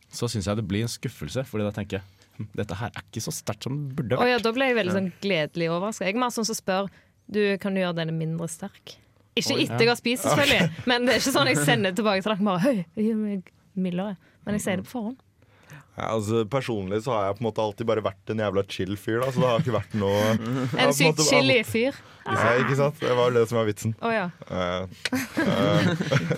så 0.09 0.29
syns 0.31 0.47
jeg 0.49 0.57
det 0.61 0.65
blir 0.67 0.85
en 0.87 0.91
skuffelse. 0.91 1.45
Fordi 1.49 1.67
da 1.67 1.73
tenker 1.75 1.99
jeg 1.99 2.05
hm, 2.37 2.49
dette 2.57 2.77
her 2.81 2.89
er 2.95 3.03
ikke 3.05 3.23
så 3.29 3.33
sterkt 3.35 3.67
som 3.69 3.77
det 3.87 3.97
burde 3.97 4.17
Å 4.17 4.25
ja, 4.25 4.37
vært. 4.37 4.45
da 4.49 4.53
ble 4.57 4.69
jeg 4.71 4.77
veldig 4.81 4.95
sånn 4.97 5.11
gledelig 5.23 5.69
overraska. 5.73 6.07
Jeg 6.09 6.17
er 6.17 6.23
mer 6.25 6.33
sånn 6.33 6.47
som 6.49 6.57
spør 6.57 6.89
du, 7.27 7.41
kan 7.61 7.75
du 7.75 7.81
gjøre 7.83 7.97
denne 8.01 8.13
mindre 8.15 8.47
sterk. 8.49 8.97
Ikke 9.39 9.59
etter 9.63 9.85
jeg 9.85 9.91
har 9.91 9.99
spist, 9.99 10.25
selvfølgelig, 10.25 10.83
men 10.89 11.07
det 11.07 11.15
er 11.15 11.23
ikke 11.23 11.35
sånn 11.37 11.51
jeg 11.51 11.61
sender 11.69 11.95
tilbake 11.97 12.25
til 12.25 12.33
dere 12.33 12.49
bare 12.49 12.65
Høy, 12.65 12.83
gi 12.97 13.13
meg 13.17 13.53
mildere. 13.77 14.17
Men 14.47 14.57
jeg 14.57 14.65
sier 14.65 14.81
det 14.81 14.87
på 14.87 14.95
forhånd. 14.97 15.23
Ja, 15.97 16.11
altså, 16.13 16.43
personlig 16.45 16.99
så 17.03 17.15
har 17.15 17.23
jeg 17.25 17.37
på 17.39 17.41
en 17.41 17.47
måte 17.47 17.63
alltid 17.63 17.87
bare 17.89 18.03
vært 18.05 18.29
en 18.29 18.41
jævla 18.43 18.63
chill 18.69 18.93
fyr. 19.01 19.17
Da, 19.23 19.31
så 19.33 19.41
det 19.41 19.47
har 19.49 19.63
ikke 19.63 19.73
vært 19.79 19.95
noe 19.97 20.19
En 20.83 20.93
sykt 20.93 21.23
chilly 21.25 21.63
fyr. 21.65 21.97
Ja, 22.27 22.51
ikke 22.61 22.75
sant? 22.77 22.99
Det 23.01 23.15
var 23.17 23.33
det 23.33 23.47
som 23.49 23.57
var 23.57 23.65
vitsen. 23.65 23.95
Å 24.03 24.11
ja. 24.13 24.27
uh, 24.51 24.85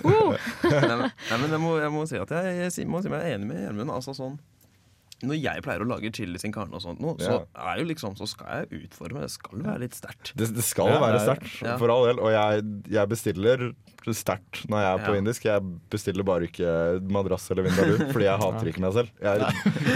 Uh, 0.00 0.36
Nei, 0.70 1.36
men, 1.36 1.50
jeg, 1.50 1.60
må, 1.60 1.74
jeg 1.80 1.92
må 1.92 2.06
si 2.08 2.16
at 2.20 2.30
jeg, 2.32 2.56
jeg, 2.62 2.86
må 2.88 3.02
si 3.04 3.10
meg 3.12 3.26
enig 3.34 3.50
med 3.50 3.60
Gjermund. 3.66 3.92
Altså 3.92 4.14
sånn 4.16 4.38
når 5.22 5.36
jeg 5.42 5.62
pleier 5.66 5.82
å 5.84 5.88
lage 5.88 6.10
chili 6.16 6.38
sin 6.40 6.52
carne 6.54 6.72
og 6.78 6.80
sånt, 6.84 7.00
nå, 7.02 7.14
så 7.20 7.42
er 7.54 7.80
jo 7.82 7.84
liksom, 7.90 8.14
så 8.16 8.26
skal 8.30 8.64
jeg 8.70 8.84
utforme. 8.86 9.20
Det 9.26 9.30
skal 9.34 9.58
være 9.66 9.80
litt 9.82 9.94
sterkt. 9.98 10.32
det, 10.36 10.48
det 10.56 10.64
skal 10.64 10.88
Ja, 10.88 11.00
være 11.02 11.12
det 11.12 11.20
er- 11.20 11.26
sterkt, 11.34 11.62
ja. 11.66 11.76
for 11.76 11.92
all 11.92 12.06
del. 12.08 12.20
Og 12.24 12.30
jeg, 12.32 12.64
jeg 12.96 13.08
bestiller 13.12 13.66
sterkt 14.16 14.62
når 14.72 14.80
jeg 14.80 14.90
er 14.94 15.04
på 15.04 15.12
Ja. 15.14 15.18
indisk. 15.20 15.44
Jeg 15.44 15.60
bestiller 15.92 16.24
bare 16.24 16.48
ikke 16.48 16.70
madrass 17.12 17.50
eller 17.50 17.68
vindaloo, 17.68 18.08
fordi 18.14 18.24
jeg 18.30 18.40
hater 18.40 18.70
ikke 18.72 18.80
meg 18.86 18.92
selv. 18.96 19.10
Jeg, 19.20 19.44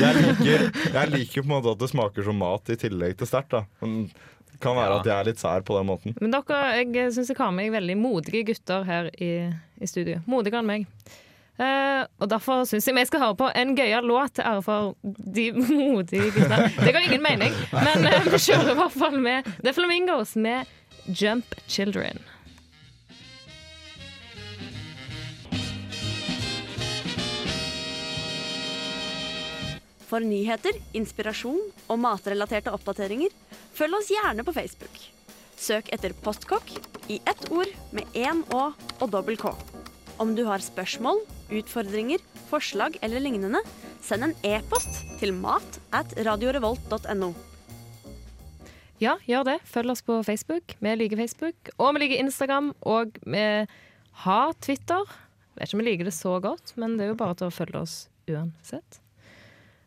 jeg, 0.04 0.14
liker, 0.20 0.68
jeg 0.98 1.10
liker 1.16 1.40
på 1.40 1.48
en 1.48 1.54
måte 1.56 1.72
at 1.72 1.78
det 1.80 1.90
smaker 1.94 2.22
som 2.28 2.36
mat 2.38 2.68
i 2.70 2.76
tillegg 2.76 3.16
til 3.16 3.26
sterkt. 3.30 3.56
Men 3.80 4.10
det 4.52 4.60
kan 4.60 4.76
være 4.76 4.92
Ja. 4.92 4.98
at 5.00 5.06
jeg 5.08 5.16
er 5.16 5.24
litt 5.32 5.40
sær 5.40 5.64
på 5.66 5.78
den 5.80 5.88
måten. 5.88 6.14
Men 6.20 6.30
dere, 6.36 6.60
jeg 6.84 7.12
syns 7.16 7.28
jeg 7.32 7.36
har 7.40 7.50
med 7.50 7.70
meg 7.72 7.80
veldig 7.80 7.96
modige 7.98 8.44
gutter 8.52 8.84
her 8.84 9.08
i, 9.18 9.32
i 9.80 9.86
studio. 9.88 10.20
Modigere 10.28 10.60
enn 10.62 10.66
meg. 10.68 10.86
Eh, 11.54 12.02
og 12.18 12.30
Derfor 12.30 12.64
syns 12.66 12.88
jeg 12.88 12.96
vi 12.96 13.04
skal 13.06 13.22
høre 13.22 13.38
på 13.38 13.48
en 13.54 13.76
gøyal 13.78 14.06
låt 14.10 14.34
til 14.38 14.46
ære 14.48 14.62
for 14.66 14.94
de 15.04 15.50
modige 15.54 16.32
gutta. 16.34 16.64
Det 16.80 16.94
ga 16.94 17.02
ingen 17.04 17.22
mening, 17.22 17.54
men 17.70 18.08
uh, 18.10 18.24
vi 18.26 18.40
kjører 18.42 18.72
i 18.72 18.78
hvert 18.80 18.96
fall 18.96 19.20
med 19.22 19.50
The 19.62 19.74
Flamingos 19.76 20.34
med 20.34 20.66
Jump 21.06 21.54
Children. 21.68 22.18
For 30.10 30.22
nyheter, 30.22 30.76
inspirasjon 30.94 31.62
og 31.90 31.98
matrelaterte 32.02 32.74
oppdateringer, 32.74 33.30
følg 33.74 33.98
oss 33.98 34.10
gjerne 34.12 34.44
på 34.46 34.54
Facebook. 34.54 35.00
Søk 35.54 35.88
etter 35.94 36.12
Postkokk 36.22 36.74
i 37.08 37.22
ett 37.24 37.48
ord 37.54 37.70
med 37.94 38.10
én 38.18 38.42
Å 38.54 38.68
og 38.74 39.10
dobbel 39.10 39.38
K. 39.40 39.54
Om 40.22 40.36
du 40.38 40.44
har 40.46 40.62
spørsmål, 40.62 41.18
utfordringer, 41.50 42.22
forslag 42.50 42.98
eller 43.02 43.22
lignende, 43.22 43.62
send 44.04 44.28
en 44.28 44.34
e-post 44.46 45.00
til 45.18 45.34
mat 45.34 45.80
at 45.96 46.14
radiorevolt.no. 46.26 47.32
Ja, 49.02 49.16
gjør 49.26 49.48
det. 49.48 49.56
Følg 49.66 49.90
oss 49.90 50.04
på 50.06 50.20
Facebook. 50.22 50.76
Vi 50.78 50.92
liker 50.94 51.18
Facebook. 51.18 51.72
Og 51.78 51.96
vi 51.96 52.04
liker 52.04 52.22
Instagram. 52.22 52.70
Og 52.86 53.18
vi 53.26 53.42
har 54.24 54.54
Twitter. 54.62 55.02
Vet 55.58 55.66
ikke 55.66 55.78
om 55.78 55.82
vi 55.82 55.88
liker 55.88 56.08
det 56.08 56.14
så 56.14 56.36
godt, 56.42 56.76
men 56.78 56.94
det 56.98 57.08
er 57.08 57.12
jo 57.12 57.18
bare 57.18 57.36
til 57.38 57.50
å 57.50 57.54
følge 57.54 57.82
oss 57.82 57.96
uansett. 58.30 59.00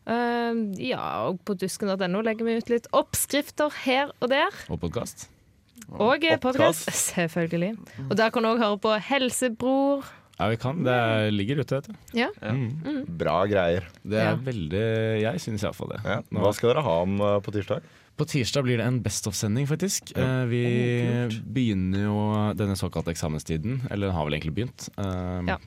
Uh, 0.08 0.76
ja, 0.80 1.28
og 1.28 1.40
på 1.44 1.56
dusken.no 1.60 2.22
legger 2.24 2.46
vi 2.46 2.60
ut 2.60 2.70
litt 2.72 2.86
oppskrifter 2.96 3.72
her 3.84 4.12
og 4.20 4.32
der. 4.32 4.62
Og 4.72 4.80
podkast. 4.84 5.28
Og 5.88 6.24
podkast, 6.42 6.88
selvfølgelig. 6.92 7.76
Og 8.08 8.16
der 8.16 8.32
kan 8.32 8.44
du 8.44 8.52
òg 8.52 8.60
høre 8.60 8.80
på 8.82 8.96
Helsebror. 9.08 10.08
Ja, 10.38 10.48
vi 10.52 10.56
kan. 10.56 10.84
Det 10.84 10.92
er- 10.94 11.30
ligger 11.34 11.58
ute, 11.60 11.74
vet 11.80 11.88
du. 11.88 11.94
Ja. 12.14 12.28
Mm. 12.42 13.04
Bra 13.18 13.44
greier. 13.50 13.84
Det 14.06 14.18
er 14.18 14.30
Ja. 14.30 14.36
veldig 14.36 15.20
Jeg 15.22 15.40
syns 15.40 15.62
iallfall 15.64 15.88
det. 15.90 16.00
Ja. 16.04 16.20
Hva 16.32 16.52
skal 16.54 16.72
dere 16.74 16.82
ha 16.84 17.02
om 17.02 17.20
eh, 17.20 17.40
på 17.40 17.50
tirsdag? 17.52 17.82
På 18.18 18.24
tirsdag 18.26 18.64
blir 18.64 18.76
det 18.78 18.86
en 18.86 19.00
Best 19.00 19.26
of-sending, 19.26 19.66
faktisk. 19.66 20.12
Ja. 20.16 20.44
vi 20.46 20.62
begynner 21.46 22.02
jo 22.02 22.54
denne 22.54 22.74
såkalte 22.76 23.12
eksamenstiden, 23.14 23.86
eller 23.90 24.08
den 24.08 24.14
har 24.16 24.24
vel 24.26 24.34
egentlig 24.34 24.54
begynt. 24.54 24.88
Um, 24.98 25.46
Ja. 25.48 25.58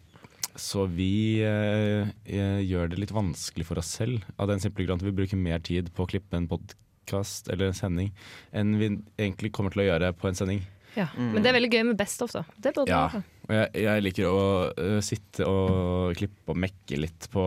Så 0.57 0.85
vi 0.89 1.39
eh, 1.41 2.09
eh, 2.27 2.59
gjør 2.67 2.89
det 2.89 2.99
litt 2.99 3.11
vanskelig 3.15 3.65
for 3.65 3.77
oss 3.79 3.87
selv, 3.97 4.21
av 4.37 4.47
den 4.49 4.59
simple 4.59 4.85
grunn 4.85 4.99
at 4.99 5.05
vi 5.05 5.11
bruker 5.11 5.37
mer 5.37 5.59
tid 5.59 5.93
på 5.95 6.03
å 6.05 6.09
klippe 6.09 6.33
en 6.35 6.47
podkast 6.49 7.47
eller 7.49 7.67
en 7.67 7.73
sending 7.73 8.11
enn 8.53 8.77
vi 8.77 8.89
egentlig 9.17 9.51
kommer 9.53 9.71
til 9.71 9.83
å 9.83 9.87
gjøre 9.97 10.11
på 10.13 10.27
en 10.27 10.35
sending. 10.35 10.61
Ja. 10.97 11.07
Men 11.15 11.39
det 11.39 11.51
er 11.51 11.55
veldig 11.55 11.71
gøy 11.71 11.83
med 11.91 11.99
Best 11.99 12.21
of, 12.25 12.33
da. 12.35 12.43
Det 12.57 12.73
burde 12.75 12.91
Ja. 12.91 13.05
Og 13.51 13.55
jeg, 13.55 13.69
jeg 13.83 14.03
liker 14.05 14.27
å 14.29 14.43
uh, 14.71 14.99
sitte 15.03 15.47
og 15.47 16.13
klippe 16.15 16.53
og 16.53 16.59
mekke 16.61 16.99
litt 16.99 17.27
på, 17.33 17.43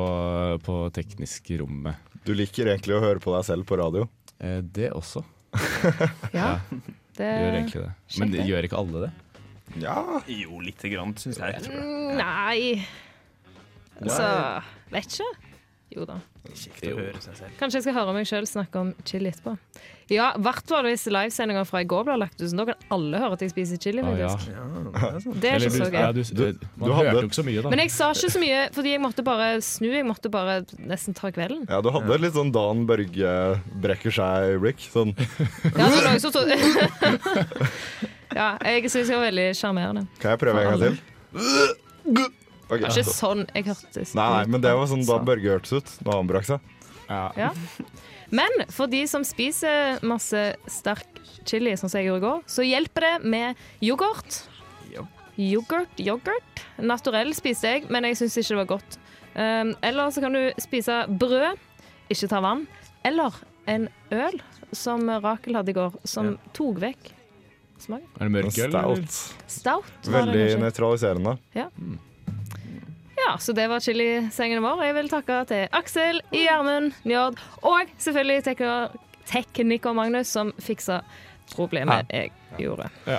på 0.64 0.78
teknisk 0.96 1.52
rommet. 1.60 2.12
Du 2.24 2.32
liker 2.36 2.68
egentlig 2.72 2.96
å 2.96 3.02
høre 3.04 3.22
på 3.22 3.32
deg 3.36 3.46
selv 3.46 3.68
på 3.68 3.78
radio. 3.80 4.08
Eh, 4.38 4.60
det 4.64 4.90
også. 4.96 5.24
Ja, 6.34 6.58
det 7.14 7.30
Gjør 7.30 7.56
egentlig 7.60 7.82
det. 7.84 7.92
Men 8.18 8.32
det. 8.32 8.44
gjør 8.48 8.66
ikke 8.68 8.80
alle 8.80 9.02
det? 9.04 9.10
Ja, 9.80 9.98
Jo, 10.28 10.60
lite 10.60 10.90
grann, 10.92 11.14
syns 11.20 11.38
jeg. 11.40 11.62
Mm, 11.70 12.16
Nei 12.18 12.84
Altså, 14.00 14.26
vet 14.90 15.06
ikke. 15.14 15.50
Jo 15.94 16.06
da. 16.08 16.16
Kjekt 16.50 16.88
å 16.90 16.96
høre 16.98 17.20
seg 17.22 17.36
selv. 17.38 17.58
Kanskje 17.60 17.78
jeg 17.78 17.86
skal 17.86 17.96
høre 18.00 18.14
meg 18.16 18.26
sjøl 18.28 18.48
snakke 18.50 18.80
om 18.82 18.90
chili 19.06 19.30
etterpå. 19.30 19.54
Ja, 20.12 20.26
i 20.36 20.40
hvert 20.44 20.66
fall 20.68 20.84
hvis 20.84 21.06
livesendinga 21.08 21.62
fra 21.64 21.80
i 21.80 21.84
går 21.88 22.02
blir 22.04 22.18
lagt 22.20 22.36
ut. 22.40 22.44
Så 22.50 22.56
da 22.58 22.64
kan 22.68 22.74
alle 22.92 23.16
høre 23.22 23.32
at 23.38 23.42
jeg 23.44 23.50
spiser 23.54 23.76
chili. 23.80 24.02
Ah, 24.04 24.12
ja. 24.18 24.28
Ja, 24.50 24.64
det 24.92 25.02
er 25.08 25.20
sant. 25.24 25.38
Det 25.40 25.48
er 25.54 25.58
ikke 25.64 25.72
så 25.78 25.86
gøy. 25.88 26.00
ja, 26.00 26.12
du, 26.12 26.22
Du- 26.24 26.58
man 26.76 26.88
du 26.88 26.92
hadde- 26.94 27.08
hørte 27.08 27.22
jo 27.24 27.28
ikke 27.30 27.38
så 27.40 27.44
mye, 27.48 27.62
da. 27.64 27.68
Men 27.72 27.78
jeg 27.84 27.90
sa 27.94 28.10
ikke 28.12 28.30
så 28.34 28.40
mye, 28.42 28.60
fordi 28.76 28.88
jeg 28.92 29.00
måtte 29.00 29.22
bare 29.24 29.48
snu. 29.64 29.88
Jeg 29.94 30.04
måtte 30.08 30.28
bare 30.34 30.54
nesten 30.92 31.14
ta 31.16 31.30
kvelden. 31.32 31.64
ja 31.70 31.80
du 31.80 31.88
hadde 31.94 32.18
litt 32.20 32.34
sånn 32.36 32.52
Dan 32.52 32.84
Børge 32.86 33.32
brekker 33.80 34.12
seg, 34.12 34.60
Rick 34.62 34.78
Sånn 34.92 35.14
Ja, 35.78 35.88
det 35.88 36.04
var 36.04 36.18
så 36.20 36.30
Ja, 38.34 38.56
jeg 38.66 38.88
syns 38.90 39.06
jeg 39.08 39.14
var 39.18 39.26
veldig 39.28 39.54
sjarmerende. 39.56 40.06
Kan 40.20 40.30
jeg 40.34 40.38
prøve 40.42 40.58
en 40.62 40.66
gang 40.72 40.80
til? 40.82 40.94
Okay. 42.04 42.28
Det 42.64 42.80
var 42.80 42.96
ikke 42.96 43.12
sånn 43.14 43.42
jeg 43.54 43.64
hørtes 43.68 44.14
Nei, 44.16 44.28
nei, 44.34 44.44
men 44.50 44.60
det 44.64 44.72
var 44.74 44.86
sånn 44.90 45.04
Så. 45.04 45.08
Dan 45.18 45.26
Børge 45.28 45.48
hørtes 45.52 45.72
ut 45.76 45.88
da 46.06 46.10
han 46.18 46.28
brakk 46.30 46.46
seg. 46.48 46.58
Ja. 47.08 47.50
Men 48.34 48.64
for 48.72 48.90
de 48.90 49.04
som 49.10 49.24
spiser 49.26 50.00
masse 50.06 50.42
sterk 50.70 51.20
chili, 51.44 51.74
sånn 51.76 51.92
som 51.92 52.00
jeg 52.00 52.08
gjorde 52.08 52.22
i 52.22 52.26
går, 52.26 52.44
så 52.50 52.66
hjelper 52.66 53.06
det 53.06 53.14
med 53.34 53.64
yoghurt. 53.84 54.42
Yoghurt. 55.34 55.98
yoghurt. 55.98 56.60
Naturell 56.78 57.32
spiste 57.34 57.72
jeg, 57.72 57.88
men 57.90 58.06
jeg 58.06 58.20
syns 58.20 58.36
ikke 58.38 58.52
det 58.52 58.60
var 58.60 58.70
godt. 58.76 58.98
Um, 59.34 59.72
eller 59.82 60.12
så 60.14 60.22
kan 60.22 60.36
du 60.36 60.44
spise 60.62 61.00
brød, 61.10 61.58
ikke 62.12 62.30
ta 62.30 62.40
vann. 62.44 62.68
Eller 63.04 63.34
en 63.70 63.88
øl, 64.14 64.38
som 64.74 65.02
Rakel 65.08 65.58
hadde 65.58 65.74
i 65.74 65.76
går, 65.76 65.98
som 66.06 66.36
tok 66.54 66.78
vekk 66.82 67.10
smaken. 67.82 68.08
Er 68.18 68.28
det 68.28 68.34
mørk 68.36 68.58
øl? 68.62 68.74
Stout. 68.74 69.20
Stout. 69.50 70.10
Veldig 70.14 70.46
nøytraliserende. 70.62 71.36
Ja. 71.56 71.68
Ja, 73.24 73.36
så 73.38 73.52
det 73.56 73.66
var 73.70 73.80
chilisengene 73.84 74.62
våre. 74.64 74.88
Jeg 74.88 74.96
vil 74.98 75.10
takke 75.12 75.40
til 75.50 75.66
Aksel, 75.72 76.20
Gjermund, 76.34 76.92
Njord 77.08 77.40
og 77.62 77.92
selvfølgelig 77.98 78.44
tekniker, 78.48 78.96
tekniker 79.30 79.96
Magnus, 79.96 80.32
som 80.34 80.52
fiksa 80.62 81.00
problemet 81.54 82.10
jeg 82.12 82.32
gjorde. 82.58 82.88
Ja. 83.06 83.18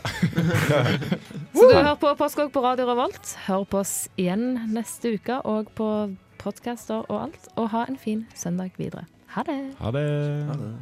så 1.55 1.69
du 1.69 1.73
hører 1.75 1.97
på 2.01 2.13
Postkokk 2.17 2.53
på 2.53 2.63
Radio 2.65 2.89
Revolt. 2.89 3.35
Hør 3.47 3.65
på 3.69 3.81
oss 3.83 3.95
igjen 4.17 4.71
neste 4.73 5.15
uke 5.17 5.41
og 5.45 5.71
på 5.77 5.89
podcaster 6.41 7.05
og 7.09 7.27
alt. 7.27 7.49
Og 7.55 7.69
ha 7.73 7.85
en 7.89 7.99
fin 8.01 8.25
søndag 8.37 8.77
videre. 8.77 9.05
Ha 9.35 9.43
det. 9.47 9.59
Ha 9.81 9.91
det. 9.91 10.05
Ha 10.49 10.59
det. 10.61 10.73